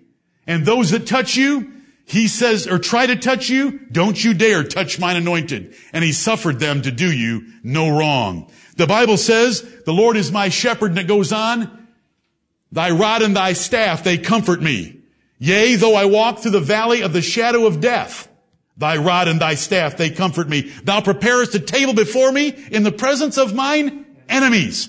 And 0.45 0.67
those 0.67 0.91
that 0.91 1.07
touch 1.07 1.37
you, 1.37 1.73
he 2.05 2.27
says, 2.27 2.67
or 2.67 2.81
try 2.81 3.07
to 3.07 3.15
touch 3.15 3.49
you, 3.49 3.79
don't 3.93 4.23
you 4.23 4.35
dare 4.35 4.65
touch 4.65 4.99
mine 4.99 5.15
anointed. 5.15 5.77
And 5.93 6.03
he 6.03 6.11
suffered 6.11 6.59
them 6.59 6.83
to 6.83 6.91
do 6.91 7.13
you 7.13 7.47
no 7.63 7.97
wrong. 7.97 8.51
The 8.77 8.89
Bible 8.89 9.19
says, 9.19 9.63
the 9.87 9.93
Lord 9.93 10.17
is 10.17 10.33
my 10.33 10.49
shepherd, 10.49 10.91
and 10.91 10.99
it 10.99 11.07
goes 11.07 11.33
on, 11.33 11.87
Thy 12.73 12.91
rod 12.91 13.23
and 13.23 13.37
thy 13.37 13.53
staff, 13.53 14.03
they 14.03 14.19
comfort 14.19 14.61
me. 14.61 15.01
Yea, 15.39 15.77
though 15.77 15.95
I 15.95 16.07
walk 16.07 16.41
through 16.41 16.51
the 16.51 16.59
valley 16.59 17.03
of 17.03 17.13
the 17.13 17.23
shadow 17.23 17.67
of 17.67 17.81
death, 17.81 18.29
thy 18.77 18.97
rod 18.97 19.29
and 19.29 19.41
thy 19.41 19.55
staff, 19.55 19.97
they 19.97 20.11
comfort 20.11 20.49
me. 20.49 20.63
Thou 20.83 21.03
preparest 21.03 21.55
a 21.55 21.61
table 21.61 21.95
before 21.95 22.33
me 22.33 22.49
in 22.49 22.83
the 22.83 22.91
presence 22.91 23.39
of 23.39 23.55
mine 23.55 24.07
enemies. 24.29 24.89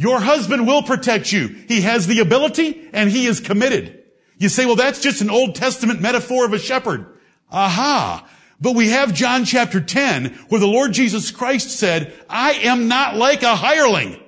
Your 0.00 0.18
husband 0.18 0.66
will 0.66 0.82
protect 0.82 1.30
you. 1.30 1.48
He 1.68 1.82
has 1.82 2.06
the 2.06 2.20
ability 2.20 2.88
and 2.94 3.10
he 3.10 3.26
is 3.26 3.38
committed. 3.38 4.02
You 4.38 4.48
say, 4.48 4.64
well, 4.64 4.76
that's 4.76 5.02
just 5.02 5.20
an 5.20 5.28
Old 5.28 5.54
Testament 5.54 6.00
metaphor 6.00 6.46
of 6.46 6.54
a 6.54 6.58
shepherd. 6.58 7.18
Aha. 7.52 8.26
But 8.62 8.74
we 8.74 8.88
have 8.88 9.12
John 9.12 9.44
chapter 9.44 9.78
10 9.78 10.46
where 10.48 10.58
the 10.58 10.66
Lord 10.66 10.92
Jesus 10.92 11.30
Christ 11.30 11.68
said, 11.68 12.14
I 12.30 12.52
am 12.52 12.88
not 12.88 13.16
like 13.16 13.42
a 13.42 13.54
hireling 13.54 14.18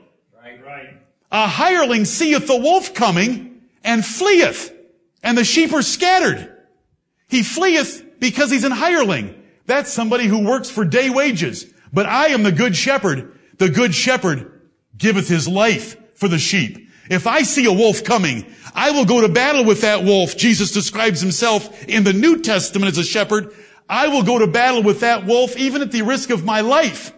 a 1.32 1.48
hireling 1.48 2.04
seeth 2.04 2.46
the 2.46 2.58
wolf 2.58 2.92
coming 2.92 3.62
and 3.82 4.04
fleeth, 4.04 4.70
and 5.22 5.36
the 5.36 5.44
sheep 5.44 5.72
are 5.72 5.82
scattered. 5.82 6.54
He 7.28 7.42
fleeth 7.42 8.04
because 8.20 8.50
he's 8.50 8.64
an 8.64 8.72
hireling. 8.72 9.42
That's 9.64 9.90
somebody 9.90 10.26
who 10.26 10.46
works 10.46 10.68
for 10.68 10.84
day 10.84 11.08
wages. 11.08 11.72
But 11.90 12.04
I 12.04 12.26
am 12.26 12.42
the 12.42 12.52
good 12.52 12.76
shepherd. 12.76 13.38
The 13.56 13.70
good 13.70 13.94
shepherd 13.94 14.51
giveth 15.03 15.28
his 15.28 15.48
life 15.48 15.96
for 16.16 16.28
the 16.28 16.38
sheep. 16.38 16.88
If 17.11 17.26
I 17.26 17.42
see 17.42 17.66
a 17.66 17.72
wolf 17.72 18.05
coming, 18.05 18.46
I 18.74 18.92
will 18.92 19.05
go 19.05 19.20
to 19.20 19.28
battle 19.28 19.64
with 19.64 19.80
that 19.80 20.05
wolf. 20.05 20.36
Jesus 20.36 20.70
describes 20.70 21.20
himself 21.20 21.84
in 21.88 22.05
the 22.05 22.12
New 22.12 22.40
Testament 22.40 22.92
as 22.92 22.98
a 22.98 23.05
shepherd. 23.05 23.53
I 23.88 24.09
will 24.09 24.22
go 24.22 24.38
to 24.38 24.46
battle 24.46 24.82
with 24.82 25.00
that 25.00 25.26
wolf 25.26 25.57
even 25.57 25.82
at 25.82 25.90
the 25.90 26.03
risk 26.03 26.30
of 26.30 26.44
my 26.44 26.61
life 26.61 27.12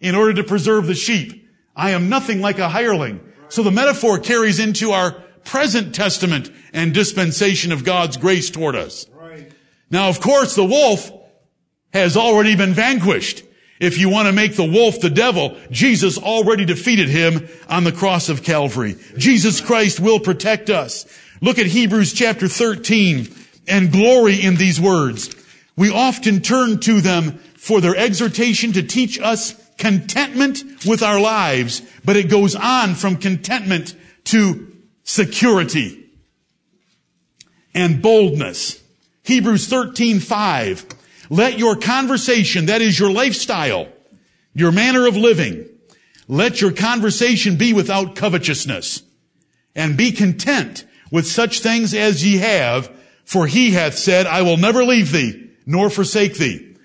in 0.00 0.14
order 0.14 0.32
to 0.34 0.44
preserve 0.44 0.86
the 0.86 0.94
sheep. 0.94 1.46
I 1.76 1.90
am 1.90 2.08
nothing 2.08 2.40
like 2.40 2.58
a 2.58 2.70
hireling. 2.70 3.20
So 3.48 3.62
the 3.62 3.70
metaphor 3.70 4.18
carries 4.18 4.58
into 4.58 4.92
our 4.92 5.12
present 5.44 5.94
testament 5.94 6.50
and 6.72 6.94
dispensation 6.94 7.70
of 7.70 7.84
God's 7.84 8.16
grace 8.16 8.48
toward 8.48 8.76
us. 8.76 9.06
Right. 9.12 9.52
Now, 9.90 10.08
of 10.08 10.20
course, 10.20 10.54
the 10.54 10.64
wolf 10.64 11.12
has 11.92 12.16
already 12.16 12.56
been 12.56 12.72
vanquished. 12.72 13.44
If 13.80 13.98
you 13.98 14.08
want 14.08 14.28
to 14.28 14.32
make 14.32 14.54
the 14.54 14.64
wolf 14.64 15.00
the 15.00 15.10
devil, 15.10 15.56
Jesus 15.70 16.16
already 16.16 16.64
defeated 16.64 17.08
him 17.08 17.48
on 17.68 17.84
the 17.84 17.92
cross 17.92 18.28
of 18.28 18.44
Calvary. 18.44 18.96
Jesus 19.16 19.60
Christ 19.60 19.98
will 19.98 20.20
protect 20.20 20.70
us. 20.70 21.06
Look 21.40 21.58
at 21.58 21.66
Hebrews 21.66 22.12
chapter 22.12 22.46
13 22.46 23.34
and 23.66 23.92
glory 23.92 24.40
in 24.40 24.56
these 24.56 24.80
words. 24.80 25.34
We 25.76 25.90
often 25.90 26.40
turn 26.40 26.78
to 26.80 27.00
them 27.00 27.38
for 27.56 27.80
their 27.80 27.96
exhortation 27.96 28.72
to 28.74 28.82
teach 28.82 29.18
us 29.20 29.54
contentment 29.76 30.62
with 30.86 31.02
our 31.02 31.20
lives, 31.20 31.82
but 32.04 32.16
it 32.16 32.30
goes 32.30 32.54
on 32.54 32.94
from 32.94 33.16
contentment 33.16 33.96
to 34.24 34.72
security 35.02 36.08
and 37.74 38.00
boldness. 38.00 38.82
Hebrews 39.24 39.66
13, 39.66 40.20
5. 40.20 40.86
Let 41.34 41.58
your 41.58 41.74
conversation, 41.74 42.66
that 42.66 42.80
is 42.80 42.96
your 42.96 43.10
lifestyle, 43.10 43.88
your 44.54 44.70
manner 44.70 45.08
of 45.08 45.16
living, 45.16 45.68
let 46.28 46.60
your 46.60 46.70
conversation 46.70 47.56
be 47.56 47.72
without 47.72 48.14
covetousness 48.14 49.02
and 49.74 49.96
be 49.96 50.12
content 50.12 50.84
with 51.10 51.26
such 51.26 51.58
things 51.58 51.92
as 51.92 52.24
ye 52.24 52.36
have, 52.36 52.88
for 53.24 53.48
he 53.48 53.72
hath 53.72 53.98
said, 53.98 54.28
I 54.28 54.42
will 54.42 54.56
never 54.56 54.84
leave 54.84 55.10
thee 55.10 55.50
nor 55.66 55.90
forsake 55.90 56.38
thee. 56.38 56.76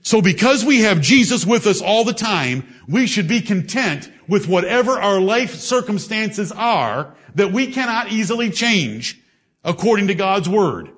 So 0.00 0.22
because 0.22 0.64
we 0.64 0.80
have 0.80 1.02
Jesus 1.02 1.44
with 1.44 1.66
us 1.66 1.82
all 1.82 2.04
the 2.04 2.14
time, 2.14 2.66
we 2.88 3.06
should 3.06 3.28
be 3.28 3.42
content 3.42 4.10
with 4.26 4.48
whatever 4.48 4.92
our 4.92 5.20
life 5.20 5.56
circumstances 5.56 6.50
are 6.50 7.14
that 7.34 7.52
we 7.52 7.66
cannot 7.72 8.10
easily 8.10 8.48
change 8.48 9.20
according 9.64 10.06
to 10.06 10.14
God's 10.14 10.48
word. 10.48 10.92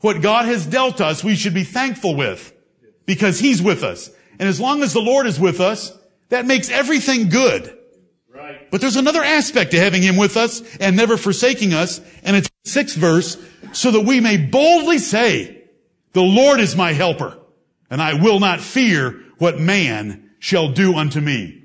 What 0.00 0.22
God 0.22 0.46
has 0.46 0.66
dealt 0.66 1.00
us, 1.00 1.24
we 1.24 1.36
should 1.36 1.54
be 1.54 1.64
thankful 1.64 2.14
with 2.14 2.52
because 3.06 3.38
He's 3.38 3.62
with 3.62 3.82
us. 3.82 4.10
And 4.38 4.48
as 4.48 4.60
long 4.60 4.82
as 4.82 4.92
the 4.92 5.00
Lord 5.00 5.26
is 5.26 5.40
with 5.40 5.60
us, 5.60 5.92
that 6.28 6.46
makes 6.46 6.70
everything 6.70 7.28
good. 7.28 7.76
Right. 8.28 8.70
But 8.70 8.80
there's 8.80 8.96
another 8.96 9.24
aspect 9.24 9.70
to 9.70 9.80
having 9.80 10.02
Him 10.02 10.16
with 10.16 10.36
us 10.36 10.62
and 10.78 10.96
never 10.96 11.16
forsaking 11.16 11.72
us, 11.72 12.00
and 12.22 12.36
it's 12.36 12.48
the 12.64 12.70
sixth 12.70 12.96
verse, 12.96 13.36
so 13.72 13.90
that 13.92 14.02
we 14.02 14.20
may 14.20 14.36
boldly 14.36 14.98
say, 14.98 15.64
The 16.12 16.22
Lord 16.22 16.60
is 16.60 16.76
my 16.76 16.92
helper, 16.92 17.38
and 17.88 18.02
I 18.02 18.14
will 18.14 18.40
not 18.40 18.60
fear 18.60 19.22
what 19.38 19.58
man 19.58 20.30
shall 20.38 20.72
do 20.72 20.94
unto 20.94 21.20
me. 21.20 21.64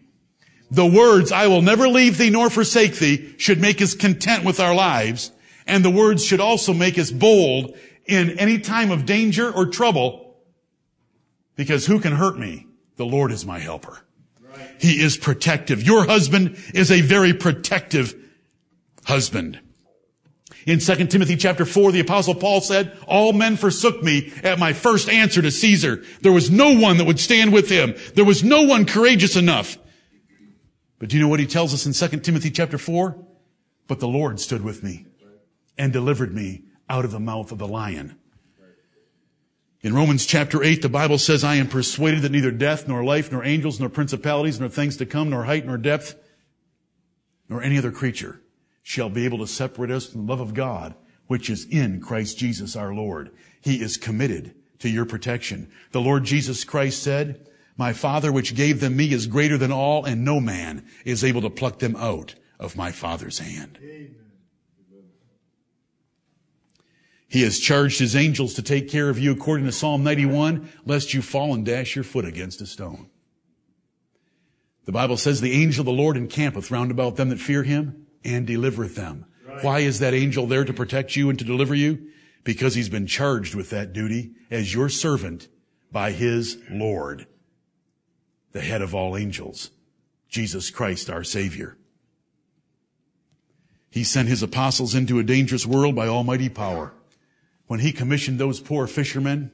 The 0.69 0.85
words, 0.85 1.33
I 1.33 1.47
will 1.47 1.61
never 1.61 1.89
leave 1.89 2.17
thee 2.17 2.29
nor 2.29 2.49
forsake 2.49 2.95
thee, 2.95 3.35
should 3.37 3.59
make 3.59 3.81
us 3.81 3.93
content 3.93 4.45
with 4.45 4.61
our 4.61 4.73
lives, 4.73 5.31
and 5.67 5.83
the 5.83 5.89
words 5.89 6.25
should 6.25 6.39
also 6.39 6.73
make 6.73 6.97
us 6.97 7.11
bold 7.11 7.77
in 8.11 8.37
any 8.39 8.59
time 8.59 8.91
of 8.91 9.05
danger 9.05 9.51
or 9.51 9.65
trouble, 9.67 10.35
because 11.55 11.85
who 11.85 11.99
can 11.99 12.13
hurt 12.13 12.37
me? 12.37 12.67
The 12.97 13.05
Lord 13.05 13.31
is 13.31 13.45
my 13.45 13.59
helper. 13.59 13.99
Right. 14.41 14.75
He 14.79 15.01
is 15.01 15.17
protective. 15.17 15.83
Your 15.83 16.05
husband 16.05 16.57
is 16.73 16.91
a 16.91 17.01
very 17.01 17.33
protective 17.33 18.15
husband. 19.05 19.59
In 20.67 20.79
2 20.79 21.07
Timothy 21.07 21.35
chapter 21.37 21.65
4, 21.65 21.91
the 21.91 22.01
apostle 22.01 22.35
Paul 22.35 22.61
said, 22.61 22.95
all 23.07 23.33
men 23.33 23.55
forsook 23.55 24.03
me 24.03 24.31
at 24.43 24.59
my 24.59 24.73
first 24.73 25.09
answer 25.09 25.41
to 25.41 25.49
Caesar. 25.49 26.03
There 26.21 26.31
was 26.31 26.51
no 26.51 26.77
one 26.77 26.97
that 26.97 27.05
would 27.05 27.19
stand 27.19 27.51
with 27.51 27.69
him. 27.69 27.95
There 28.13 28.25
was 28.25 28.43
no 28.43 28.63
one 28.63 28.85
courageous 28.85 29.35
enough. 29.35 29.79
But 30.99 31.09
do 31.09 31.17
you 31.17 31.23
know 31.23 31.29
what 31.29 31.39
he 31.39 31.47
tells 31.47 31.73
us 31.73 31.87
in 31.87 32.09
2 32.09 32.19
Timothy 32.19 32.51
chapter 32.51 32.77
4? 32.77 33.17
But 33.87 33.99
the 33.99 34.07
Lord 34.07 34.39
stood 34.39 34.63
with 34.63 34.83
me 34.83 35.07
and 35.77 35.91
delivered 35.91 36.33
me 36.33 36.63
out 36.91 37.05
of 37.05 37.11
the 37.11 37.19
mouth 37.19 37.53
of 37.53 37.57
the 37.57 37.67
lion. 37.67 38.17
In 39.81 39.95
Romans 39.95 40.25
chapter 40.25 40.61
8, 40.61 40.81
the 40.81 40.89
Bible 40.89 41.17
says, 41.17 41.43
I 41.43 41.55
am 41.55 41.67
persuaded 41.67 42.21
that 42.21 42.31
neither 42.31 42.51
death, 42.51 42.87
nor 42.87 43.03
life, 43.03 43.31
nor 43.31 43.43
angels, 43.43 43.79
nor 43.79 43.89
principalities, 43.89 44.59
nor 44.59 44.69
things 44.69 44.97
to 44.97 45.05
come, 45.07 45.29
nor 45.29 45.45
height, 45.45 45.65
nor 45.65 45.77
depth, 45.77 46.15
nor 47.49 47.63
any 47.63 47.77
other 47.77 47.91
creature 47.91 48.41
shall 48.83 49.09
be 49.09 49.25
able 49.25 49.39
to 49.39 49.47
separate 49.47 49.89
us 49.89 50.07
from 50.07 50.25
the 50.25 50.31
love 50.31 50.41
of 50.41 50.53
God, 50.53 50.93
which 51.27 51.49
is 51.49 51.65
in 51.65 52.01
Christ 52.01 52.37
Jesus 52.37 52.75
our 52.75 52.93
Lord. 52.93 53.31
He 53.61 53.81
is 53.81 53.97
committed 53.97 54.53
to 54.79 54.89
your 54.89 55.05
protection. 55.05 55.71
The 55.93 56.01
Lord 56.01 56.25
Jesus 56.25 56.63
Christ 56.63 57.01
said, 57.01 57.47
My 57.77 57.93
Father 57.93 58.31
which 58.31 58.53
gave 58.53 58.81
them 58.81 58.97
me 58.97 59.11
is 59.13 59.27
greater 59.27 59.57
than 59.57 59.71
all, 59.71 60.03
and 60.03 60.25
no 60.25 60.39
man 60.39 60.85
is 61.05 61.23
able 61.23 61.41
to 61.41 61.49
pluck 61.49 61.79
them 61.79 61.95
out 61.95 62.35
of 62.59 62.75
my 62.75 62.91
Father's 62.91 63.39
hand. 63.39 63.79
Amen. 63.81 64.20
He 67.31 67.43
has 67.43 67.59
charged 67.59 67.97
his 67.97 68.13
angels 68.13 68.55
to 68.55 68.61
take 68.61 68.89
care 68.89 69.09
of 69.09 69.17
you 69.17 69.31
according 69.31 69.65
to 69.65 69.71
Psalm 69.71 70.03
91, 70.03 70.69
lest 70.85 71.13
you 71.13 71.21
fall 71.21 71.53
and 71.53 71.65
dash 71.65 71.95
your 71.95 72.03
foot 72.03 72.25
against 72.25 72.59
a 72.59 72.65
stone. 72.65 73.09
The 74.83 74.91
Bible 74.91 75.15
says 75.15 75.39
the 75.39 75.53
angel 75.53 75.83
of 75.83 75.85
the 75.85 75.93
Lord 75.93 76.17
encampeth 76.17 76.71
round 76.71 76.91
about 76.91 77.15
them 77.15 77.29
that 77.29 77.39
fear 77.39 77.63
him 77.63 78.05
and 78.25 78.45
delivereth 78.45 78.95
them. 78.95 79.27
Right. 79.47 79.63
Why 79.63 79.79
is 79.79 79.99
that 79.99 80.13
angel 80.13 80.45
there 80.45 80.65
to 80.65 80.73
protect 80.73 81.15
you 81.15 81.29
and 81.29 81.39
to 81.39 81.45
deliver 81.45 81.73
you? 81.73 82.09
Because 82.43 82.75
he's 82.75 82.89
been 82.89 83.07
charged 83.07 83.55
with 83.55 83.69
that 83.69 83.93
duty 83.93 84.31
as 84.49 84.73
your 84.73 84.89
servant 84.89 85.47
by 85.89 86.11
his 86.11 86.57
Lord, 86.69 87.27
the 88.51 88.59
head 88.59 88.81
of 88.81 88.93
all 88.93 89.15
angels, 89.15 89.71
Jesus 90.27 90.69
Christ 90.69 91.09
our 91.09 91.23
Savior. 91.23 91.77
He 93.89 94.03
sent 94.03 94.27
his 94.27 94.43
apostles 94.43 94.93
into 94.93 95.17
a 95.17 95.23
dangerous 95.23 95.65
world 95.65 95.95
by 95.95 96.09
almighty 96.09 96.49
power 96.49 96.93
when 97.71 97.79
he 97.79 97.93
commissioned 97.93 98.37
those 98.37 98.59
poor 98.59 98.85
fishermen 98.85 99.49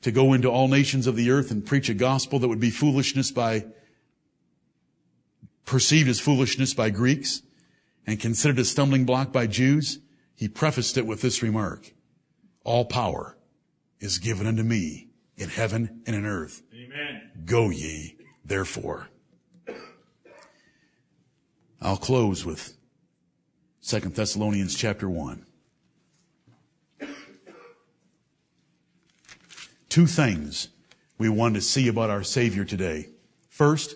to 0.00 0.10
go 0.10 0.32
into 0.32 0.48
all 0.48 0.66
nations 0.66 1.06
of 1.06 1.14
the 1.14 1.30
earth 1.30 1.52
and 1.52 1.64
preach 1.64 1.88
a 1.88 1.94
gospel 1.94 2.40
that 2.40 2.48
would 2.48 2.58
be 2.58 2.72
foolishness 2.72 3.30
by, 3.30 3.64
perceived 5.64 6.08
as 6.08 6.18
foolishness 6.18 6.74
by 6.74 6.90
Greeks 6.90 7.40
and 8.04 8.18
considered 8.18 8.58
a 8.58 8.64
stumbling 8.64 9.04
block 9.04 9.32
by 9.32 9.46
Jews, 9.46 10.00
he 10.34 10.48
prefaced 10.48 10.98
it 10.98 11.06
with 11.06 11.22
this 11.22 11.40
remark, 11.40 11.92
all 12.64 12.84
power 12.84 13.38
is 14.00 14.18
given 14.18 14.48
unto 14.48 14.64
me 14.64 15.10
in 15.36 15.48
heaven 15.48 16.02
and 16.04 16.16
in 16.16 16.26
earth. 16.26 16.62
Amen. 16.74 17.30
Go 17.44 17.70
ye 17.70 18.16
therefore. 18.44 19.06
I'll 21.80 21.96
close 21.96 22.44
with 22.44 22.76
2 23.86 24.00
Thessalonians 24.00 24.74
chapter 24.74 25.08
1. 25.08 25.46
Two 29.92 30.06
things 30.06 30.68
we 31.18 31.28
want 31.28 31.54
to 31.54 31.60
see 31.60 31.86
about 31.86 32.08
our 32.08 32.22
Savior 32.22 32.64
today. 32.64 33.10
First, 33.50 33.94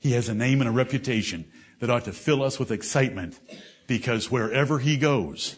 He 0.00 0.10
has 0.10 0.28
a 0.28 0.34
name 0.34 0.60
and 0.60 0.68
a 0.68 0.72
reputation 0.72 1.44
that 1.78 1.88
ought 1.88 2.06
to 2.06 2.12
fill 2.12 2.42
us 2.42 2.58
with 2.58 2.72
excitement 2.72 3.38
because 3.86 4.28
wherever 4.28 4.80
He 4.80 4.96
goes 4.96 5.54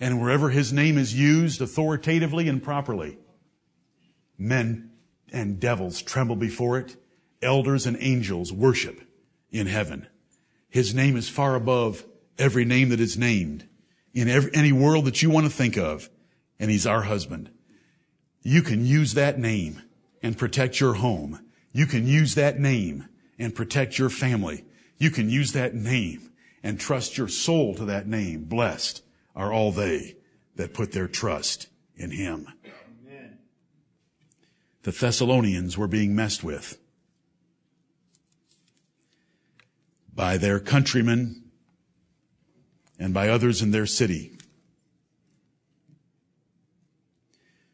and 0.00 0.22
wherever 0.22 0.48
His 0.48 0.72
name 0.72 0.96
is 0.96 1.12
used 1.12 1.60
authoritatively 1.60 2.48
and 2.48 2.62
properly, 2.62 3.18
men 4.38 4.92
and 5.30 5.60
devils 5.60 6.00
tremble 6.00 6.36
before 6.36 6.78
it. 6.78 6.96
Elders 7.42 7.84
and 7.84 7.98
angels 8.00 8.54
worship 8.54 9.02
in 9.50 9.66
heaven. 9.66 10.06
His 10.70 10.94
name 10.94 11.18
is 11.18 11.28
far 11.28 11.56
above 11.56 12.06
every 12.38 12.64
name 12.64 12.88
that 12.88 13.00
is 13.00 13.18
named 13.18 13.68
in 14.14 14.30
every, 14.30 14.50
any 14.54 14.72
world 14.72 15.04
that 15.04 15.20
you 15.20 15.28
want 15.28 15.44
to 15.44 15.52
think 15.52 15.76
of. 15.76 16.08
And 16.58 16.70
He's 16.70 16.86
our 16.86 17.02
husband. 17.02 17.50
You 18.42 18.62
can 18.62 18.84
use 18.84 19.14
that 19.14 19.38
name 19.38 19.82
and 20.22 20.36
protect 20.36 20.80
your 20.80 20.94
home. 20.94 21.40
You 21.72 21.86
can 21.86 22.06
use 22.06 22.34
that 22.34 22.58
name 22.58 23.08
and 23.38 23.54
protect 23.54 23.98
your 23.98 24.10
family. 24.10 24.64
You 24.98 25.10
can 25.10 25.30
use 25.30 25.52
that 25.52 25.74
name 25.74 26.30
and 26.62 26.78
trust 26.78 27.16
your 27.16 27.28
soul 27.28 27.74
to 27.76 27.84
that 27.86 28.06
name. 28.06 28.44
Blessed 28.44 29.02
are 29.34 29.52
all 29.52 29.72
they 29.72 30.16
that 30.56 30.74
put 30.74 30.92
their 30.92 31.08
trust 31.08 31.68
in 31.96 32.10
him. 32.10 32.48
Amen. 33.06 33.38
The 34.82 34.90
Thessalonians 34.90 35.78
were 35.78 35.88
being 35.88 36.14
messed 36.14 36.44
with 36.44 36.78
by 40.14 40.36
their 40.36 40.60
countrymen 40.60 41.44
and 42.98 43.14
by 43.14 43.28
others 43.28 43.62
in 43.62 43.70
their 43.70 43.86
city. 43.86 44.36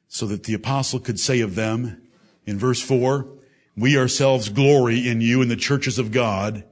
So 0.09 0.27
that 0.27 0.45
the 0.45 0.55
apostle 0.55 0.99
could 0.99 1.21
say 1.21 1.41
of 1.41 1.55
them 1.55 2.03
in 2.47 2.59
verse 2.59 2.81
4, 2.81 3.29
we 3.77 3.97
ourselves 3.97 4.49
glory 4.49 5.07
in 5.07 5.21
you 5.21 5.43
in 5.43 5.49
the 5.49 5.57
churches 5.57 5.99
of 5.99 6.11
God, 6.11 6.65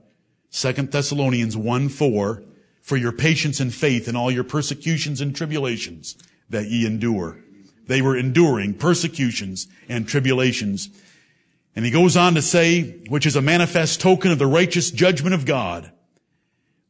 2 0.51 0.72
Thessalonians 0.72 1.57
1 1.57 1.89
4, 1.89 2.43
for 2.80 2.97
your 2.97 3.12
patience 3.12 3.61
and 3.61 3.72
faith 3.72 4.09
in 4.09 4.16
all 4.16 4.30
your 4.30 4.45
persecutions 4.45 5.20
and 5.20 5.37
tribulations 5.37 6.16
that 6.49 6.66
ye 6.66 6.87
endure. 6.87 7.39
They 7.87 8.03
were 8.03 8.16
enduring 8.16 8.74
persecutions 8.74 9.68
and 9.89 10.09
tribulations. 10.09 10.89
And 11.76 11.84
he 11.84 11.91
goes 11.91 12.16
on 12.16 12.34
to 12.34 12.43
say, 12.43 13.01
which 13.09 13.26
is 13.26 13.37
a 13.37 13.43
manifest 13.43 14.01
token 14.01 14.32
of 14.32 14.39
the 14.39 14.47
righteous 14.47 14.91
judgment 14.91 15.34
of 15.34 15.45
God, 15.45 15.93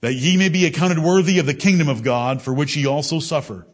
that 0.01 0.15
ye 0.15 0.37
may 0.37 0.49
be 0.49 0.65
accounted 0.65 0.99
worthy 0.99 1.39
of 1.39 1.47
the 1.47 1.55
kingdom 1.55 1.89
of 1.89 2.03
God, 2.03 2.41
for 2.41 2.55
which 2.55 2.77
ye 2.77 2.87
also 2.87 3.19
suffer. 3.19 3.67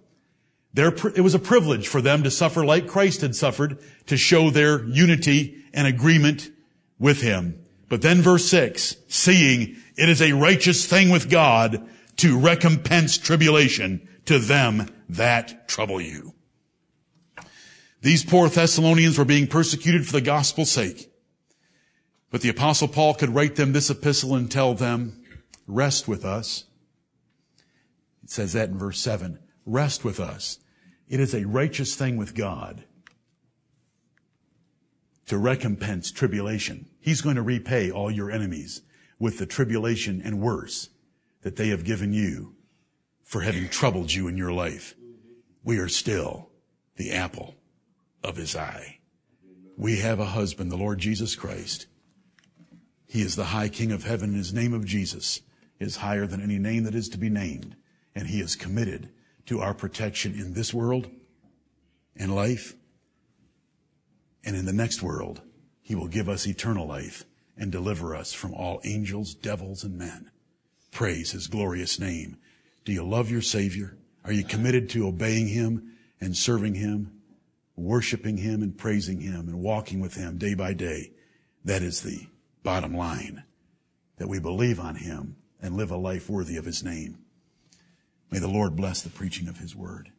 Their, 0.74 0.88
it 0.88 1.20
was 1.22 1.34
a 1.34 1.38
privilege 1.38 1.86
for 1.88 2.00
them 2.00 2.22
to 2.22 2.30
suffer 2.30 2.64
like 2.64 2.86
Christ 2.86 3.20
had 3.20 3.36
suffered 3.36 3.78
to 4.06 4.16
show 4.16 4.50
their 4.50 4.84
unity 4.84 5.62
and 5.74 5.86
agreement 5.86 6.50
with 6.98 7.20
Him. 7.20 7.62
But 7.88 8.00
then 8.00 8.22
verse 8.22 8.46
6, 8.46 8.96
seeing 9.08 9.76
it 9.96 10.08
is 10.08 10.22
a 10.22 10.32
righteous 10.32 10.86
thing 10.86 11.10
with 11.10 11.28
God 11.28 11.86
to 12.18 12.38
recompense 12.38 13.18
tribulation 13.18 14.08
to 14.24 14.38
them 14.38 14.88
that 15.10 15.68
trouble 15.68 16.00
you. 16.00 16.34
These 18.00 18.24
poor 18.24 18.48
Thessalonians 18.48 19.18
were 19.18 19.24
being 19.24 19.46
persecuted 19.46 20.06
for 20.06 20.12
the 20.12 20.20
gospel's 20.20 20.70
sake. 20.70 21.10
But 22.30 22.40
the 22.40 22.48
apostle 22.48 22.88
Paul 22.88 23.14
could 23.14 23.34
write 23.34 23.56
them 23.56 23.72
this 23.72 23.90
epistle 23.90 24.34
and 24.34 24.50
tell 24.50 24.74
them, 24.74 25.22
rest 25.66 26.08
with 26.08 26.24
us. 26.24 26.64
It 28.24 28.30
says 28.30 28.54
that 28.54 28.70
in 28.70 28.78
verse 28.78 28.98
7. 29.00 29.38
Rest 29.66 30.02
with 30.02 30.18
us. 30.18 30.58
It 31.12 31.20
is 31.20 31.34
a 31.34 31.44
righteous 31.44 31.94
thing 31.94 32.16
with 32.16 32.34
God 32.34 32.84
to 35.26 35.36
recompense 35.36 36.10
tribulation. 36.10 36.88
He's 37.00 37.20
going 37.20 37.36
to 37.36 37.42
repay 37.42 37.90
all 37.90 38.10
your 38.10 38.30
enemies 38.30 38.80
with 39.18 39.38
the 39.38 39.44
tribulation 39.44 40.22
and 40.24 40.40
worse 40.40 40.88
that 41.42 41.56
they 41.56 41.68
have 41.68 41.84
given 41.84 42.14
you 42.14 42.54
for 43.22 43.42
having 43.42 43.68
troubled 43.68 44.10
you 44.10 44.26
in 44.26 44.38
your 44.38 44.52
life. 44.52 44.94
We 45.62 45.76
are 45.76 45.86
still 45.86 46.48
the 46.96 47.12
apple 47.12 47.56
of 48.24 48.36
his 48.36 48.56
eye. 48.56 49.00
We 49.76 49.98
have 49.98 50.18
a 50.18 50.24
husband, 50.24 50.72
the 50.72 50.78
Lord 50.78 50.98
Jesus 50.98 51.36
Christ. 51.36 51.88
He 53.06 53.20
is 53.20 53.36
the 53.36 53.44
high 53.44 53.68
king 53.68 53.92
of 53.92 54.04
heaven. 54.04 54.32
His 54.32 54.54
name 54.54 54.72
of 54.72 54.86
Jesus 54.86 55.42
is 55.78 55.96
higher 55.96 56.26
than 56.26 56.40
any 56.40 56.58
name 56.58 56.84
that 56.84 56.94
is 56.94 57.10
to 57.10 57.18
be 57.18 57.28
named. 57.28 57.76
And 58.14 58.28
he 58.28 58.40
is 58.40 58.56
committed 58.56 59.10
to 59.46 59.60
our 59.60 59.74
protection 59.74 60.34
in 60.34 60.54
this 60.54 60.72
world 60.72 61.10
and 62.16 62.34
life. 62.34 62.74
And 64.44 64.56
in 64.56 64.64
the 64.64 64.72
next 64.72 65.02
world, 65.02 65.40
he 65.80 65.94
will 65.94 66.08
give 66.08 66.28
us 66.28 66.46
eternal 66.46 66.86
life 66.86 67.24
and 67.56 67.70
deliver 67.70 68.14
us 68.14 68.32
from 68.32 68.54
all 68.54 68.80
angels, 68.84 69.34
devils, 69.34 69.84
and 69.84 69.96
men. 69.98 70.30
Praise 70.90 71.30
his 71.32 71.46
glorious 71.46 71.98
name. 71.98 72.36
Do 72.84 72.92
you 72.92 73.04
love 73.04 73.30
your 73.30 73.42
Savior? 73.42 73.96
Are 74.24 74.32
you 74.32 74.44
committed 74.44 74.90
to 74.90 75.06
obeying 75.06 75.48
him 75.48 75.92
and 76.20 76.36
serving 76.36 76.74
him? 76.74 77.22
worshiping 77.76 78.36
Him 78.36 78.62
and 78.62 78.76
praising 78.76 79.20
Him 79.20 79.48
and 79.48 79.60
walking 79.60 80.00
with 80.00 80.14
Him 80.14 80.38
day 80.38 80.54
by 80.54 80.74
day. 80.74 81.12
That 81.64 81.82
is 81.82 82.02
the 82.02 82.26
bottom 82.62 82.96
line. 82.96 83.44
That 84.16 84.28
we 84.28 84.38
believe 84.38 84.78
on 84.78 84.96
Him 84.96 85.36
and 85.60 85.76
live 85.76 85.90
a 85.90 85.96
life 85.96 86.28
worthy 86.28 86.56
of 86.56 86.64
His 86.64 86.82
name. 86.82 87.18
May 88.32 88.38
the 88.38 88.48
Lord 88.48 88.76
bless 88.76 89.02
the 89.02 89.10
preaching 89.10 89.46
of 89.46 89.58
His 89.58 89.76
word. 89.76 90.10